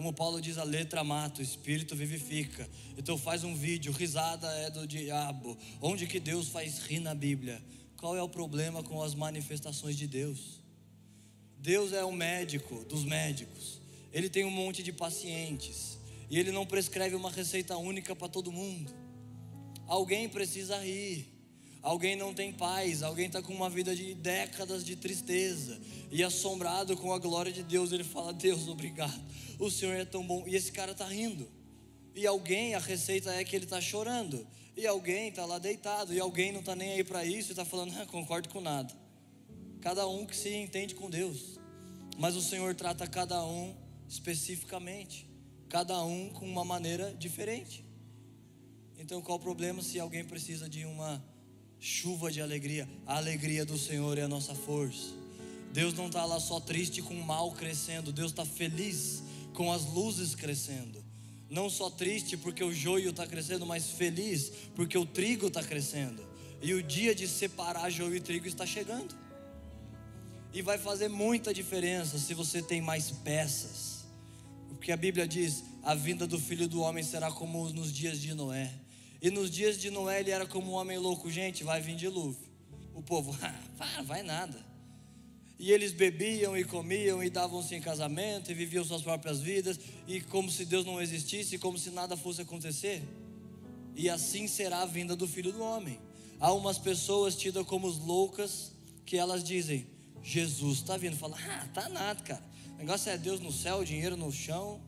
Como 0.00 0.14
Paulo 0.14 0.40
diz, 0.40 0.56
a 0.56 0.64
letra 0.64 1.04
mata, 1.04 1.40
o 1.40 1.44
espírito 1.44 1.94
vivifica. 1.94 2.66
Então 2.96 3.18
faz 3.18 3.44
um 3.44 3.54
vídeo, 3.54 3.92
risada 3.92 4.50
é 4.52 4.70
do 4.70 4.86
diabo. 4.86 5.58
Onde 5.78 6.06
que 6.06 6.18
Deus 6.18 6.48
faz 6.48 6.78
rir 6.78 7.00
na 7.00 7.14
Bíblia? 7.14 7.62
Qual 7.98 8.16
é 8.16 8.22
o 8.22 8.28
problema 8.28 8.82
com 8.82 9.02
as 9.02 9.14
manifestações 9.14 9.98
de 9.98 10.06
Deus? 10.06 10.58
Deus 11.58 11.92
é 11.92 12.02
o 12.02 12.10
médico 12.12 12.82
dos 12.86 13.04
médicos. 13.04 13.78
Ele 14.10 14.30
tem 14.30 14.46
um 14.46 14.50
monte 14.50 14.82
de 14.82 14.90
pacientes. 14.90 15.98
E 16.30 16.38
ele 16.38 16.50
não 16.50 16.64
prescreve 16.64 17.14
uma 17.14 17.30
receita 17.30 17.76
única 17.76 18.16
para 18.16 18.26
todo 18.26 18.50
mundo. 18.50 18.90
Alguém 19.86 20.30
precisa 20.30 20.82
rir. 20.82 21.28
Alguém 21.82 22.14
não 22.14 22.34
tem 22.34 22.52
paz, 22.52 23.02
alguém 23.02 23.26
está 23.26 23.40
com 23.40 23.54
uma 23.54 23.70
vida 23.70 23.96
de 23.96 24.12
décadas 24.14 24.84
de 24.84 24.96
tristeza 24.96 25.80
e 26.10 26.22
assombrado 26.22 26.94
com 26.96 27.12
a 27.12 27.18
glória 27.18 27.50
de 27.50 27.62
Deus. 27.62 27.90
Ele 27.90 28.04
fala: 28.04 28.32
Deus, 28.32 28.68
obrigado, 28.68 29.20
o 29.58 29.70
Senhor 29.70 29.94
é 29.94 30.04
tão 30.04 30.26
bom. 30.26 30.44
E 30.46 30.54
esse 30.54 30.70
cara 30.70 30.92
está 30.92 31.06
rindo. 31.06 31.48
E 32.14 32.26
alguém, 32.26 32.74
a 32.74 32.78
receita 32.78 33.32
é 33.32 33.44
que 33.44 33.56
ele 33.56 33.64
está 33.64 33.80
chorando. 33.80 34.46
E 34.76 34.86
alguém 34.86 35.28
está 35.28 35.46
lá 35.46 35.58
deitado. 35.58 36.12
E 36.12 36.20
alguém 36.20 36.52
não 36.52 36.60
está 36.60 36.76
nem 36.76 36.92
aí 36.92 37.04
para 37.04 37.24
isso 37.24 37.50
e 37.50 37.52
está 37.52 37.64
falando: 37.64 37.94
ah, 37.98 38.06
concordo 38.06 38.50
com 38.50 38.60
nada. 38.60 38.94
Cada 39.80 40.06
um 40.06 40.26
que 40.26 40.36
se 40.36 40.54
entende 40.54 40.94
com 40.94 41.08
Deus. 41.08 41.58
Mas 42.18 42.36
o 42.36 42.42
Senhor 42.42 42.74
trata 42.74 43.06
cada 43.06 43.42
um 43.42 43.74
especificamente, 44.06 45.26
cada 45.70 46.02
um 46.04 46.28
com 46.28 46.44
uma 46.44 46.64
maneira 46.64 47.14
diferente. 47.14 47.82
Então 48.98 49.22
qual 49.22 49.38
o 49.38 49.40
problema 49.40 49.82
se 49.82 49.98
alguém 49.98 50.22
precisa 50.22 50.68
de 50.68 50.84
uma 50.84 51.24
chuva 51.80 52.30
de 52.30 52.40
alegria. 52.40 52.88
A 53.06 53.16
alegria 53.16 53.64
do 53.64 53.78
Senhor 53.78 54.18
é 54.18 54.22
a 54.22 54.28
nossa 54.28 54.54
força. 54.54 55.14
Deus 55.72 55.94
não 55.94 56.06
está 56.06 56.24
lá 56.24 56.38
só 56.38 56.60
triste 56.60 57.00
com 57.00 57.14
o 57.14 57.24
mal 57.24 57.52
crescendo, 57.52 58.12
Deus 58.12 58.32
está 58.32 58.44
feliz 58.44 59.22
com 59.54 59.72
as 59.72 59.86
luzes 59.86 60.34
crescendo. 60.34 61.02
Não 61.48 61.68
só 61.70 61.90
triste 61.90 62.36
porque 62.36 62.62
o 62.62 62.72
joio 62.72 63.10
está 63.10 63.26
crescendo, 63.26 63.66
mas 63.66 63.90
feliz 63.90 64.52
porque 64.74 64.96
o 64.96 65.06
trigo 65.06 65.46
está 65.46 65.62
crescendo. 65.62 66.22
E 66.62 66.74
o 66.74 66.82
dia 66.82 67.14
de 67.14 67.26
separar 67.26 67.90
joio 67.90 68.16
e 68.16 68.20
trigo 68.20 68.46
está 68.46 68.66
chegando. 68.66 69.16
E 70.52 70.62
vai 70.62 70.78
fazer 70.78 71.08
muita 71.08 71.54
diferença 71.54 72.18
se 72.18 72.34
você 72.34 72.60
tem 72.60 72.80
mais 72.80 73.10
peças. 73.10 74.04
Porque 74.68 74.92
a 74.92 74.96
Bíblia 74.96 75.26
diz: 75.26 75.64
a 75.82 75.94
vinda 75.94 76.26
do 76.26 76.38
filho 76.38 76.68
do 76.68 76.80
homem 76.80 77.02
será 77.02 77.30
como 77.30 77.68
nos 77.70 77.92
dias 77.92 78.20
de 78.20 78.34
Noé. 78.34 78.72
E 79.22 79.30
nos 79.30 79.50
dias 79.50 79.78
de 79.78 79.90
Noé 79.90 80.20
ele 80.20 80.30
era 80.30 80.46
como 80.46 80.72
um 80.72 80.74
homem 80.74 80.98
louco, 80.98 81.30
gente, 81.30 81.62
vai 81.62 81.80
vir 81.80 81.94
dilúvio. 81.94 82.48
O 82.94 83.02
povo, 83.02 83.36
ah, 83.78 84.02
vai 84.02 84.22
nada. 84.22 84.70
E 85.58 85.72
eles 85.72 85.92
bebiam 85.92 86.56
e 86.56 86.64
comiam 86.64 87.22
e 87.22 87.28
davam-se 87.28 87.74
em 87.74 87.82
casamento 87.82 88.50
e 88.50 88.54
viviam 88.54 88.82
suas 88.82 89.02
próprias 89.02 89.40
vidas, 89.40 89.78
e 90.08 90.20
como 90.22 90.50
se 90.50 90.64
Deus 90.64 90.86
não 90.86 91.02
existisse, 91.02 91.58
como 91.58 91.78
se 91.78 91.90
nada 91.90 92.16
fosse 92.16 92.40
acontecer. 92.40 93.02
E 93.94 94.08
assim 94.08 94.48
será 94.48 94.80
a 94.80 94.86
vinda 94.86 95.14
do 95.14 95.28
filho 95.28 95.52
do 95.52 95.62
homem. 95.62 96.00
Há 96.38 96.50
umas 96.54 96.78
pessoas 96.78 97.36
tidas 97.36 97.66
como 97.66 97.86
loucas 97.88 98.72
que 99.04 99.18
elas 99.18 99.44
dizem: 99.44 99.86
Jesus 100.22 100.78
está 100.78 100.96
vindo. 100.96 101.16
Fala, 101.18 101.36
ah, 101.38 101.68
tá 101.74 101.90
nada, 101.90 102.22
cara. 102.22 102.42
O 102.72 102.78
negócio 102.78 103.10
é 103.10 103.18
Deus 103.18 103.40
no 103.40 103.52
céu, 103.52 103.84
dinheiro 103.84 104.16
no 104.16 104.32
chão, 104.32 104.80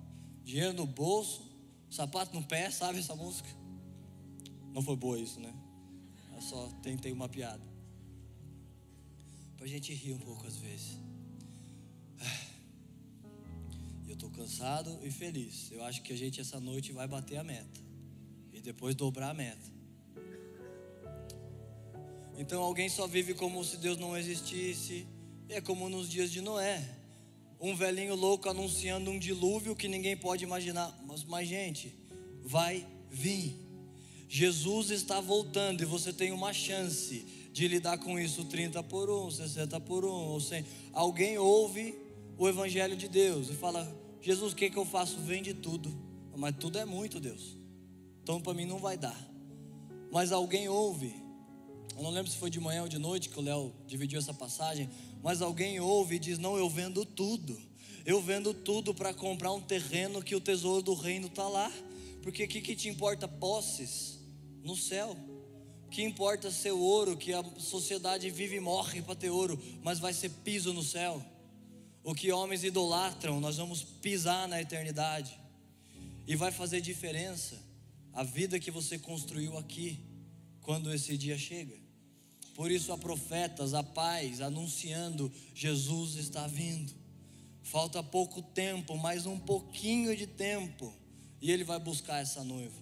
dinheiro 0.43 0.72
no 0.72 0.87
bolso, 0.87 1.43
sapato 1.91 2.35
no 2.35 2.43
pé, 2.43 2.70
sabe 2.70 2.99
essa 2.99 3.14
música? 3.14 3.61
Não 4.72 4.82
foi 4.82 4.96
boa 4.96 5.18
isso, 5.18 5.38
né? 5.38 5.52
Eu 6.34 6.40
só 6.40 6.68
tentei 6.82 7.12
uma 7.12 7.28
piada. 7.28 7.62
Pra 9.56 9.66
gente 9.66 9.92
rir 9.92 10.14
um 10.14 10.18
pouco 10.18 10.46
às 10.46 10.56
vezes. 10.56 10.98
Eu 14.08 14.14
estou 14.14 14.30
cansado 14.30 14.98
e 15.02 15.10
feliz. 15.10 15.70
Eu 15.72 15.84
acho 15.84 16.02
que 16.02 16.12
a 16.12 16.16
gente 16.16 16.40
essa 16.40 16.58
noite 16.58 16.92
vai 16.92 17.06
bater 17.06 17.36
a 17.36 17.44
meta. 17.44 17.80
E 18.52 18.60
depois 18.60 18.94
dobrar 18.94 19.30
a 19.30 19.34
meta. 19.34 19.70
Então 22.36 22.62
alguém 22.62 22.88
só 22.88 23.06
vive 23.06 23.34
como 23.34 23.64
se 23.64 23.76
Deus 23.76 23.98
não 23.98 24.16
existisse. 24.16 25.06
É 25.48 25.60
como 25.60 25.88
nos 25.88 26.08
dias 26.08 26.30
de 26.30 26.40
Noé. 26.40 26.82
Um 27.60 27.76
velhinho 27.76 28.14
louco 28.14 28.48
anunciando 28.48 29.10
um 29.10 29.18
dilúvio 29.18 29.76
que 29.76 29.86
ninguém 29.86 30.16
pode 30.16 30.44
imaginar. 30.44 30.98
Mas, 31.06 31.24
mas 31.24 31.48
gente, 31.48 31.94
vai 32.42 32.86
vir. 33.10 33.71
Jesus 34.35 34.89
está 34.89 35.20
voltando 35.20 35.83
e 35.83 35.85
você 35.85 36.11
tem 36.11 36.33
uma 36.33 36.55
chance 36.55 37.22
de 37.53 37.68
lidar 37.68 37.99
com 37.99 38.18
isso 38.18 38.47
30 38.47 38.83
por 38.85 39.11
1, 39.11 39.30
60 39.30 39.78
por 39.80 40.07
1, 40.07 40.09
ou 40.09 40.41
100. 40.41 40.64
Alguém 40.91 41.37
ouve 41.37 41.95
o 42.39 42.49
Evangelho 42.49 42.97
de 42.97 43.09
Deus 43.09 43.51
e 43.51 43.53
fala: 43.53 43.95
Jesus, 44.22 44.55
o 44.55 44.57
que, 44.57 44.70
que 44.70 44.78
eu 44.78 44.87
faço? 44.87 45.18
Vende 45.18 45.53
tudo. 45.53 45.95
Mas 46.35 46.57
tudo 46.59 46.78
é 46.78 46.87
muito, 46.87 47.20
Deus. 47.20 47.59
Então 48.22 48.41
para 48.41 48.55
mim 48.55 48.64
não 48.64 48.78
vai 48.78 48.97
dar. 48.97 49.30
Mas 50.11 50.33
alguém 50.33 50.66
ouve. 50.66 51.14
Eu 51.95 52.03
não 52.03 52.09
lembro 52.11 52.33
se 52.33 52.39
foi 52.39 52.49
de 52.49 52.59
manhã 52.59 52.85
ou 52.85 52.89
de 52.89 52.97
noite 52.97 53.28
que 53.28 53.39
o 53.39 53.43
Léo 53.43 53.70
dividiu 53.87 54.18
essa 54.18 54.33
passagem. 54.33 54.89
Mas 55.22 55.43
alguém 55.43 55.78
ouve 55.78 56.14
e 56.14 56.18
diz: 56.18 56.39
Não, 56.39 56.57
eu 56.57 56.70
vendo 56.70 57.05
tudo. 57.05 57.61
Eu 58.07 58.18
vendo 58.22 58.55
tudo 58.55 58.95
para 58.95 59.12
comprar 59.12 59.53
um 59.53 59.61
terreno 59.61 60.22
que 60.22 60.35
o 60.35 60.41
tesouro 60.41 60.80
do 60.80 60.95
reino 60.95 61.26
está 61.26 61.47
lá. 61.47 61.70
Porque 62.22 62.45
o 62.45 62.49
que, 62.49 62.62
que 62.62 62.74
te 62.74 62.89
importa 62.89 63.28
posses 63.28 64.21
no 64.62 64.76
céu? 64.76 65.16
que 65.92 66.02
importa 66.02 66.50
ser 66.50 66.72
ouro, 66.72 67.18
que 67.18 67.34
a 67.34 67.44
sociedade 67.58 68.30
vive 68.30 68.56
e 68.56 68.60
morre 68.60 69.02
para 69.02 69.14
ter 69.14 69.28
ouro, 69.28 69.62
mas 69.82 69.98
vai 69.98 70.14
ser 70.14 70.30
piso 70.42 70.72
no 70.72 70.82
céu. 70.82 71.22
O 72.02 72.14
que 72.14 72.32
homens 72.32 72.64
idolatram, 72.64 73.38
nós 73.38 73.58
vamos 73.58 73.82
pisar 73.82 74.48
na 74.48 74.60
eternidade. 74.60 75.38
E 76.26 76.34
vai 76.34 76.50
fazer 76.50 76.80
diferença 76.80 77.62
a 78.12 78.24
vida 78.24 78.58
que 78.58 78.70
você 78.70 78.98
construiu 78.98 79.56
aqui, 79.58 80.00
quando 80.62 80.92
esse 80.92 81.16
dia 81.18 81.36
chega. 81.36 81.76
Por 82.54 82.70
isso 82.70 82.90
há 82.92 82.96
profetas, 82.96 83.74
há 83.74 83.82
pais 83.82 84.40
anunciando: 84.40 85.30
Jesus 85.54 86.14
está 86.16 86.46
vindo. 86.46 86.92
Falta 87.62 88.02
pouco 88.02 88.40
tempo, 88.40 88.96
mais 88.96 89.26
um 89.26 89.38
pouquinho 89.38 90.16
de 90.16 90.26
tempo, 90.26 90.92
e 91.40 91.50
ele 91.50 91.64
vai 91.64 91.78
buscar 91.78 92.20
essa 92.20 92.42
noiva. 92.42 92.82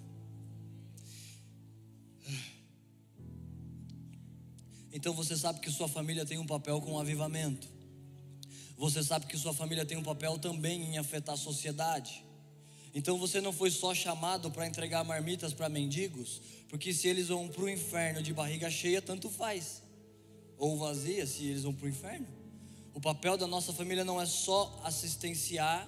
Então 4.93 5.13
você 5.15 5.37
sabe 5.37 5.61
que 5.61 5.71
sua 5.71 5.89
família 5.89 6.27
tem 6.27 6.39
um 6.39 6.47
papel 6.47 6.81
com 6.81 6.93
o 6.93 7.01
avivamento. 7.01 7.69
Você 8.77 9.03
sabe 9.03 9.27
que 9.27 9.37
sua 9.37 9.53
família 9.53 9.85
tem 9.85 9.97
um 9.97 10.03
papel 10.03 10.39
também 10.39 10.83
em 10.83 10.99
afetar 10.99 11.35
a 11.35 11.39
sociedade. 11.39 12.25
Então 12.95 13.19
você 13.19 13.41
não 13.41 13.53
foi 13.53 13.71
só 13.71 13.95
chamado 13.95 14.51
para 14.51 14.67
entregar 14.67 15.05
marmitas 15.05 15.53
para 15.53 15.69
mendigos, 15.69 16.41
porque 16.69 16.93
se 16.93 17.07
eles 17.07 17.29
vão 17.29 17.47
para 17.47 17.63
o 17.63 17.69
inferno 17.69 18.23
de 18.23 18.33
barriga 18.33 18.71
cheia, 18.71 19.01
tanto 19.01 19.29
faz. 19.29 19.83
Ou 20.59 20.77
vazia, 20.77 21.27
se 21.27 21.45
eles 21.45 21.63
vão 21.63 21.73
para 21.73 21.87
o 21.87 21.89
inferno. 21.89 22.27
O 22.93 23.01
papel 23.01 23.37
da 23.37 23.47
nossa 23.47 23.73
família 23.73 24.05
não 24.05 24.21
é 24.21 24.27
só 24.27 24.81
assistenciar 24.85 25.87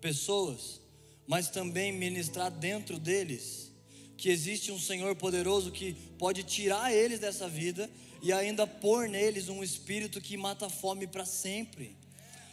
pessoas, 0.00 0.80
mas 1.26 1.50
também 1.50 1.92
ministrar 1.92 2.50
dentro 2.50 2.98
deles 2.98 3.70
que 4.16 4.28
existe 4.28 4.70
um 4.70 4.78
Senhor 4.78 5.16
poderoso 5.16 5.70
que 5.70 5.94
pode 6.18 6.42
tirar 6.42 6.92
eles 6.92 7.20
dessa 7.20 7.48
vida 7.48 7.90
e 8.22 8.32
ainda 8.32 8.66
pôr 8.66 9.08
neles 9.08 9.48
um 9.48 9.62
espírito 9.62 10.20
que 10.20 10.36
mata 10.36 10.66
a 10.66 10.70
fome 10.70 11.06
para 11.06 11.24
sempre, 11.24 11.96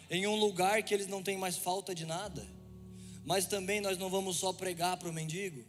em 0.09 0.25
um 0.25 0.35
lugar 0.35 0.81
que 0.83 0.93
eles 0.93 1.07
não 1.07 1.21
têm 1.21 1.37
mais 1.37 1.57
falta 1.57 1.93
de 1.93 2.05
nada. 2.05 2.47
Mas 3.25 3.45
também 3.45 3.81
nós 3.81 3.97
não 3.97 4.09
vamos 4.09 4.37
só 4.37 4.53
pregar 4.53 4.97
para 4.97 5.09
o 5.09 5.13
mendigo. 5.13 5.63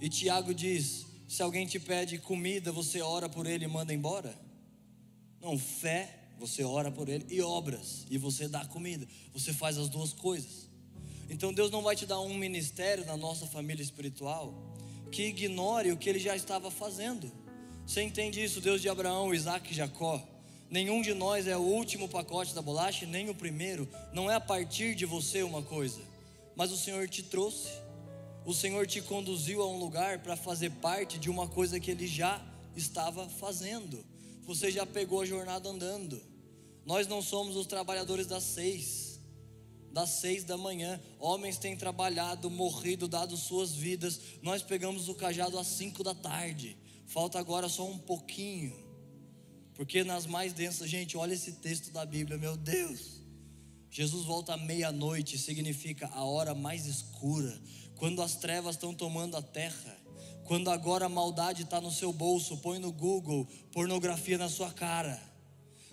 E 0.00 0.08
Tiago 0.08 0.52
diz: 0.52 1.06
se 1.28 1.42
alguém 1.42 1.66
te 1.66 1.78
pede 1.78 2.18
comida, 2.18 2.72
você 2.72 3.00
ora 3.00 3.28
por 3.28 3.46
ele 3.46 3.64
e 3.64 3.68
manda 3.68 3.94
embora? 3.94 4.36
Não, 5.40 5.58
fé, 5.58 6.18
você 6.38 6.64
ora 6.64 6.90
por 6.90 7.08
ele, 7.08 7.26
e 7.28 7.40
obras, 7.40 8.04
e 8.10 8.18
você 8.18 8.48
dá 8.48 8.64
comida. 8.64 9.06
Você 9.32 9.52
faz 9.52 9.78
as 9.78 9.88
duas 9.88 10.12
coisas. 10.12 10.68
Então 11.30 11.52
Deus 11.52 11.70
não 11.70 11.82
vai 11.82 11.94
te 11.94 12.06
dar 12.06 12.20
um 12.20 12.34
ministério 12.34 13.04
na 13.06 13.16
nossa 13.16 13.46
família 13.46 13.82
espiritual 13.82 14.74
que 15.10 15.26
ignore 15.26 15.92
o 15.92 15.96
que 15.96 16.10
ele 16.10 16.18
já 16.18 16.34
estava 16.34 16.70
fazendo. 16.70 17.30
Você 17.86 18.02
entende 18.02 18.42
isso, 18.42 18.62
Deus 18.62 18.80
de 18.80 18.88
Abraão, 18.88 19.34
Isaac 19.34 19.70
e 19.70 19.74
Jacó? 19.74 20.20
Nenhum 20.70 21.02
de 21.02 21.12
nós 21.12 21.46
é 21.46 21.56
o 21.56 21.60
último 21.60 22.08
pacote 22.08 22.54
da 22.54 22.62
bolacha, 22.62 23.04
nem 23.04 23.28
o 23.28 23.34
primeiro. 23.34 23.88
Não 24.12 24.30
é 24.30 24.34
a 24.34 24.40
partir 24.40 24.94
de 24.94 25.04
você 25.04 25.42
uma 25.42 25.62
coisa, 25.62 26.00
mas 26.56 26.72
o 26.72 26.78
Senhor 26.78 27.06
te 27.08 27.22
trouxe. 27.22 27.68
O 28.44 28.54
Senhor 28.54 28.86
te 28.86 29.00
conduziu 29.02 29.62
a 29.62 29.68
um 29.68 29.78
lugar 29.78 30.20
para 30.20 30.34
fazer 30.34 30.70
parte 30.70 31.18
de 31.18 31.30
uma 31.30 31.46
coisa 31.46 31.78
que 31.78 31.90
Ele 31.90 32.06
já 32.06 32.42
estava 32.74 33.28
fazendo. 33.28 34.04
Você 34.44 34.70
já 34.70 34.86
pegou 34.86 35.20
a 35.20 35.26
jornada 35.26 35.68
andando. 35.68 36.20
Nós 36.86 37.06
não 37.06 37.22
somos 37.22 37.54
os 37.54 37.66
trabalhadores 37.66 38.26
das 38.26 38.42
seis, 38.42 39.20
das 39.92 40.08
seis 40.10 40.42
da 40.42 40.56
manhã. 40.56 41.00
Homens 41.18 41.58
têm 41.58 41.76
trabalhado, 41.76 42.50
morrido, 42.50 43.06
dado 43.06 43.36
suas 43.36 43.72
vidas. 43.72 44.20
Nós 44.42 44.62
pegamos 44.62 45.08
o 45.08 45.14
cajado 45.14 45.58
às 45.58 45.66
cinco 45.66 46.02
da 46.02 46.14
tarde. 46.14 46.76
Falta 47.06 47.38
agora 47.38 47.68
só 47.68 47.86
um 47.88 47.98
pouquinho. 47.98 48.84
Porque 49.74 50.04
nas 50.04 50.26
mais 50.26 50.52
densas, 50.52 50.88
gente, 50.88 51.16
olha 51.16 51.34
esse 51.34 51.52
texto 51.52 51.90
da 51.90 52.06
Bíblia, 52.06 52.38
meu 52.38 52.56
Deus. 52.56 53.22
Jesus 53.90 54.24
volta 54.24 54.54
à 54.54 54.56
meia-noite, 54.56 55.38
significa 55.38 56.08
a 56.08 56.24
hora 56.24 56.54
mais 56.54 56.86
escura, 56.86 57.56
quando 57.96 58.22
as 58.22 58.34
trevas 58.34 58.74
estão 58.74 58.92
tomando 58.92 59.36
a 59.36 59.42
terra, 59.42 59.96
quando 60.44 60.68
agora 60.68 61.06
a 61.06 61.08
maldade 61.08 61.62
está 61.62 61.80
no 61.80 61.92
seu 61.92 62.12
bolso, 62.12 62.56
põe 62.56 62.80
no 62.80 62.90
Google 62.90 63.46
pornografia 63.72 64.36
na 64.36 64.48
sua 64.48 64.72
cara, 64.72 65.20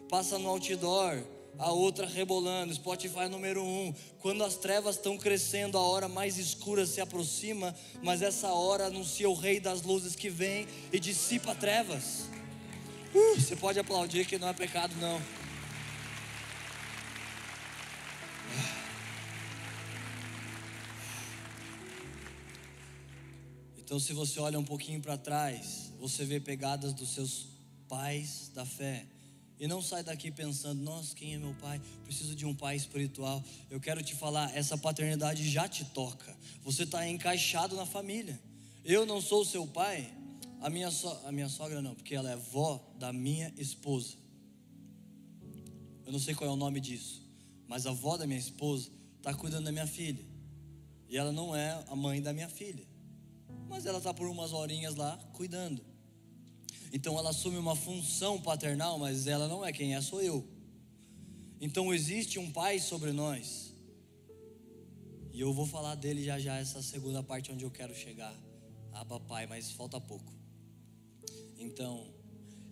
passa 0.10 0.40
no 0.40 0.50
outdoor, 0.50 1.24
a 1.58 1.72
outra 1.72 2.08
rebolando, 2.08 2.74
Spotify 2.74 3.28
número 3.30 3.64
um. 3.64 3.94
Quando 4.20 4.44
as 4.44 4.56
trevas 4.56 4.96
estão 4.96 5.18
crescendo, 5.18 5.78
a 5.78 5.82
hora 5.82 6.08
mais 6.08 6.38
escura 6.38 6.86
se 6.86 7.00
aproxima, 7.00 7.76
mas 8.02 8.22
essa 8.22 8.50
hora 8.50 8.88
anuncia 8.88 9.30
o 9.30 9.34
Rei 9.34 9.60
das 9.60 9.82
Luzes 9.82 10.16
que 10.16 10.30
vem 10.30 10.68
e 10.92 11.00
dissipa 11.00 11.54
trevas. 11.54 12.30
Uh, 13.14 13.40
você 13.40 13.56
pode 13.56 13.80
aplaudir 13.80 14.26
que 14.26 14.38
não 14.38 14.48
é 14.48 14.54
pecado, 14.54 14.96
não. 15.00 15.22
Então, 23.78 24.00
se 24.00 24.14
você 24.14 24.40
olha 24.40 24.58
um 24.58 24.64
pouquinho 24.64 25.02
para 25.02 25.18
trás, 25.18 25.92
você 26.00 26.24
vê 26.24 26.40
pegadas 26.40 26.94
dos 26.94 27.10
seus 27.10 27.50
pais 27.90 28.50
da 28.54 28.66
fé 28.66 29.06
e 29.62 29.68
não 29.68 29.80
sai 29.80 30.04
daqui 30.04 30.32
pensando, 30.32 30.82
nossa, 30.82 31.14
quem 31.16 31.36
é 31.36 31.38
meu 31.38 31.54
pai? 31.54 31.80
Preciso 32.04 32.34
de 32.34 32.48
um 32.48 32.56
pai 32.56 32.76
espiritual. 32.76 33.44
Eu 33.70 33.80
quero 33.80 34.02
te 34.02 34.16
falar, 34.16 34.58
essa 34.58 34.76
paternidade 34.76 35.48
já 35.48 35.68
te 35.68 35.86
toca. 35.86 36.36
Você 36.64 36.82
está 36.82 37.08
encaixado 37.08 37.76
na 37.76 37.86
família. 37.86 38.42
Eu 38.84 39.06
não 39.06 39.22
sou 39.22 39.46
seu 39.46 39.68
pai. 39.68 40.12
A 40.62 40.68
minha, 40.68 40.90
so, 40.90 41.08
a 41.26 41.32
minha 41.32 41.48
sogra 41.48 41.80
não, 41.80 41.94
porque 41.94 42.16
ela 42.16 42.32
é 42.32 42.36
vó 42.36 42.84
da 42.98 43.14
minha 43.14 43.54
esposa. 43.56 44.16
Eu 46.08 46.12
não 46.12 46.20
sei 46.20 46.34
qual 46.34 46.50
é 46.50 46.54
o 46.54 46.58
nome 46.58 46.80
disso. 46.80 47.22
Mas 47.68 47.86
a 47.86 47.92
vó 47.92 48.18
da 48.18 48.26
minha 48.26 48.40
esposa 48.40 48.90
está 49.20 49.32
cuidando 49.32 49.66
da 49.66 49.72
minha 49.72 49.86
filha. 49.86 50.26
E 51.08 51.16
ela 51.16 51.32
não 51.32 51.56
é 51.56 51.86
a 51.88 51.96
mãe 51.96 52.20
da 52.20 52.34
minha 52.34 52.50
filha. 52.50 52.88
Mas 53.70 53.86
ela 53.86 54.00
está 54.00 54.12
por 54.12 54.28
umas 54.28 54.54
horinhas 54.54 54.96
lá 54.96 55.20
cuidando. 55.34 55.91
Então 56.92 57.18
ela 57.18 57.30
assume 57.30 57.58
uma 57.58 57.76
função 57.76 58.40
paternal, 58.42 59.00
mas 59.00 59.28
ela 59.28 59.48
não 59.48 59.66
é 59.66 59.72
quem 59.72 59.96
é, 59.96 60.02
sou 60.02 60.22
eu. 60.22 60.46
Então 61.60 61.94
existe 61.94 62.38
um 62.38 62.52
pai 62.52 62.80
sobre 62.80 63.12
nós. 63.12 63.72
E 65.32 65.40
eu 65.40 65.54
vou 65.54 65.66
falar 65.66 65.96
dele 65.96 66.24
já 66.24 66.38
já, 66.38 66.58
essa 66.58 66.82
segunda 66.82 67.24
parte 67.24 67.52
onde 67.52 67.64
eu 67.64 67.72
quero 67.72 67.96
chegar. 67.96 68.36
Ah, 68.92 69.06
papai, 69.06 69.48
mas 69.48 69.72
falta 69.72 70.00
pouco. 70.02 70.34
Então, 71.58 72.06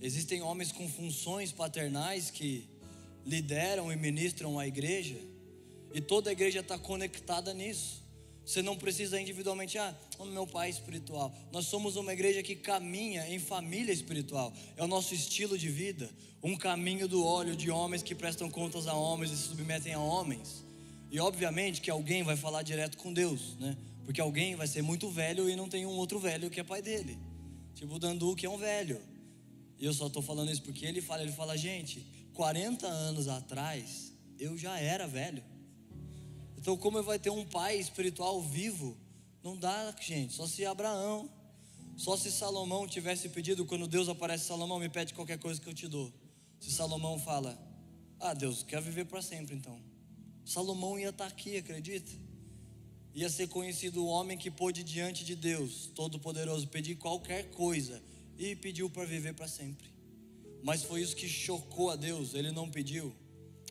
existem 0.02 0.42
homens 0.42 0.72
com 0.72 0.90
funções 0.90 1.52
paternais 1.54 2.30
que 2.30 2.68
lideram 3.26 3.92
e 3.92 3.96
ministram 3.96 4.60
a 4.60 4.68
igreja, 4.68 5.18
e 5.94 6.02
toda 6.02 6.30
a 6.30 6.34
igreja 6.34 6.60
está 6.60 6.78
conectada 6.78 7.54
nisso. 7.54 8.04
Você 8.50 8.64
não 8.64 8.76
precisa 8.76 9.22
individualmente, 9.22 9.78
ah, 9.78 9.96
o 10.18 10.26
meu 10.26 10.48
pai 10.48 10.72
espiritual. 10.72 11.32
Nós 11.52 11.68
somos 11.68 11.96
uma 11.96 12.12
igreja 12.12 12.42
que 12.42 12.56
caminha 12.56 13.32
em 13.32 13.38
família 13.38 13.94
espiritual. 13.94 14.52
É 14.76 14.84
o 14.84 14.88
nosso 14.88 15.14
estilo 15.14 15.56
de 15.56 15.70
vida. 15.70 16.10
Um 16.42 16.58
caminho 16.58 17.08
do 17.08 17.24
óleo 17.24 17.56
de 17.56 17.70
homens 17.70 18.02
que 18.02 18.16
prestam 18.16 18.50
contas 18.50 18.88
a 18.88 18.96
homens 18.96 19.30
e 19.30 19.38
se 19.38 19.50
submetem 19.50 19.94
a 19.94 20.00
homens. 20.00 20.66
E 21.12 21.20
obviamente 21.20 21.80
que 21.80 21.92
alguém 21.92 22.24
vai 22.24 22.36
falar 22.36 22.64
direto 22.64 22.98
com 22.98 23.14
Deus, 23.14 23.56
né? 23.60 23.78
Porque 24.04 24.20
alguém 24.20 24.56
vai 24.56 24.66
ser 24.66 24.82
muito 24.82 25.12
velho 25.12 25.48
e 25.48 25.56
não 25.56 25.70
tem 25.70 25.86
um 25.86 25.96
outro 25.96 26.18
velho 26.18 26.50
que 26.50 26.60
é 26.60 26.64
pai 26.64 26.82
dele. 26.82 27.20
Tipo 27.76 27.94
o 27.94 28.00
Dandu, 28.00 28.36
que 28.36 28.48
é 28.48 28.50
um 28.50 28.58
velho. 28.58 29.00
E 29.78 29.86
eu 29.86 29.94
só 29.94 30.08
estou 30.08 30.24
falando 30.24 30.52
isso 30.52 30.64
porque 30.64 30.88
ele 30.88 31.02
fala, 31.02 31.22
ele 31.22 31.32
fala, 31.34 31.56
gente, 31.56 32.04
40 32.34 32.88
anos 32.88 33.28
atrás 33.28 34.12
eu 34.40 34.58
já 34.58 34.80
era 34.80 35.06
velho. 35.06 35.44
Então, 36.70 36.78
como 36.78 37.02
vai 37.02 37.18
ter 37.18 37.32
um 37.32 37.44
pai 37.44 37.80
espiritual 37.80 38.40
vivo? 38.44 38.96
Não 39.44 39.58
dá, 39.58 39.92
gente. 40.00 40.36
Só 40.36 40.46
se 40.46 40.64
Abraão, 40.68 41.28
só 41.98 42.16
se 42.16 42.32
Salomão 42.32 42.88
tivesse 42.88 43.28
pedido, 43.28 43.66
quando 43.66 43.88
Deus 43.88 44.08
aparece, 44.08 44.46
Salomão, 44.46 44.78
me 44.78 44.88
pede 44.88 45.16
qualquer 45.16 45.40
coisa 45.40 45.60
que 45.60 45.68
eu 45.68 45.74
te 45.74 45.88
dou. 45.88 46.14
Se 46.60 46.72
Salomão 46.72 47.18
fala, 47.18 47.58
ah, 48.20 48.36
Deus, 48.36 48.62
quer 48.62 48.80
viver 48.84 49.06
para 49.06 49.20
sempre 49.20 49.56
então. 49.56 49.82
Salomão 50.46 51.00
ia 51.00 51.10
estar 51.10 51.26
tá 51.26 51.32
aqui, 51.32 51.58
acredita? 51.58 52.12
Ia 53.16 53.32
ser 53.32 53.48
conhecido 53.48 54.06
o 54.06 54.08
homem 54.08 54.38
que 54.38 54.52
pôde 54.52 54.84
diante 54.84 55.26
de 55.26 55.36
Deus, 55.36 55.90
Todo-Poderoso, 55.96 56.68
pedir 56.68 56.98
qualquer 56.98 57.50
coisa 57.50 58.00
e 58.38 58.56
pediu 58.56 58.92
para 58.92 59.06
viver 59.06 59.34
para 59.34 59.48
sempre. 59.48 59.92
Mas 60.62 60.84
foi 60.84 61.02
isso 61.02 61.16
que 61.16 61.28
chocou 61.28 61.90
a 61.90 61.96
Deus, 61.96 62.36
ele 62.36 62.52
não 62.52 62.70
pediu. 62.70 63.12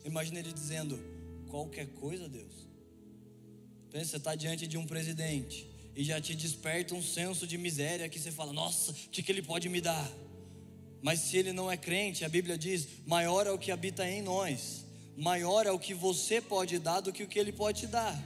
Imagina 0.03 0.39
ele 0.39 0.51
dizendo: 0.51 0.99
qualquer 1.47 1.87
coisa, 1.93 2.27
Deus. 2.27 2.68
Pensa, 3.91 4.11
você 4.11 4.17
está 4.17 4.35
diante 4.35 4.67
de 4.67 4.77
um 4.77 4.85
presidente 4.85 5.67
e 5.95 6.03
já 6.03 6.21
te 6.21 6.35
desperta 6.35 6.93
um 6.93 7.01
senso 7.01 7.47
de 7.47 7.57
miséria 7.57 8.07
que 8.07 8.19
você 8.19 8.31
fala: 8.31 8.53
Nossa, 8.53 8.91
o 8.91 8.95
que, 8.95 9.23
que 9.23 9.31
ele 9.31 9.41
pode 9.41 9.67
me 9.67 9.81
dar? 9.81 10.09
Mas 11.01 11.19
se 11.19 11.37
ele 11.37 11.53
não 11.53 11.71
é 11.71 11.77
crente, 11.77 12.23
a 12.23 12.29
Bíblia 12.29 12.57
diz: 12.57 12.87
maior 13.05 13.47
é 13.47 13.51
o 13.51 13.57
que 13.57 13.71
habita 13.71 14.07
em 14.07 14.21
nós, 14.21 14.85
maior 15.17 15.65
é 15.65 15.71
o 15.71 15.79
que 15.79 15.93
você 15.93 16.39
pode 16.39 16.77
dar 16.77 17.01
do 17.01 17.11
que 17.11 17.23
o 17.23 17.27
que 17.27 17.39
ele 17.39 17.51
pode 17.51 17.81
te 17.81 17.87
dar. 17.87 18.17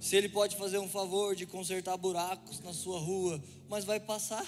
Se 0.00 0.16
ele 0.16 0.28
pode 0.28 0.56
fazer 0.56 0.78
um 0.78 0.88
favor 0.88 1.36
de 1.36 1.46
consertar 1.46 1.96
buracos 1.96 2.60
na 2.60 2.72
sua 2.72 2.98
rua, 2.98 3.42
mas 3.68 3.84
vai 3.84 4.00
passar 4.00 4.46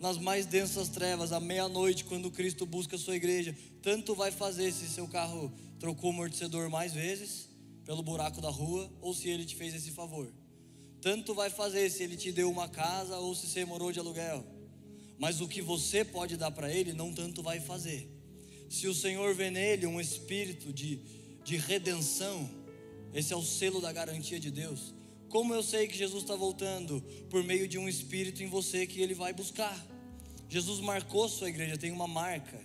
nas 0.00 0.18
mais 0.18 0.46
densas 0.46 0.88
trevas, 0.88 1.32
à 1.32 1.40
meia-noite, 1.40 2.04
quando 2.04 2.30
Cristo 2.30 2.66
busca 2.66 2.96
a 2.96 2.98
sua 2.98 3.16
igreja, 3.16 3.56
tanto 3.82 4.14
vai 4.14 4.30
fazer 4.30 4.72
se 4.72 4.88
seu 4.88 5.08
carro 5.08 5.52
trocou 5.80 6.10
o 6.10 6.12
amortecedor 6.12 6.68
mais 6.70 6.92
vezes, 6.92 7.45
pelo 7.86 8.02
buraco 8.02 8.40
da 8.40 8.50
rua 8.50 8.92
ou 9.00 9.14
se 9.14 9.28
ele 9.28 9.46
te 9.46 9.54
fez 9.54 9.74
esse 9.74 9.92
favor. 9.92 10.30
Tanto 11.00 11.32
vai 11.32 11.48
fazer 11.48 11.88
se 11.88 12.02
ele 12.02 12.16
te 12.16 12.32
deu 12.32 12.50
uma 12.50 12.68
casa 12.68 13.16
ou 13.18 13.32
se 13.34 13.46
você 13.46 13.64
morou 13.64 13.92
de 13.92 14.00
aluguel. 14.00 14.44
Mas 15.18 15.40
o 15.40 15.46
que 15.46 15.62
você 15.62 16.04
pode 16.04 16.36
dar 16.36 16.50
para 16.50 16.70
ele, 16.70 16.92
não 16.92 17.14
tanto 17.14 17.42
vai 17.42 17.60
fazer. 17.60 18.10
Se 18.68 18.88
o 18.88 18.94
Senhor 18.94 19.32
vê 19.34 19.50
nele 19.50 19.86
um 19.86 20.00
espírito 20.00 20.72
de, 20.72 20.96
de 21.44 21.56
redenção, 21.56 22.50
esse 23.14 23.32
é 23.32 23.36
o 23.36 23.42
selo 23.42 23.80
da 23.80 23.92
garantia 23.92 24.40
de 24.40 24.50
Deus. 24.50 24.92
Como 25.28 25.54
eu 25.54 25.62
sei 25.62 25.86
que 25.86 25.96
Jesus 25.96 26.24
está 26.24 26.34
voltando? 26.34 27.00
Por 27.30 27.44
meio 27.44 27.68
de 27.68 27.78
um 27.78 27.88
espírito 27.88 28.42
em 28.42 28.48
você 28.48 28.86
que 28.86 29.00
ele 29.00 29.14
vai 29.14 29.32
buscar. 29.32 29.86
Jesus 30.48 30.80
marcou 30.80 31.28
sua 31.28 31.48
igreja, 31.48 31.78
tem 31.78 31.92
uma 31.92 32.08
marca. 32.08 32.60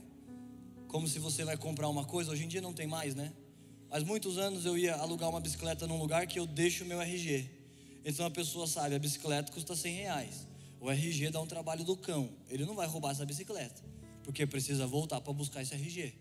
Como 0.87 1.07
se 1.07 1.19
você 1.19 1.45
vai 1.45 1.57
comprar 1.57 1.87
uma 1.89 2.05
coisa, 2.05 2.31
hoje 2.31 2.43
em 2.43 2.47
dia 2.47 2.61
não 2.61 2.73
tem 2.73 2.87
mais, 2.87 3.13
né? 3.13 3.31
Mas 3.91 4.03
muitos 4.03 4.37
anos 4.37 4.65
eu 4.65 4.77
ia 4.77 4.95
alugar 4.95 5.29
uma 5.29 5.41
bicicleta 5.41 5.85
num 5.85 5.97
lugar 5.97 6.25
que 6.25 6.39
eu 6.39 6.47
deixo 6.47 6.85
o 6.85 6.87
meu 6.87 7.01
RG. 7.01 7.45
Então 8.05 8.25
a 8.25 8.31
pessoa 8.31 8.65
sabe, 8.65 8.95
a 8.95 8.99
bicicleta 8.99 9.51
custa 9.51 9.75
100 9.75 9.95
reais. 9.95 10.47
O 10.79 10.89
RG 10.89 11.29
dá 11.29 11.41
um 11.41 11.45
trabalho 11.45 11.83
do 11.83 11.97
cão. 11.97 12.29
Ele 12.49 12.65
não 12.65 12.73
vai 12.73 12.87
roubar 12.87 13.11
essa 13.11 13.25
bicicleta, 13.25 13.83
porque 14.23 14.47
precisa 14.47 14.87
voltar 14.87 15.19
para 15.19 15.33
buscar 15.33 15.61
esse 15.61 15.73
RG. 15.73 16.13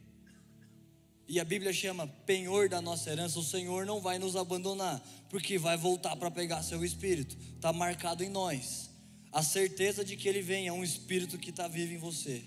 E 1.28 1.38
a 1.38 1.44
Bíblia 1.44 1.72
chama 1.72 2.08
penhor 2.26 2.68
da 2.68 2.82
nossa 2.82 3.08
herança. 3.08 3.38
O 3.38 3.44
Senhor 3.44 3.86
não 3.86 4.00
vai 4.00 4.18
nos 4.18 4.34
abandonar, 4.34 5.00
porque 5.28 5.56
vai 5.56 5.76
voltar 5.76 6.16
para 6.16 6.28
pegar 6.28 6.64
seu 6.64 6.84
espírito. 6.84 7.38
Está 7.54 7.72
marcado 7.72 8.24
em 8.24 8.28
nós. 8.28 8.90
A 9.30 9.44
certeza 9.44 10.04
de 10.04 10.16
que 10.16 10.28
Ele 10.28 10.42
vem 10.42 10.66
é 10.66 10.72
um 10.72 10.82
espírito 10.82 11.38
que 11.38 11.50
está 11.50 11.68
vivo 11.68 11.92
em 11.92 11.98
você. 11.98 12.42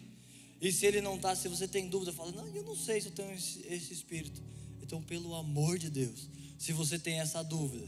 E 0.59 0.69
se 0.69 0.85
Ele 0.85 0.99
não 0.99 1.15
está, 1.15 1.33
se 1.33 1.47
você 1.47 1.65
tem 1.65 1.87
dúvida, 1.87 2.11
fala: 2.11 2.33
Não, 2.33 2.45
eu 2.47 2.63
não 2.63 2.75
sei 2.75 2.99
se 2.99 3.07
eu 3.07 3.13
tenho 3.13 3.31
esse, 3.31 3.65
esse 3.69 3.93
espírito. 3.93 4.41
Então, 4.93 5.01
pelo 5.01 5.33
amor 5.33 5.79
de 5.79 5.89
Deus, 5.89 6.29
se 6.55 6.71
você 6.71 6.99
tem 6.99 7.19
essa 7.19 7.41
dúvida, 7.41 7.87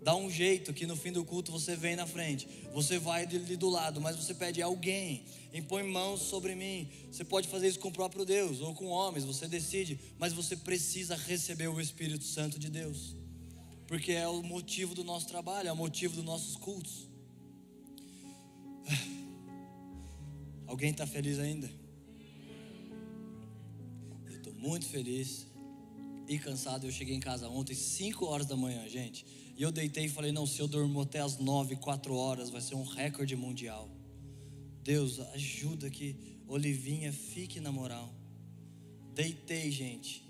dá 0.00 0.16
um 0.16 0.30
jeito 0.30 0.72
que 0.72 0.86
no 0.86 0.96
fim 0.96 1.12
do 1.12 1.22
culto 1.22 1.52
você 1.52 1.76
vem 1.76 1.94
na 1.94 2.06
frente, 2.06 2.48
você 2.72 2.98
vai 2.98 3.24
ali 3.24 3.54
do 3.54 3.68
lado, 3.68 4.00
mas 4.00 4.16
você 4.16 4.32
pede 4.32 4.62
alguém, 4.62 5.26
impõe 5.52 5.82
mãos 5.82 6.22
sobre 6.22 6.54
mim. 6.54 6.88
Você 7.12 7.22
pode 7.22 7.48
fazer 7.48 7.68
isso 7.68 7.78
com 7.78 7.88
o 7.88 7.92
próprio 7.92 8.24
Deus 8.24 8.62
ou 8.62 8.74
com 8.74 8.86
homens, 8.86 9.26
você 9.26 9.46
decide, 9.46 10.00
mas 10.18 10.32
você 10.32 10.56
precisa 10.56 11.16
receber 11.16 11.68
o 11.68 11.78
Espírito 11.78 12.24
Santo 12.24 12.58
de 12.58 12.70
Deus, 12.70 13.14
porque 13.86 14.12
é 14.12 14.26
o 14.26 14.42
motivo 14.42 14.94
do 14.94 15.04
nosso 15.04 15.26
trabalho, 15.26 15.68
é 15.68 15.72
o 15.72 15.76
motivo 15.76 16.14
dos 16.14 16.24
nossos 16.24 16.56
cultos. 16.56 17.06
Alguém 20.66 20.92
está 20.92 21.06
feliz 21.06 21.38
ainda? 21.38 21.70
Eu 24.26 24.36
estou 24.38 24.54
muito 24.54 24.86
feliz 24.86 25.47
e 26.28 26.38
cansado. 26.38 26.86
Eu 26.86 26.92
cheguei 26.92 27.14
em 27.14 27.20
casa 27.20 27.48
ontem, 27.48 27.74
5 27.74 28.24
horas 28.26 28.46
da 28.46 28.56
manhã, 28.56 28.86
gente. 28.88 29.24
E 29.56 29.62
eu 29.62 29.72
deitei 29.72 30.04
e 30.04 30.08
falei: 30.08 30.30
não, 30.30 30.46
se 30.46 30.60
eu 30.60 30.68
dormo 30.68 31.00
até 31.00 31.20
as 31.20 31.38
9, 31.38 31.76
4 31.76 32.14
horas, 32.14 32.50
vai 32.50 32.60
ser 32.60 32.74
um 32.74 32.84
recorde 32.84 33.34
mundial. 33.34 33.88
Deus, 34.82 35.18
ajuda 35.34 35.90
que 35.90 36.14
Olivinha 36.46 37.12
fique 37.12 37.58
na 37.60 37.72
moral. 37.72 38.12
Deitei, 39.14 39.70
gente. 39.70 40.24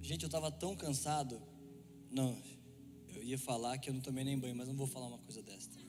Gente, 0.00 0.22
eu 0.22 0.26
estava 0.26 0.50
tão 0.50 0.74
cansado. 0.74 1.40
Não, 2.10 2.36
eu 3.14 3.22
ia 3.22 3.38
falar 3.38 3.78
que 3.78 3.88
eu 3.88 3.94
não 3.94 4.00
tomei 4.00 4.24
nem 4.24 4.38
banho, 4.38 4.56
mas 4.56 4.66
não 4.66 4.74
vou 4.74 4.86
falar 4.86 5.06
uma 5.06 5.18
coisa 5.18 5.40
desta. 5.42 5.80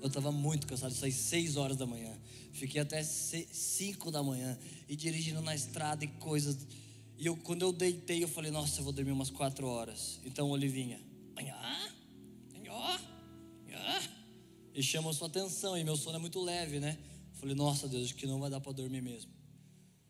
Eu 0.00 0.06
estava 0.06 0.30
muito 0.30 0.66
cansado, 0.66 0.94
saí 0.94 1.12
6 1.12 1.56
horas 1.56 1.76
da 1.76 1.84
manhã. 1.84 2.16
Fiquei 2.52 2.80
até 2.80 3.02
5 3.02 4.10
da 4.10 4.22
manhã 4.22 4.58
e 4.88 4.96
dirigindo 4.96 5.42
na 5.42 5.54
estrada 5.54 6.04
e 6.04 6.08
coisas 6.08 6.56
e 7.18 7.26
eu, 7.26 7.36
quando 7.36 7.62
eu 7.62 7.72
deitei, 7.72 8.22
eu 8.22 8.28
falei, 8.28 8.50
nossa, 8.50 8.80
eu 8.80 8.84
vou 8.84 8.92
dormir 8.92 9.12
umas 9.12 9.30
quatro 9.30 9.66
horas. 9.66 10.20
Então, 10.24 10.50
Olivinha. 10.50 11.00
E 14.78 14.82
chama 14.84 15.10
a 15.10 15.12
sua 15.12 15.26
atenção, 15.26 15.76
e 15.76 15.82
meu 15.82 15.96
sono 15.96 16.18
é 16.18 16.20
muito 16.20 16.40
leve, 16.40 16.78
né? 16.78 16.96
Eu 17.32 17.40
falei, 17.40 17.52
nossa 17.56 17.88
Deus, 17.88 18.04
acho 18.04 18.14
que 18.14 18.28
não 18.28 18.38
vai 18.38 18.48
dar 18.48 18.60
para 18.60 18.70
dormir 18.70 19.02
mesmo. 19.02 19.32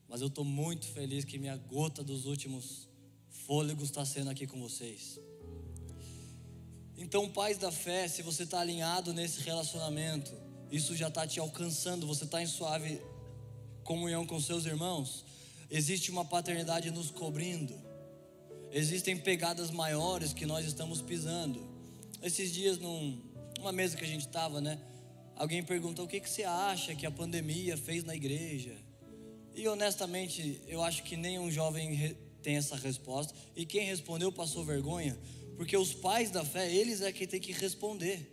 Mas 0.06 0.20
eu 0.20 0.26
estou 0.26 0.44
muito 0.44 0.86
feliz 0.88 1.24
que 1.24 1.38
minha 1.38 1.56
gota 1.56 2.04
dos 2.04 2.26
últimos 2.26 2.86
fôlegos 3.30 3.84
está 3.84 4.04
sendo 4.04 4.28
aqui 4.28 4.46
com 4.46 4.60
vocês. 4.60 5.18
Então, 6.98 7.30
pais 7.30 7.56
da 7.56 7.72
fé, 7.72 8.06
se 8.08 8.20
você 8.20 8.42
está 8.42 8.60
alinhado 8.60 9.14
nesse 9.14 9.40
relacionamento, 9.40 10.30
isso 10.70 10.94
já 10.94 11.08
está 11.08 11.26
te 11.26 11.40
alcançando, 11.40 12.06
você 12.06 12.24
está 12.24 12.42
em 12.42 12.46
suave 12.46 13.00
comunhão 13.82 14.26
com 14.26 14.38
seus 14.38 14.66
irmãos, 14.66 15.24
Existe 15.70 16.10
uma 16.10 16.24
paternidade 16.24 16.90
nos 16.90 17.10
cobrindo. 17.10 17.74
Existem 18.72 19.16
pegadas 19.18 19.70
maiores 19.70 20.32
que 20.32 20.46
nós 20.46 20.64
estamos 20.64 21.02
pisando. 21.02 21.68
Esses 22.22 22.52
dias, 22.52 22.78
num, 22.78 23.20
numa 23.58 23.70
mesa 23.70 23.94
que 23.94 24.04
a 24.04 24.08
gente 24.08 24.26
estava, 24.26 24.62
né? 24.62 24.80
Alguém 25.36 25.62
perguntou 25.62 26.06
o 26.06 26.08
que, 26.08 26.20
que 26.20 26.28
você 26.28 26.44
acha 26.44 26.94
que 26.94 27.04
a 27.04 27.10
pandemia 27.10 27.76
fez 27.76 28.02
na 28.02 28.16
igreja. 28.16 28.76
E 29.54 29.68
honestamente, 29.68 30.60
eu 30.66 30.82
acho 30.82 31.02
que 31.02 31.16
nenhum 31.16 31.50
jovem 31.50 32.16
tem 32.42 32.56
essa 32.56 32.74
resposta. 32.74 33.34
E 33.54 33.66
quem 33.66 33.84
respondeu 33.84 34.32
passou 34.32 34.64
vergonha, 34.64 35.18
porque 35.54 35.76
os 35.76 35.92
pais 35.92 36.30
da 36.30 36.44
fé, 36.44 36.72
eles 36.74 37.02
é 37.02 37.12
quem 37.12 37.26
tem 37.26 37.40
que 37.40 37.52
responder. 37.52 38.26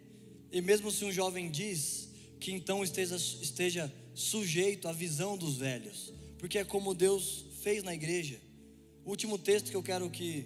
E 0.51 0.61
mesmo 0.61 0.89
se 0.89 1.03
um 1.03 1.11
jovem 1.11 1.51
diz, 1.51 2.09
que 2.39 2.53
então 2.53 2.81
esteja, 2.81 3.17
esteja 3.17 3.93
sujeito 4.13 4.87
à 4.87 4.93
visão 4.93 5.37
dos 5.37 5.57
velhos 5.57 6.14
porque 6.37 6.57
é 6.57 6.65
como 6.65 6.93
Deus 6.93 7.45
fez 7.61 7.83
na 7.83 7.93
igreja. 7.93 8.39
O 9.03 9.09
último 9.09 9.37
texto 9.37 9.69
que 9.69 9.75
eu 9.75 9.83
quero 9.83 10.09
que 10.09 10.45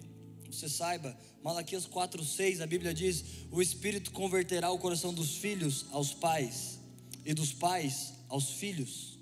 você 0.50 0.68
saiba, 0.68 1.16
Malaquias 1.42 1.86
4:6, 1.86 2.60
a 2.60 2.66
Bíblia 2.66 2.92
diz: 2.92 3.24
"O 3.50 3.62
Espírito 3.62 4.10
converterá 4.10 4.70
o 4.70 4.78
coração 4.78 5.12
dos 5.14 5.36
filhos 5.36 5.86
aos 5.92 6.12
pais 6.12 6.78
e 7.24 7.32
dos 7.32 7.52
pais 7.52 8.14
aos 8.28 8.50
filhos, 8.50 9.18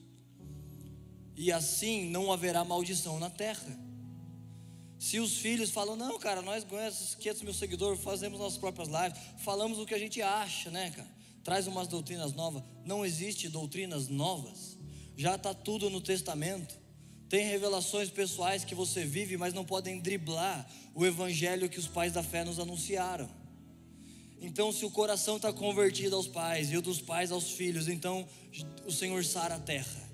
e 1.37 1.53
assim 1.53 2.11
não 2.11 2.33
haverá 2.33 2.65
maldição 2.65 3.19
na 3.19 3.31
terra." 3.31 3.89
Se 4.99 5.21
os 5.21 5.37
filhos 5.37 5.71
falam, 5.71 5.95
não, 5.95 6.19
cara, 6.19 6.43
nós 6.43 6.65
conhecemos 6.65 7.15
500 7.15 7.43
mil 7.43 7.55
seguidores, 7.55 8.03
fazemos 8.03 8.41
nossas 8.41 8.59
próprias 8.59 8.89
lives, 8.89 9.17
falamos 9.39 9.79
o 9.79 9.87
que 9.87 9.95
a 9.95 9.99
gente 9.99 10.21
acha, 10.21 10.71
né, 10.73 10.91
cara? 10.91 11.09
Traz 11.45 11.69
umas 11.69 11.87
doutrinas 11.87 12.33
novas. 12.33 12.65
Não 12.85 13.07
existe 13.07 13.49
doutrinas 13.49 14.09
novas 14.09 14.68
já 15.19 15.35
está 15.35 15.53
tudo 15.53 15.91
no 15.91 16.01
testamento. 16.01 16.79
Tem 17.29 17.45
revelações 17.45 18.09
pessoais 18.09 18.65
que 18.65 18.75
você 18.75 19.05
vive, 19.05 19.37
mas 19.37 19.53
não 19.53 19.65
podem 19.65 19.99
driblar 19.99 20.71
o 20.95 21.05
evangelho 21.05 21.69
que 21.69 21.79
os 21.79 21.89
pais 21.89 22.13
da 22.13 22.23
fé 22.23 22.45
nos 22.45 22.61
anunciaram. 22.61 23.29
Então 24.41 24.73
se 24.73 24.85
o 24.85 24.91
coração 24.91 25.37
está 25.37 25.53
convertido 25.53 26.15
aos 26.15 26.29
pais 26.29 26.71
e 26.71 26.77
o 26.77 26.81
dos 26.81 27.01
pais 27.03 27.33
aos 27.33 27.51
filhos, 27.51 27.89
então 27.89 28.27
o 28.87 28.93
Senhor 28.93 29.25
sara 29.25 29.57
a 29.57 29.61
terra. 29.61 30.09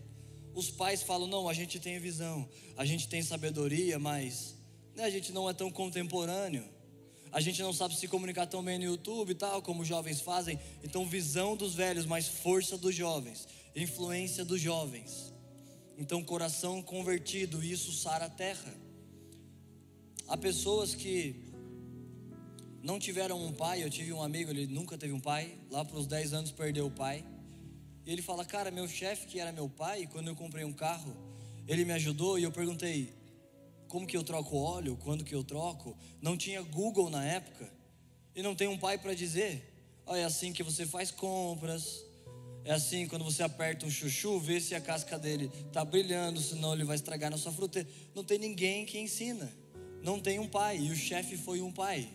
Os 0.55 0.71
pais 0.71 1.03
falam: 1.03 1.29
não, 1.29 1.51
a 1.51 1.53
gente 1.53 1.79
tem 1.79 1.99
visão, 1.99 2.49
a 2.75 2.87
gente 2.87 3.07
tem 3.07 3.23
sabedoria, 3.23 3.99
mas 3.99 4.55
né, 4.97 5.05
a 5.05 5.11
gente 5.11 5.33
não 5.33 5.49
é 5.51 5.53
tão 5.53 5.71
contemporâneo. 5.71 6.65
A 7.31 7.41
gente 7.41 7.61
não 7.61 7.73
sabe 7.73 7.97
se 7.97 8.07
comunicar 8.07 8.47
tão 8.47 8.63
bem 8.63 8.79
no 8.79 8.85
YouTube 8.85 9.33
e 9.33 9.35
tal, 9.35 9.61
como 9.61 9.83
os 9.83 9.89
jovens 9.89 10.21
fazem. 10.21 10.59
Então, 10.85 11.05
visão 11.05 11.57
dos 11.57 11.75
velhos, 11.75 12.07
mas 12.07 12.29
força 12.29 12.79
dos 12.79 12.95
jovens, 12.95 13.49
influência 13.75 14.45
dos 14.45 14.61
jovens. 14.61 15.33
Então, 15.97 16.23
coração 16.23 16.83
convertido, 16.83 17.63
isso 17.63 17.93
sara 17.93 18.27
a 18.27 18.31
terra. 18.31 18.75
Há 20.27 20.37
pessoas 20.37 20.95
que 20.95 21.53
não 22.83 22.99
tiveram 22.99 23.43
um 23.45 23.53
pai. 23.53 23.83
Eu 23.83 23.91
tive 23.91 24.13
um 24.13 24.23
amigo, 24.23 24.51
ele 24.51 24.67
nunca 24.67 24.99
teve 24.99 25.13
um 25.13 25.21
pai. 25.21 25.57
Lá 25.71 25.85
para 25.85 25.99
os 25.99 26.07
10 26.07 26.33
anos 26.35 26.51
perdeu 26.51 26.87
o 26.87 26.91
pai. 26.91 27.25
E 28.05 28.13
ele 28.13 28.23
fala: 28.23 28.45
Cara, 28.45 28.71
meu 28.71 28.87
chefe, 28.87 29.27
que 29.27 29.41
era 29.41 29.53
meu 29.53 29.69
pai, 29.69 30.07
quando 30.11 30.29
eu 30.29 30.37
comprei 30.37 30.65
um 30.65 30.73
carro, 30.73 31.17
ele 31.67 31.85
me 31.85 31.93
ajudou. 31.93 32.39
E 32.39 32.43
eu 32.43 32.53
perguntei: 32.53 33.15
Como 33.89 34.07
que 34.07 34.17
eu 34.17 34.23
troco 34.23 34.57
óleo? 34.57 34.99
Quando 35.03 35.25
que 35.25 35.35
eu 35.35 35.43
troco? 35.43 35.97
Não 36.21 36.37
tinha 36.37 36.61
Google 36.63 37.09
na 37.09 37.25
época. 37.25 37.73
E 38.35 38.43
não 38.43 38.55
tem 38.55 38.69
um 38.69 38.79
pai 38.79 38.99
para 38.99 39.15
dizer: 39.15 39.63
Olha, 40.05 40.21
é 40.21 40.25
assim 40.25 40.53
que 40.53 40.63
você 40.63 40.85
faz 40.85 41.11
compras. 41.11 42.05
É 42.65 42.73
assim, 42.73 43.07
quando 43.07 43.25
você 43.25 43.43
aperta 43.43 43.85
um 43.85 43.91
chuchu, 43.91 44.41
vê 44.41 44.59
se 44.59 44.75
a 44.75 44.81
casca 44.81 45.19
dele 45.19 45.51
está 45.67 45.85
brilhando, 45.85 46.41
senão 46.41 46.73
ele 46.73 46.85
vai 46.85 46.97
estragar 46.97 47.31
na 47.31 47.37
sua 47.37 47.53
fruteira. 47.53 47.87
Não 48.15 48.25
tem 48.25 48.39
ninguém 48.39 48.87
que 48.87 48.99
ensina. 48.99 49.53
Não 50.03 50.19
tem 50.19 50.39
um 50.39 50.49
pai. 50.49 50.79
E 50.79 50.91
o 50.91 50.97
chefe 50.97 51.37
foi 51.37 51.61
um 51.61 51.71
pai. 51.71 52.09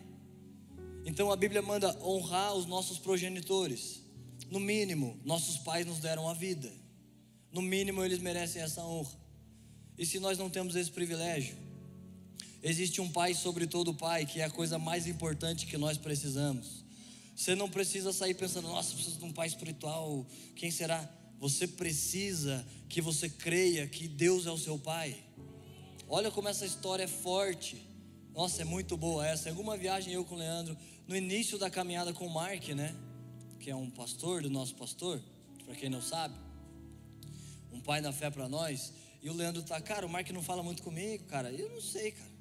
Então 1.06 1.32
a 1.32 1.36
Bíblia 1.36 1.62
manda 1.62 1.96
honrar 2.04 2.56
os 2.56 2.66
nossos 2.66 2.98
progenitores. 2.98 4.02
No 4.50 4.60
mínimo, 4.60 5.20
nossos 5.24 5.60
pais 5.60 5.86
nos 5.86 6.00
deram 6.00 6.28
a 6.28 6.34
vida. 6.34 6.72
No 7.52 7.62
mínimo, 7.62 8.04
eles 8.04 8.20
merecem 8.20 8.62
essa 8.62 8.84
honra. 8.84 9.18
E 9.98 10.06
se 10.06 10.20
nós 10.20 10.38
não 10.38 10.50
temos 10.50 10.76
esse 10.76 10.90
privilégio, 10.90 11.56
existe 12.64 13.02
um 13.02 13.12
pai 13.12 13.36
sobre 13.36 13.68
todo 13.68 13.94
pai, 13.94 14.26
que 14.26 14.42
é 14.42 14.46
a 14.46 14.50
coisa 14.50 14.80
mais 14.80 15.06
importante 15.06 15.68
que 15.68 15.78
nós 15.78 15.98
precisamos. 15.98 16.84
Você 17.40 17.56
não 17.56 17.70
precisa 17.70 18.12
sair 18.12 18.34
pensando, 18.34 18.68
nossa, 18.68 18.94
preciso 18.94 19.18
de 19.18 19.24
um 19.24 19.32
pai 19.32 19.48
espiritual, 19.48 20.28
quem 20.58 20.70
será? 20.70 21.10
Você 21.40 21.66
precisa 21.66 22.68
que 22.90 23.00
você 23.00 23.30
creia 23.30 23.88
que 23.88 24.10
Deus 24.10 24.46
é 24.46 24.52
o 24.52 24.58
seu 24.58 24.78
pai. 24.78 25.16
Olha 26.10 26.30
como 26.32 26.50
essa 26.50 26.66
história 26.66 27.04
é 27.04 27.08
forte. 27.08 27.82
Nossa, 28.34 28.62
é 28.62 28.66
muito 28.66 28.98
boa 28.98 29.26
essa. 29.26 29.48
Em 29.48 29.52
alguma 29.52 29.78
viagem 29.78 30.12
eu 30.12 30.26
com 30.26 30.36
o 30.36 30.38
Leandro, 30.38 30.78
no 31.08 31.16
início 31.16 31.58
da 31.58 31.70
caminhada 31.70 32.12
com 32.12 32.28
o 32.28 32.30
Mark, 32.30 32.68
né? 32.76 32.94
Que 33.62 33.70
é 33.72 33.76
um 33.76 33.90
pastor 33.90 34.42
do 34.42 34.50
nosso 34.50 34.76
pastor, 34.76 35.22
para 35.64 35.76
quem 35.76 35.90
não 35.90 36.02
sabe, 36.02 36.36
um 37.72 37.80
pai 37.80 38.02
da 38.02 38.12
fé 38.12 38.30
para 38.30 38.50
nós. 38.50 38.92
E 39.24 39.30
o 39.30 39.34
Leandro 39.34 39.64
tá, 39.64 39.80
cara, 39.80 40.06
o 40.06 40.10
Mark 40.10 40.30
não 40.32 40.44
fala 40.44 40.62
muito 40.62 40.84
comigo, 40.84 41.24
cara. 41.24 41.50
Eu 41.54 41.70
não 41.70 41.80
sei, 41.80 42.12
cara. 42.12 42.32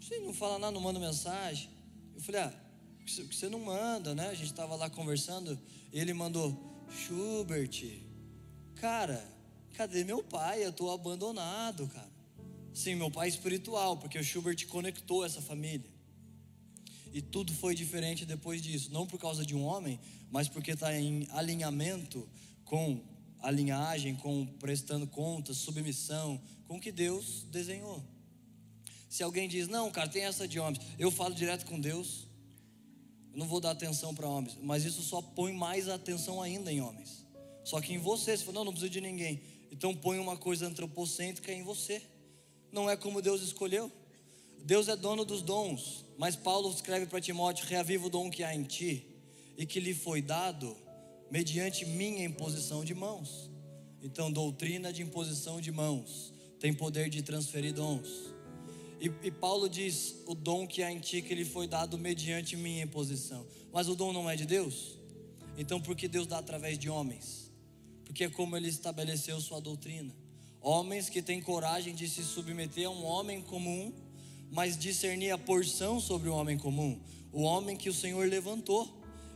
Você 0.00 0.18
não 0.18 0.34
fala 0.34 0.58
nada, 0.58 0.72
não 0.72 0.80
manda 0.80 0.98
mensagem. 0.98 1.70
Eu 2.16 2.20
falei, 2.20 2.40
ah, 2.40 2.67
que 3.08 3.34
você 3.34 3.48
não 3.48 3.60
manda, 3.60 4.14
né? 4.14 4.28
A 4.28 4.34
gente 4.34 4.52
tava 4.52 4.74
lá 4.76 4.88
conversando, 4.90 5.58
ele 5.92 6.12
mandou, 6.12 6.86
Schubert, 6.90 8.00
cara, 8.76 9.26
cadê 9.74 10.04
meu 10.04 10.22
pai? 10.22 10.64
Eu 10.64 10.72
tô 10.72 10.90
abandonado, 10.90 11.86
cara. 11.88 12.08
Sim, 12.72 12.94
meu 12.94 13.10
pai 13.10 13.28
espiritual, 13.28 13.96
porque 13.96 14.18
o 14.18 14.24
Schubert 14.24 14.66
conectou 14.68 15.24
essa 15.24 15.40
família. 15.40 15.90
E 17.12 17.22
tudo 17.22 17.52
foi 17.52 17.74
diferente 17.74 18.24
depois 18.24 18.62
disso, 18.62 18.92
não 18.92 19.06
por 19.06 19.18
causa 19.18 19.44
de 19.44 19.54
um 19.54 19.64
homem, 19.64 19.98
mas 20.30 20.48
porque 20.48 20.72
está 20.72 20.96
em 20.96 21.26
alinhamento 21.32 22.28
com 22.64 23.02
a 23.40 23.50
linhagem, 23.50 24.14
com 24.14 24.46
prestando 24.60 25.06
contas, 25.06 25.56
submissão, 25.56 26.40
com 26.66 26.76
o 26.76 26.80
que 26.80 26.92
Deus 26.92 27.46
desenhou. 27.50 28.04
Se 29.08 29.22
alguém 29.22 29.48
diz, 29.48 29.68
não, 29.68 29.90
cara, 29.90 30.08
tem 30.08 30.24
essa 30.24 30.46
de 30.46 30.60
homens, 30.60 30.84
eu 30.98 31.10
falo 31.10 31.34
direto 31.34 31.64
com 31.64 31.80
Deus, 31.80 32.26
eu 32.26 32.27
não 33.38 33.46
vou 33.46 33.60
dar 33.60 33.70
atenção 33.70 34.14
para 34.14 34.28
homens, 34.28 34.58
mas 34.60 34.84
isso 34.84 35.00
só 35.02 35.22
põe 35.22 35.52
mais 35.52 35.88
atenção 35.88 36.42
ainda 36.42 36.72
em 36.72 36.80
homens. 36.80 37.24
Só 37.64 37.80
que 37.80 37.94
em 37.94 37.98
você, 37.98 38.36
você 38.36 38.44
fala, 38.44 38.56
não, 38.56 38.64
não 38.66 38.72
preciso 38.72 38.92
de 38.92 39.00
ninguém. 39.00 39.40
Então 39.70 39.94
põe 39.94 40.18
uma 40.18 40.36
coisa 40.36 40.66
antropocêntrica 40.66 41.52
em 41.52 41.62
você 41.62 42.02
não 42.72 42.88
é 42.88 42.96
como 42.96 43.22
Deus 43.22 43.42
escolheu. 43.42 43.90
Deus 44.64 44.88
é 44.88 44.96
dono 44.96 45.24
dos 45.24 45.40
dons, 45.40 46.04
mas 46.18 46.36
Paulo 46.36 46.70
escreve 46.70 47.06
para 47.06 47.20
Timóteo: 47.20 47.66
reaviva 47.66 48.06
o 48.06 48.10
dom 48.10 48.30
que 48.30 48.42
há 48.42 48.54
em 48.54 48.64
ti 48.64 49.06
e 49.56 49.64
que 49.64 49.80
lhe 49.80 49.94
foi 49.94 50.20
dado 50.20 50.76
mediante 51.30 51.86
minha 51.86 52.24
imposição 52.24 52.84
de 52.84 52.94
mãos. 52.94 53.50
Então, 54.02 54.30
doutrina 54.30 54.92
de 54.92 55.02
imposição 55.02 55.60
de 55.60 55.72
mãos 55.72 56.32
tem 56.60 56.72
poder 56.72 57.08
de 57.08 57.22
transferir 57.22 57.72
dons. 57.72 58.34
E, 59.00 59.10
e, 59.22 59.30
Paulo 59.30 59.68
diz: 59.68 60.16
o 60.26 60.34
dom 60.34 60.66
que 60.66 60.82
há 60.82 60.90
em 60.90 60.98
ti 60.98 61.22
que 61.22 61.34
lhe 61.34 61.44
foi 61.44 61.66
dado 61.66 61.96
mediante 61.96 62.56
minha 62.56 62.82
imposição. 62.84 63.46
Mas 63.72 63.88
o 63.88 63.94
dom 63.94 64.12
não 64.12 64.28
é 64.28 64.34
de 64.34 64.44
Deus? 64.44 64.98
Então, 65.56 65.80
por 65.80 65.94
que 65.96 66.08
Deus 66.08 66.26
dá 66.26 66.38
através 66.38 66.78
de 66.78 66.88
homens? 66.88 67.50
Porque 68.04 68.24
é 68.24 68.30
como 68.30 68.56
ele 68.56 68.68
estabeleceu 68.68 69.40
sua 69.40 69.60
doutrina. 69.60 70.14
Homens 70.60 71.08
que 71.08 71.22
têm 71.22 71.40
coragem 71.40 71.94
de 71.94 72.08
se 72.08 72.22
submeter 72.24 72.86
a 72.86 72.90
um 72.90 73.04
homem 73.04 73.40
comum, 73.40 73.92
mas 74.50 74.78
discernir 74.78 75.30
a 75.30 75.38
porção 75.38 76.00
sobre 76.00 76.28
o 76.28 76.34
homem 76.34 76.56
comum, 76.56 77.00
o 77.32 77.42
homem 77.42 77.76
que 77.76 77.88
o 77.88 77.94
Senhor 77.94 78.26
levantou 78.28 78.88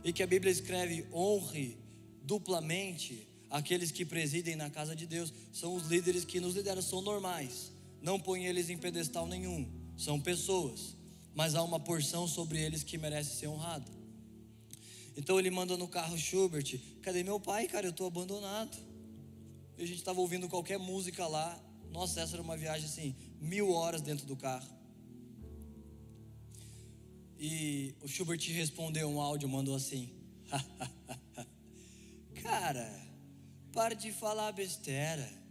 e 0.03 0.11
que 0.11 0.23
a 0.23 0.27
Bíblia 0.27 0.51
escreve: 0.51 1.05
honre 1.13 1.77
duplamente 2.23 3.27
aqueles 3.49 3.91
que 3.91 4.05
presidem 4.05 4.55
na 4.55 4.69
casa 4.69 4.95
de 4.95 5.05
Deus. 5.05 5.31
São 5.51 5.75
os 5.75 5.87
líderes 5.87 6.25
que 6.25 6.39
nos 6.39 6.55
lideram, 6.55 6.81
são 6.81 7.01
normais, 7.01 7.71
não 8.03 8.19
põe 8.19 8.45
eles 8.45 8.69
em 8.69 8.77
pedestal 8.77 9.25
nenhum, 9.25 9.65
são 9.97 10.19
pessoas, 10.19 10.95
mas 11.33 11.55
há 11.55 11.63
uma 11.63 11.79
porção 11.79 12.27
sobre 12.27 12.61
eles 12.61 12.83
que 12.83 12.97
merece 12.97 13.37
ser 13.37 13.47
honrada. 13.47 13.89
Então 15.15 15.39
ele 15.39 15.49
manda 15.49 15.77
no 15.77 15.87
carro 15.87 16.17
Schubert: 16.17 16.77
cadê 17.01 17.23
meu 17.23 17.39
pai, 17.39 17.65
cara? 17.65 17.87
Eu 17.87 17.91
estou 17.91 18.05
abandonado 18.05 18.77
e 19.77 19.83
a 19.83 19.87
gente 19.87 19.99
estava 19.99 20.19
ouvindo 20.19 20.49
qualquer 20.49 20.77
música 20.77 21.25
lá. 21.25 21.57
Nossa, 21.91 22.19
essa 22.19 22.35
era 22.35 22.41
uma 22.41 22.57
viagem 22.57 22.85
assim, 22.85 23.15
mil 23.39 23.71
horas 23.71 24.01
dentro 24.01 24.25
do 24.25 24.35
carro. 24.35 24.67
E 27.39 27.95
o 28.01 28.07
Schubert 28.07 28.41
respondeu 28.51 29.07
um 29.07 29.21
áudio, 29.21 29.47
mandou 29.47 29.75
assim: 29.75 30.09
Cara, 32.43 33.07
pare 33.71 33.95
de 33.95 34.11
falar 34.11 34.51
besteira. 34.51 35.42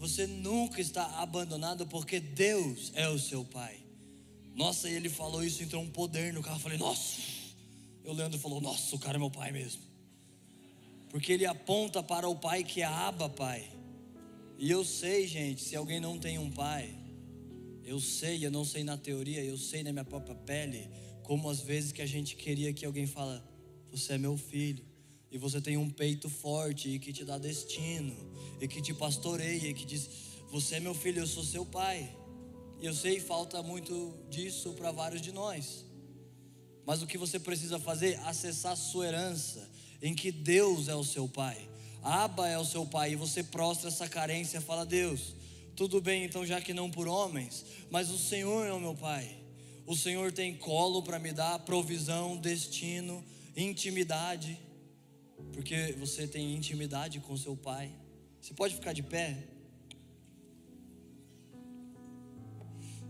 Você 0.00 0.26
nunca 0.26 0.80
está 0.80 1.20
abandonado 1.20 1.86
porque 1.86 2.18
Deus 2.18 2.90
é 2.96 3.08
o 3.08 3.20
seu 3.20 3.44
pai. 3.44 3.78
Nossa, 4.56 4.90
e 4.90 4.94
ele 4.94 5.08
falou 5.08 5.44
isso, 5.44 5.62
entrou 5.62 5.80
um 5.80 5.90
poder 5.90 6.32
no 6.32 6.42
carro. 6.42 6.56
Eu 6.56 6.60
falei, 6.60 6.78
nossa. 6.78 7.20
E 8.04 8.08
o 8.08 8.12
Leandro 8.12 8.40
falou, 8.40 8.60
nossa, 8.60 8.96
o 8.96 8.98
cara 8.98 9.16
é 9.16 9.20
meu 9.20 9.30
pai 9.30 9.52
mesmo 9.52 9.90
porque 11.10 11.32
ele 11.32 11.44
aponta 11.44 12.02
para 12.02 12.28
o 12.28 12.36
pai 12.36 12.62
que 12.62 12.80
é 12.80 12.84
Abba 12.84 13.28
Pai. 13.28 13.68
E 14.56 14.70
eu 14.70 14.84
sei, 14.84 15.26
gente, 15.26 15.62
se 15.62 15.74
alguém 15.74 15.98
não 15.98 16.18
tem 16.18 16.38
um 16.38 16.50
pai, 16.50 16.94
eu 17.84 17.98
sei, 17.98 18.46
eu 18.46 18.50
não 18.50 18.64
sei 18.64 18.84
na 18.84 18.96
teoria, 18.96 19.42
eu 19.42 19.58
sei 19.58 19.82
na 19.82 19.92
minha 19.92 20.04
própria 20.04 20.34
pele, 20.34 20.88
como 21.24 21.50
às 21.50 21.60
vezes 21.60 21.90
que 21.90 22.00
a 22.00 22.06
gente 22.06 22.36
queria 22.36 22.72
que 22.72 22.86
alguém 22.86 23.06
fala, 23.06 23.44
você 23.90 24.12
é 24.12 24.18
meu 24.18 24.36
filho, 24.36 24.84
e 25.30 25.38
você 25.38 25.60
tem 25.60 25.76
um 25.76 25.88
peito 25.88 26.28
forte 26.28 26.88
e 26.88 26.98
que 26.98 27.12
te 27.12 27.24
dá 27.24 27.38
destino, 27.38 28.14
e 28.60 28.66
que 28.66 28.82
te 28.82 28.92
pastoreia, 28.92 29.68
e 29.68 29.74
que 29.74 29.84
diz, 29.84 30.08
você 30.50 30.76
é 30.76 30.80
meu 30.80 30.94
filho, 30.94 31.20
eu 31.20 31.26
sou 31.26 31.44
seu 31.44 31.64
pai. 31.64 32.16
E 32.80 32.86
eu 32.86 32.94
sei, 32.94 33.20
falta 33.20 33.62
muito 33.62 34.14
disso 34.28 34.72
para 34.72 34.90
vários 34.90 35.22
de 35.22 35.32
nós. 35.32 35.84
Mas 36.84 37.02
o 37.02 37.06
que 37.06 37.18
você 37.18 37.38
precisa 37.38 37.78
fazer? 37.78 38.18
Acessar 38.20 38.72
a 38.72 38.76
sua 38.76 39.06
herança 39.06 39.70
em 40.02 40.14
que 40.14 40.32
Deus 40.32 40.88
é 40.88 40.94
o 40.94 41.04
seu 41.04 41.28
pai, 41.28 41.68
Abba 42.02 42.48
é 42.48 42.58
o 42.58 42.64
seu 42.64 42.86
pai, 42.86 43.12
e 43.12 43.16
você 43.16 43.44
prostra 43.44 43.88
essa 43.88 44.08
carência 44.08 44.58
e 44.58 44.62
fala: 44.62 44.86
Deus, 44.86 45.34
tudo 45.76 46.00
bem, 46.00 46.24
então, 46.24 46.44
já 46.44 46.60
que 46.60 46.72
não 46.72 46.90
por 46.90 47.06
homens, 47.06 47.64
mas 47.90 48.10
o 48.10 48.18
Senhor 48.18 48.66
é 48.66 48.72
o 48.72 48.80
meu 48.80 48.94
pai. 48.94 49.36
O 49.86 49.94
Senhor 49.94 50.32
tem 50.32 50.56
colo 50.56 51.02
para 51.02 51.18
me 51.18 51.32
dar 51.32 51.58
provisão, 51.60 52.36
destino, 52.36 53.24
intimidade, 53.56 54.58
porque 55.52 55.92
você 55.98 56.26
tem 56.26 56.54
intimidade 56.54 57.20
com 57.20 57.36
seu 57.36 57.56
pai. 57.56 57.92
Você 58.40 58.54
pode 58.54 58.74
ficar 58.74 58.92
de 58.92 59.02
pé? 59.02 59.48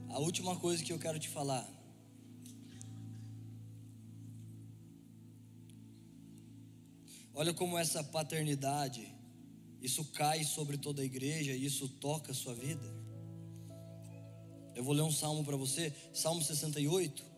A 0.08 0.18
última 0.18 0.56
coisa 0.56 0.82
que 0.82 0.92
eu 0.92 0.98
quero 0.98 1.18
te 1.18 1.28
falar. 1.28 1.68
Olha 7.32 7.54
como 7.54 7.78
essa 7.78 8.02
paternidade, 8.02 9.14
isso 9.80 10.04
cai 10.12 10.44
sobre 10.44 10.76
toda 10.76 11.00
a 11.00 11.04
igreja 11.04 11.52
isso 11.54 11.88
toca 11.88 12.32
a 12.32 12.34
sua 12.34 12.54
vida. 12.54 12.86
Eu 14.74 14.84
vou 14.84 14.92
ler 14.94 15.02
um 15.02 15.12
salmo 15.12 15.44
para 15.44 15.56
você, 15.56 15.92
Salmo 16.12 16.42
68. 16.42 17.29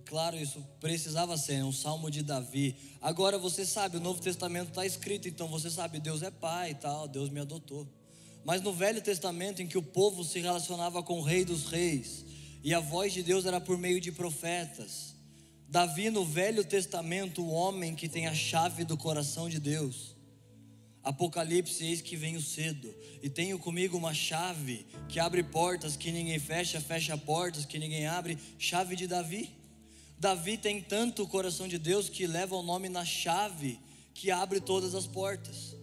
Claro, 0.00 0.36
isso 0.36 0.64
precisava 0.80 1.36
ser 1.36 1.62
um 1.64 1.72
salmo 1.72 2.10
de 2.10 2.22
Davi. 2.22 2.76
Agora 3.00 3.38
você 3.38 3.64
sabe, 3.64 3.96
o 3.96 4.00
Novo 4.00 4.20
Testamento 4.20 4.68
está 4.68 4.84
escrito, 4.84 5.28
então 5.28 5.48
você 5.48 5.70
sabe, 5.70 6.00
Deus 6.00 6.22
é 6.22 6.30
pai 6.30 6.72
e 6.72 6.74
tal, 6.74 7.06
Deus 7.06 7.30
me 7.30 7.40
adotou. 7.40 7.86
Mas 8.44 8.60
no 8.60 8.72
Velho 8.72 9.00
Testamento, 9.00 9.62
em 9.62 9.66
que 9.66 9.78
o 9.78 9.82
povo 9.82 10.24
se 10.24 10.40
relacionava 10.40 11.02
com 11.02 11.18
o 11.18 11.22
Rei 11.22 11.44
dos 11.44 11.66
Reis, 11.66 12.24
e 12.62 12.74
a 12.74 12.80
voz 12.80 13.12
de 13.12 13.22
Deus 13.22 13.46
era 13.46 13.60
por 13.60 13.78
meio 13.78 14.00
de 14.00 14.10
profetas, 14.10 15.14
Davi, 15.68 16.10
no 16.10 16.24
Velho 16.24 16.64
Testamento, 16.64 17.42
o 17.42 17.50
homem 17.50 17.94
que 17.94 18.08
tem 18.08 18.26
a 18.26 18.34
chave 18.34 18.84
do 18.84 18.96
coração 18.96 19.48
de 19.48 19.58
Deus, 19.58 20.14
Apocalipse, 21.04 21.84
eis 21.84 22.00
que 22.00 22.16
venho 22.16 22.40
cedo, 22.40 22.94
e 23.22 23.28
tenho 23.28 23.58
comigo 23.58 23.96
uma 23.96 24.14
chave 24.14 24.86
que 25.06 25.20
abre 25.20 25.42
portas 25.42 25.96
que 25.96 26.10
ninguém 26.10 26.38
fecha, 26.38 26.80
fecha 26.80 27.16
portas 27.18 27.66
que 27.66 27.78
ninguém 27.78 28.06
abre, 28.06 28.38
chave 28.58 28.96
de 28.96 29.06
Davi. 29.06 29.50
Davi 30.18 30.56
tem 30.56 30.80
tanto 30.80 31.22
o 31.22 31.28
coração 31.28 31.68
de 31.68 31.78
Deus 31.78 32.08
que 32.08 32.26
leva 32.26 32.56
o 32.56 32.62
nome 32.62 32.88
na 32.88 33.04
chave 33.04 33.78
que 34.14 34.30
abre 34.30 34.60
todas 34.60 34.94
as 34.94 35.06
portas. 35.06 35.76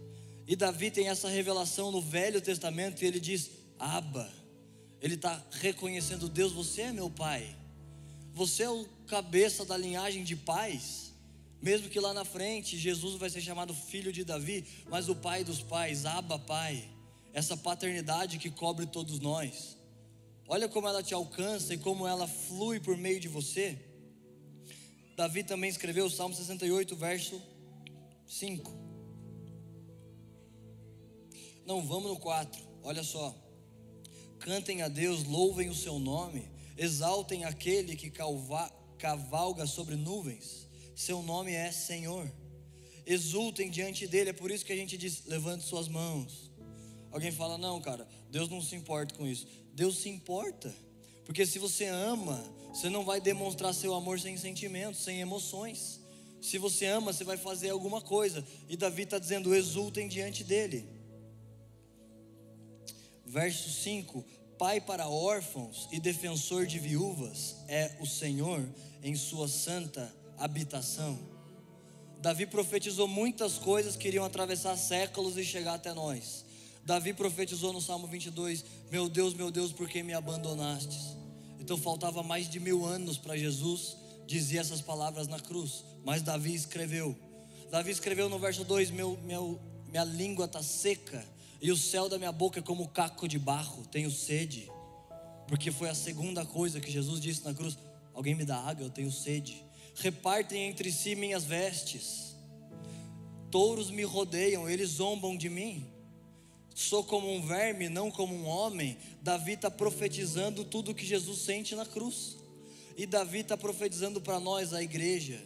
E 0.48 0.56
Davi 0.56 0.90
tem 0.90 1.10
essa 1.10 1.30
revelação 1.30 1.92
no 1.92 2.02
Velho 2.02 2.42
Testamento 2.42 3.04
e 3.04 3.08
ele 3.08 3.20
diz: 3.20 3.52
Abba. 3.78 4.32
Ele 5.02 5.16
está 5.16 5.44
reconhecendo 5.52 6.30
Deus, 6.30 6.54
você 6.54 6.84
é 6.84 6.92
meu 6.92 7.10
pai. 7.10 7.56
Você 8.34 8.64
é 8.64 8.70
o 8.70 8.86
cabeça 9.08 9.66
da 9.66 9.76
linhagem 9.76 10.24
de 10.24 10.36
pais. 10.36 11.12
Mesmo 11.62 11.90
que 11.90 12.00
lá 12.00 12.14
na 12.14 12.24
frente 12.24 12.78
Jesus 12.78 13.16
vai 13.16 13.30
ser 13.30 13.42
chamado 13.42 13.74
filho 13.74 14.12
de 14.12 14.24
Davi, 14.24 14.66
mas 14.90 15.10
o 15.10 15.16
pai 15.16 15.44
dos 15.44 15.62
pais, 15.62 16.06
Abba 16.06 16.40
Pai, 16.40 16.88
essa 17.34 17.58
paternidade 17.58 18.38
que 18.38 18.50
cobre 18.50 18.86
todos 18.86 19.20
nós. 19.20 19.78
Olha 20.48 20.68
como 20.68 20.88
ela 20.88 21.04
te 21.04 21.14
alcança 21.14 21.74
e 21.74 21.78
como 21.78 22.08
ela 22.08 22.28
flui 22.28 22.80
por 22.80 22.98
meio 22.98 23.20
de 23.20 23.28
você. 23.28 23.78
Davi 25.16 25.44
também 25.44 25.70
escreveu 25.70 26.06
o 26.06 26.10
Salmo 26.10 26.36
68, 26.36 26.96
verso 26.96 27.42
5. 28.28 28.74
Não, 31.66 31.86
vamos 31.86 32.12
no 32.12 32.20
4. 32.20 32.62
Olha 32.84 33.04
só. 33.04 33.36
Cantem 34.40 34.82
a 34.82 34.88
Deus, 34.88 35.24
louvem 35.24 35.70
o 35.70 35.76
seu 35.76 36.00
nome, 36.00 36.50
exaltem 36.76 37.46
aquele 37.46 37.96
que 37.96 38.12
cavalga 38.98 39.68
sobre 39.68 39.96
nuvens 39.96 40.62
seu 41.02 41.24
nome 41.24 41.54
é 41.54 41.72
Senhor. 41.72 42.32
Exultem 43.06 43.72
diante 43.72 44.06
dele, 44.06 44.30
é 44.30 44.34
por 44.34 44.52
isso 44.52 44.64
que 44.64 44.72
a 44.72 44.76
gente 44.76 44.96
diz: 44.98 45.26
levante 45.26 45.66
suas 45.66 45.88
mãos. 45.88 46.52
Alguém 47.12 47.32
fala: 47.32 47.58
não, 47.58 47.82
cara, 47.82 48.08
Deus 48.30 48.48
não 48.50 48.62
se 48.62 48.76
importa 48.76 49.16
com 49.16 49.26
isso. 49.26 49.48
Deus 49.74 49.98
se 49.98 50.10
importa, 50.10 50.74
porque 51.32 51.46
se 51.46 51.60
você 51.60 51.86
ama, 51.86 52.44
você 52.74 52.90
não 52.90 53.06
vai 53.06 53.22
demonstrar 53.22 53.74
seu 53.74 53.94
amor 53.94 54.20
sem 54.20 54.36
sentimentos, 54.36 55.02
sem 55.02 55.22
emoções. 55.22 56.02
Se 56.42 56.58
você 56.58 56.88
ama, 56.88 57.14
você 57.14 57.24
vai 57.24 57.38
fazer 57.38 57.70
alguma 57.70 58.02
coisa. 58.02 58.46
E 58.68 58.76
Davi 58.76 59.04
está 59.04 59.18
dizendo: 59.18 59.56
exultem 59.56 60.10
diante 60.10 60.44
dele. 60.44 60.86
Verso 63.26 63.70
5: 63.70 64.26
Pai 64.60 64.82
para 64.82 65.08
órfãos 65.08 65.88
e 65.90 66.02
defensor 66.02 66.66
de 66.66 66.80
viúvas 66.80 67.56
é 67.70 67.96
o 68.02 68.06
Senhor 68.06 68.68
em 69.02 69.16
sua 69.16 69.48
santa 69.48 70.14
habitação. 70.38 71.18
Davi 72.20 72.46
profetizou 72.46 73.08
muitas 73.08 73.58
coisas 73.58 73.96
que 73.96 74.10
iriam 74.10 74.26
atravessar 74.26 74.76
séculos 74.76 75.38
e 75.38 75.46
chegar 75.46 75.76
até 75.76 75.94
nós. 75.94 76.44
Davi 76.84 77.14
profetizou 77.14 77.72
no 77.72 77.80
Salmo 77.80 78.06
22: 78.06 78.66
Meu 78.92 79.08
Deus, 79.08 79.34
meu 79.34 79.50
Deus, 79.50 79.72
por 79.72 79.88
que 79.88 80.04
me 80.04 80.14
abandonastes? 80.14 81.21
Então 81.62 81.78
faltava 81.78 82.22
mais 82.22 82.50
de 82.50 82.60
mil 82.60 82.86
anos 82.86 83.18
para 83.18 83.38
Jesus 83.38 83.96
dizer 84.28 84.58
essas 84.58 84.82
palavras 84.82 85.28
na 85.28 85.40
cruz, 85.40 85.86
mas 86.04 86.22
Davi 86.22 86.54
escreveu. 86.54 87.16
Davi 87.70 87.92
escreveu 87.92 88.28
no 88.28 88.40
verso 88.40 88.66
2: 88.66 88.92
meu, 88.92 89.18
meu, 89.24 89.60
Minha 89.88 90.04
língua 90.04 90.46
está 90.46 90.62
seca 90.62 91.24
e 91.62 91.72
o 91.72 91.78
céu 91.78 92.10
da 92.10 92.18
minha 92.18 92.32
boca 92.32 92.60
é 92.60 92.62
como 92.62 92.88
caco 92.90 93.28
de 93.28 93.38
barro, 93.40 93.86
tenho 93.86 94.12
sede, 94.12 94.70
porque 95.48 95.72
foi 95.72 95.90
a 95.90 95.96
segunda 95.96 96.44
coisa 96.44 96.82
que 96.82 96.92
Jesus 96.92 97.22
disse 97.22 97.46
na 97.46 97.54
cruz: 97.54 97.78
Alguém 98.14 98.36
me 98.36 98.44
dá 98.44 98.58
água, 98.58 98.86
eu 98.86 98.90
tenho 98.90 99.12
sede 99.12 99.64
repartem 99.96 100.68
entre 100.68 100.92
si 100.92 101.16
minhas 101.16 101.44
vestes. 101.44 102.36
Touros 103.50 103.90
me 103.90 104.04
rodeiam, 104.04 104.70
eles 104.70 104.92
zombam 104.92 105.38
de 105.38 105.50
mim. 105.50 105.91
Sou 106.74 107.04
como 107.04 107.32
um 107.32 107.42
verme, 107.46 107.90
não 107.90 108.10
como 108.10 108.34
um 108.34 108.48
homem. 108.48 108.98
Davi 109.22 109.54
está 109.54 109.70
profetizando 109.70 110.64
tudo 110.64 110.92
o 110.92 110.96
que 110.96 111.06
Jesus 111.06 111.40
sente 111.40 111.76
na 111.76 111.86
cruz. 111.86 112.38
E 112.98 113.06
Davi 113.06 113.40
está 113.40 113.58
profetizando 113.58 114.22
para 114.22 114.40
nós, 114.40 114.74
a 114.74 114.82
igreja. 114.82 115.42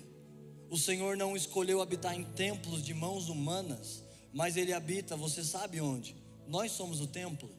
O 0.69 0.78
Senhor 0.78 1.15
não 1.15 1.36
escolheu 1.36 1.82
habitar 1.82 2.15
em 2.15 2.23
templos 2.23 2.84
de 2.84 2.93
mãos 2.93 3.30
humanas, 3.30 4.03
mas 4.34 4.57
Ele 4.57 4.73
habita, 4.73 5.15
você 5.15 5.43
sabe 5.43 5.80
onde? 5.80 6.15
Nós 6.47 6.71
somos 6.71 7.01
o 7.01 7.07
templo. 7.07 7.49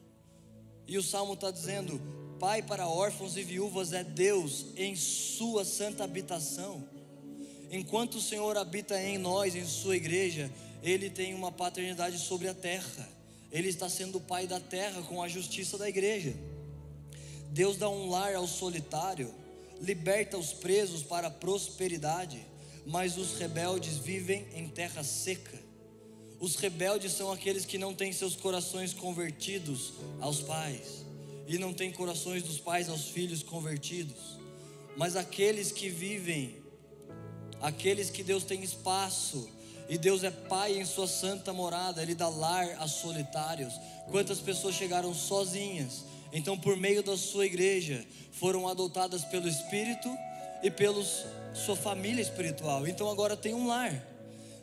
E 0.87 0.97
o 0.97 1.03
salmo 1.03 1.33
está 1.33 1.51
dizendo: 1.51 1.99
Pai 2.39 2.61
para 2.61 2.87
órfãos 2.87 3.35
e 3.35 3.43
viúvas 3.43 3.93
é 3.93 4.03
Deus 4.03 4.67
em 4.75 4.95
Sua 4.95 5.65
santa 5.65 6.03
habitação. 6.03 6.87
Enquanto 7.71 8.15
o 8.15 8.21
Senhor 8.21 8.55
habita 8.57 9.01
em 9.01 9.17
nós, 9.17 9.55
em 9.55 9.65
Sua 9.65 9.97
igreja, 9.97 10.51
Ele 10.81 11.09
tem 11.09 11.33
uma 11.33 11.51
paternidade 11.51 12.17
sobre 12.17 12.47
a 12.47 12.53
terra. 12.53 13.16
Ele 13.51 13.69
está 13.69 13.89
sendo 13.89 14.17
o 14.17 14.21
Pai 14.21 14.47
da 14.47 14.59
terra 14.59 15.01
com 15.03 15.21
a 15.21 15.27
justiça 15.27 15.77
da 15.77 15.87
igreja. 15.87 16.33
Deus 17.49 17.77
dá 17.77 17.89
um 17.89 18.09
lar 18.09 18.35
ao 18.35 18.47
solitário, 18.47 19.33
liberta 19.81 20.37
os 20.37 20.53
presos 20.53 21.03
para 21.03 21.27
a 21.27 21.31
prosperidade, 21.31 22.45
mas 22.85 23.17
os 23.17 23.37
rebeldes 23.37 23.97
vivem 23.97 24.45
em 24.53 24.67
terra 24.67 25.03
seca. 25.03 25.57
Os 26.39 26.55
rebeldes 26.55 27.13
são 27.13 27.31
aqueles 27.31 27.65
que 27.65 27.77
não 27.77 27.93
têm 27.93 28.13
seus 28.13 28.35
corações 28.35 28.93
convertidos 28.93 29.93
aos 30.19 30.41
pais 30.41 31.05
e 31.47 31.57
não 31.57 31.73
tem 31.73 31.91
corações 31.91 32.43
dos 32.43 32.59
pais 32.59 32.89
aos 32.89 33.07
filhos 33.07 33.41
convertidos, 33.41 34.37
mas 34.95 35.15
aqueles 35.15 35.71
que 35.71 35.89
vivem, 35.89 36.57
aqueles 37.61 38.09
que 38.09 38.21
Deus 38.21 38.43
tem 38.43 38.61
espaço, 38.63 39.49
e 39.89 39.97
Deus 39.97 40.23
é 40.23 40.31
Pai 40.31 40.77
em 40.77 40.85
Sua 40.85 41.07
santa 41.07 41.53
morada, 41.53 42.01
Ele 42.01 42.15
dá 42.15 42.27
lar 42.27 42.65
a 42.79 42.87
solitários. 42.87 43.73
Quantas 44.09 44.39
pessoas 44.39 44.75
chegaram 44.75 45.13
sozinhas, 45.13 46.03
então 46.31 46.57
por 46.57 46.75
meio 46.77 47.03
da 47.03 47.17
Sua 47.17 47.45
igreja 47.45 48.05
foram 48.31 48.67
adotadas 48.67 49.23
pelo 49.25 49.47
Espírito 49.47 50.09
e 50.63 50.71
pela 50.71 51.03
sua 51.53 51.75
família 51.75 52.21
espiritual, 52.21 52.87
então 52.87 53.09
agora 53.09 53.35
tem 53.35 53.53
um 53.53 53.67
lar, 53.67 54.03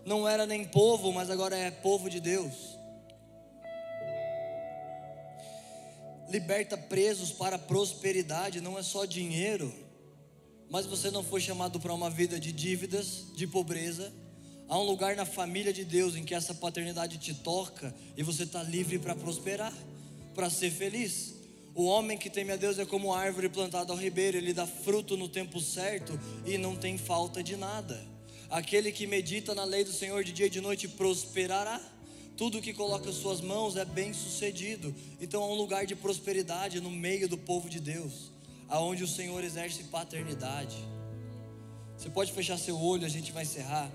não 0.05 0.29
era 0.29 0.47
nem 0.47 0.65
povo, 0.65 1.13
mas 1.13 1.31
agora 1.31 1.57
é 1.57 1.71
povo 1.71 2.09
de 2.09 2.21
Deus. 2.21 2.75
liberta 6.35 6.77
presos 6.77 7.31
para 7.31 7.57
prosperidade, 7.57 8.61
não 8.61 8.77
é 8.77 8.83
só 8.83 9.05
dinheiro, 9.05 9.73
mas 10.69 10.85
você 10.85 11.09
não 11.09 11.23
foi 11.23 11.41
chamado 11.41 11.79
para 11.79 11.95
uma 11.95 12.11
vida 12.11 12.41
de 12.41 12.51
dívidas, 12.51 13.27
de 13.37 13.47
pobreza. 13.47 14.13
Há 14.69 14.79
um 14.79 14.83
lugar 14.83 15.15
na 15.15 15.27
família 15.27 15.73
de 15.73 15.85
Deus 15.85 16.17
em 16.17 16.25
que 16.25 16.35
essa 16.35 16.55
paternidade 16.55 17.19
te 17.19 17.35
toca 17.35 17.95
e 18.17 18.23
você 18.23 18.45
está 18.45 18.63
livre 18.63 18.99
para 18.99 19.15
prosperar, 19.15 19.73
para 20.35 20.49
ser 20.49 20.71
feliz. 20.71 21.35
O 21.75 21.85
homem 21.85 22.17
que 22.17 22.31
teme 22.31 22.53
a 22.53 22.57
Deus 22.57 22.79
é 22.79 22.87
como 22.87 23.13
árvore 23.13 23.49
plantada 23.49 23.93
ao 23.93 23.99
ribeiro, 23.99 24.39
ele 24.39 24.55
dá 24.55 24.67
fruto 24.67 25.17
no 25.17 25.29
tempo 25.29 25.61
certo 25.61 26.19
e 26.47 26.57
não 26.57 26.77
tem 26.77 26.97
falta 26.97 27.43
de 27.43 27.57
nada. 27.57 28.01
Aquele 28.49 28.91
que 28.93 29.07
medita 29.07 29.55
na 29.55 29.65
lei 29.65 29.85
do 29.85 29.93
Senhor 29.93 30.23
de 30.25 30.33
dia 30.33 30.47
e 30.47 30.51
de 30.51 30.61
noite 30.61 30.89
prosperará. 30.89 31.81
Tudo 32.37 32.63
que 32.63 32.73
coloca 32.73 33.13
suas 33.13 33.41
mãos 33.41 33.77
é 33.77 33.85
bem 33.85 34.13
sucedido. 34.13 34.95
Então 35.21 35.43
há 35.43 35.47
um 35.49 35.55
lugar 35.55 35.85
de 35.87 35.95
prosperidade 35.95 36.81
no 36.81 36.91
meio 36.91 37.29
do 37.29 37.37
povo 37.37 37.69
de 37.69 37.81
Deus, 37.81 38.31
aonde 38.69 39.05
o 39.05 39.09
Senhor 39.09 39.43
exerce 39.45 39.85
paternidade. 39.85 40.77
Você 41.97 42.09
pode 42.09 42.33
fechar 42.33 42.59
seu 42.59 42.81
olho, 42.81 43.05
a 43.05 43.09
gente 43.09 43.31
vai 43.31 43.43
encerrar. 43.43 43.91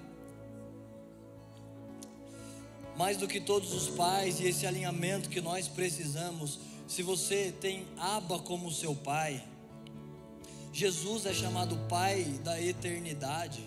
Mais 2.99 3.15
do 3.15 3.29
que 3.29 3.39
todos 3.39 3.73
os 3.73 3.87
pais 3.87 4.41
e 4.41 4.47
esse 4.47 4.67
alinhamento 4.67 5.29
que 5.29 5.39
nós 5.39 5.69
precisamos, 5.69 6.59
se 6.85 7.01
você 7.01 7.49
tem 7.61 7.87
Aba 7.97 8.39
como 8.39 8.69
seu 8.69 8.93
pai, 8.93 9.41
Jesus 10.73 11.25
é 11.25 11.33
chamado 11.33 11.77
Pai 11.87 12.25
da 12.43 12.61
eternidade. 12.61 13.63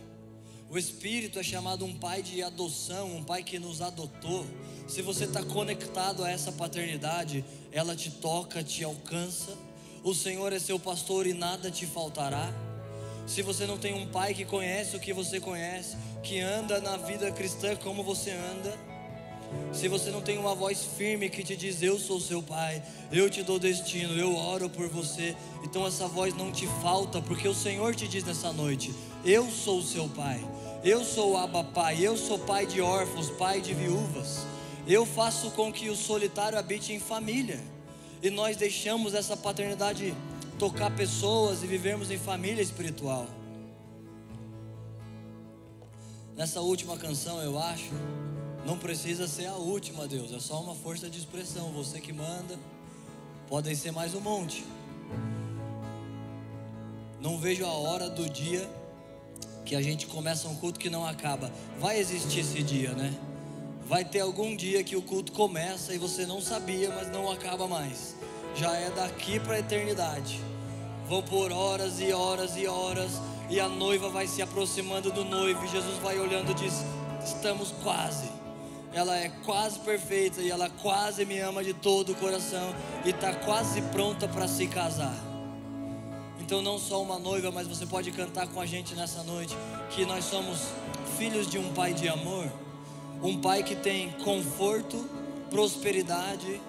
O 0.68 0.76
Espírito 0.76 1.38
é 1.38 1.42
chamado 1.42 1.82
um 1.86 1.94
pai 1.94 2.22
de 2.22 2.42
adoção, 2.42 3.16
um 3.16 3.24
pai 3.24 3.42
que 3.42 3.58
nos 3.58 3.80
adotou. 3.80 4.44
Se 4.86 5.00
você 5.00 5.24
está 5.24 5.42
conectado 5.42 6.22
a 6.22 6.30
essa 6.30 6.52
paternidade, 6.52 7.42
ela 7.72 7.96
te 7.96 8.10
toca, 8.10 8.62
te 8.62 8.84
alcança. 8.84 9.56
O 10.04 10.14
Senhor 10.14 10.52
é 10.52 10.58
seu 10.58 10.78
pastor 10.78 11.26
e 11.26 11.32
nada 11.32 11.70
te 11.70 11.86
faltará. 11.86 12.52
Se 13.26 13.40
você 13.40 13.66
não 13.66 13.78
tem 13.78 13.94
um 13.94 14.08
pai 14.08 14.34
que 14.34 14.44
conhece 14.44 14.94
o 14.94 15.00
que 15.00 15.14
você 15.14 15.40
conhece, 15.40 15.96
que 16.22 16.38
anda 16.38 16.82
na 16.82 16.98
vida 16.98 17.32
cristã 17.32 17.74
como 17.76 18.04
você 18.04 18.30
anda, 18.32 18.91
se 19.72 19.88
você 19.88 20.10
não 20.10 20.20
tem 20.20 20.38
uma 20.38 20.54
voz 20.54 20.84
firme 20.84 21.30
que 21.30 21.42
te 21.42 21.56
diz: 21.56 21.82
Eu 21.82 21.98
sou 21.98 22.20
seu 22.20 22.42
pai, 22.42 22.82
eu 23.10 23.30
te 23.30 23.42
dou 23.42 23.58
destino, 23.58 24.14
eu 24.14 24.36
oro 24.36 24.68
por 24.68 24.88
você, 24.88 25.34
então 25.64 25.86
essa 25.86 26.06
voz 26.06 26.34
não 26.34 26.52
te 26.52 26.66
falta, 26.82 27.22
porque 27.22 27.48
o 27.48 27.54
Senhor 27.54 27.94
te 27.94 28.06
diz 28.06 28.22
nessa 28.24 28.52
noite: 28.52 28.94
Eu 29.24 29.50
sou 29.50 29.82
seu 29.82 30.08
pai, 30.08 30.40
eu 30.84 31.02
sou 31.04 31.36
Abba 31.36 31.64
Pai, 31.64 31.98
eu 32.00 32.16
sou 32.16 32.38
pai 32.38 32.66
de 32.66 32.80
órfãos, 32.80 33.30
pai 33.30 33.60
de 33.60 33.72
viúvas, 33.72 34.46
eu 34.86 35.06
faço 35.06 35.50
com 35.52 35.72
que 35.72 35.88
o 35.88 35.96
solitário 35.96 36.58
habite 36.58 36.92
em 36.92 37.00
família, 37.00 37.60
e 38.22 38.28
nós 38.28 38.56
deixamos 38.56 39.14
essa 39.14 39.36
paternidade 39.36 40.14
tocar 40.58 40.90
pessoas 40.94 41.62
e 41.62 41.66
vivermos 41.66 42.10
em 42.10 42.18
família 42.18 42.62
espiritual. 42.62 43.26
Nessa 46.36 46.60
última 46.60 46.96
canção, 46.96 47.42
eu 47.42 47.58
acho 47.58 47.90
não 48.64 48.78
precisa 48.78 49.26
ser 49.26 49.46
a 49.46 49.54
última, 49.54 50.06
Deus, 50.06 50.32
é 50.32 50.38
só 50.38 50.60
uma 50.60 50.74
força 50.74 51.10
de 51.10 51.18
expressão. 51.18 51.72
Você 51.72 52.00
que 52.00 52.12
manda, 52.12 52.58
podem 53.48 53.74
ser 53.74 53.90
mais 53.90 54.14
um 54.14 54.20
monte. 54.20 54.64
Não 57.20 57.38
vejo 57.38 57.64
a 57.64 57.72
hora 57.72 58.08
do 58.08 58.28
dia 58.28 58.68
que 59.64 59.74
a 59.74 59.82
gente 59.82 60.06
começa 60.06 60.48
um 60.48 60.54
culto 60.56 60.78
que 60.78 60.88
não 60.88 61.04
acaba. 61.04 61.50
Vai 61.78 61.98
existir 61.98 62.40
esse 62.40 62.62
dia, 62.62 62.92
né? 62.92 63.12
Vai 63.84 64.04
ter 64.04 64.20
algum 64.20 64.54
dia 64.54 64.84
que 64.84 64.94
o 64.94 65.02
culto 65.02 65.32
começa 65.32 65.92
e 65.92 65.98
você 65.98 66.24
não 66.24 66.40
sabia, 66.40 66.88
mas 66.90 67.10
não 67.10 67.30
acaba 67.30 67.66
mais. 67.66 68.14
Já 68.54 68.76
é 68.76 68.90
daqui 68.90 69.40
para 69.40 69.54
a 69.54 69.58
eternidade. 69.58 70.40
Vão 71.08 71.22
por 71.22 71.50
horas 71.50 72.00
e 72.00 72.12
horas 72.12 72.56
e 72.56 72.66
horas 72.68 73.20
e 73.50 73.58
a 73.58 73.68
noiva 73.68 74.08
vai 74.08 74.28
se 74.28 74.40
aproximando 74.40 75.10
do 75.10 75.24
noivo. 75.24 75.64
E 75.64 75.68
Jesus 75.68 75.98
vai 75.98 76.18
olhando 76.18 76.52
e 76.52 76.54
diz: 76.54 76.74
Estamos 77.24 77.72
quase 77.82 78.41
ela 78.92 79.16
é 79.16 79.30
quase 79.44 79.78
perfeita 79.78 80.40
e 80.40 80.50
ela 80.50 80.68
quase 80.68 81.24
me 81.24 81.38
ama 81.38 81.64
de 81.64 81.72
todo 81.72 82.12
o 82.12 82.14
coração 82.14 82.74
e 83.04 83.10
está 83.10 83.32
quase 83.32 83.80
pronta 83.82 84.28
para 84.28 84.46
se 84.46 84.66
casar. 84.66 85.16
Então, 86.40 86.60
não 86.60 86.78
só 86.78 87.02
uma 87.02 87.18
noiva, 87.18 87.50
mas 87.50 87.66
você 87.66 87.86
pode 87.86 88.10
cantar 88.10 88.46
com 88.48 88.60
a 88.60 88.66
gente 88.66 88.94
nessa 88.94 89.22
noite 89.22 89.56
que 89.90 90.04
nós 90.04 90.24
somos 90.24 90.58
filhos 91.16 91.48
de 91.48 91.58
um 91.58 91.72
pai 91.72 91.94
de 91.94 92.08
amor, 92.08 92.50
um 93.22 93.40
pai 93.40 93.62
que 93.62 93.74
tem 93.74 94.10
conforto, 94.24 95.08
prosperidade, 95.48 96.60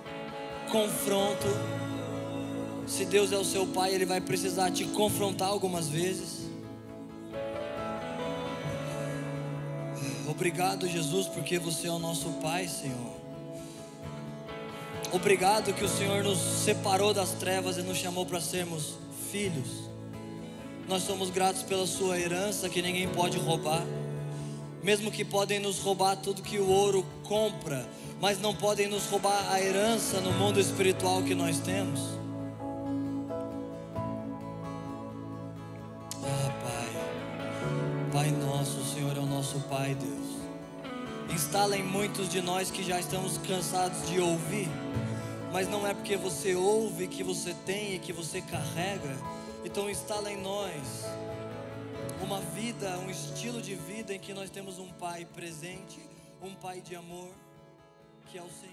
confronto. 0.71 1.47
Se 2.87 3.03
Deus 3.03 3.31
é 3.33 3.37
o 3.37 3.43
seu 3.43 3.65
pai, 3.67 3.93
ele 3.93 4.05
vai 4.05 4.21
precisar 4.21 4.71
te 4.71 4.85
confrontar 4.85 5.49
algumas 5.49 5.89
vezes. 5.89 6.42
Obrigado, 10.27 10.87
Jesus, 10.87 11.27
porque 11.27 11.59
você 11.59 11.87
é 11.87 11.91
o 11.91 11.99
nosso 11.99 12.29
Pai, 12.41 12.67
Senhor. 12.67 13.13
Obrigado 15.11 15.73
que 15.73 15.83
o 15.83 15.89
Senhor 15.89 16.23
nos 16.23 16.39
separou 16.39 17.13
das 17.13 17.31
trevas 17.31 17.77
e 17.77 17.81
nos 17.81 17.97
chamou 17.97 18.25
para 18.25 18.39
sermos 18.39 18.95
filhos. 19.31 19.89
Nós 20.87 21.03
somos 21.03 21.29
gratos 21.29 21.63
pela 21.63 21.85
Sua 21.85 22.17
herança 22.17 22.69
que 22.69 22.81
ninguém 22.81 23.07
pode 23.09 23.37
roubar. 23.37 23.85
Mesmo 24.81 25.11
que 25.11 25.23
podem 25.23 25.59
nos 25.59 25.79
roubar 25.79 26.15
tudo 26.15 26.41
que 26.41 26.57
o 26.57 26.67
ouro 26.67 27.05
compra, 27.23 27.87
mas 28.19 28.39
não 28.39 28.55
podem 28.55 28.87
nos 28.87 29.05
roubar 29.05 29.51
a 29.51 29.61
herança 29.61 30.19
no 30.19 30.31
mundo 30.33 30.59
espiritual 30.59 31.21
que 31.21 31.35
nós 31.35 31.59
temos. 31.59 32.22
Pai, 38.13 38.29
nosso, 38.29 38.79
o 38.79 38.85
Senhor 38.85 39.17
é 39.17 39.19
o 39.19 39.25
nosso 39.25 39.59
Pai, 39.61 39.95
Deus 39.95 40.43
instala 41.33 41.75
em 41.75 41.81
muitos 41.81 42.29
de 42.29 42.41
nós 42.41 42.69
que 42.69 42.83
já 42.83 42.99
estamos 42.99 43.39
cansados 43.39 44.07
de 44.07 44.19
ouvir, 44.19 44.69
mas 45.51 45.67
não 45.67 45.87
é 45.87 45.95
porque 45.95 46.15
você 46.15 46.53
ouve 46.53 47.07
que 47.07 47.23
você 47.23 47.55
tem 47.65 47.95
e 47.95 47.99
que 47.99 48.13
você 48.13 48.39
carrega, 48.39 49.17
então 49.65 49.89
instala 49.89 50.31
em 50.31 50.39
nós 50.39 51.05
uma 52.21 52.39
vida, 52.39 52.99
um 52.99 53.09
estilo 53.09 53.59
de 53.61 53.73
vida 53.73 54.13
em 54.13 54.19
que 54.19 54.31
nós 54.31 54.51
temos 54.51 54.77
um 54.77 54.89
Pai 54.89 55.25
presente, 55.25 55.99
um 56.39 56.53
Pai 56.53 56.81
de 56.81 56.95
amor, 56.95 57.31
que 58.27 58.37
é 58.37 58.41
o 58.43 58.49
Senhor. 58.49 58.72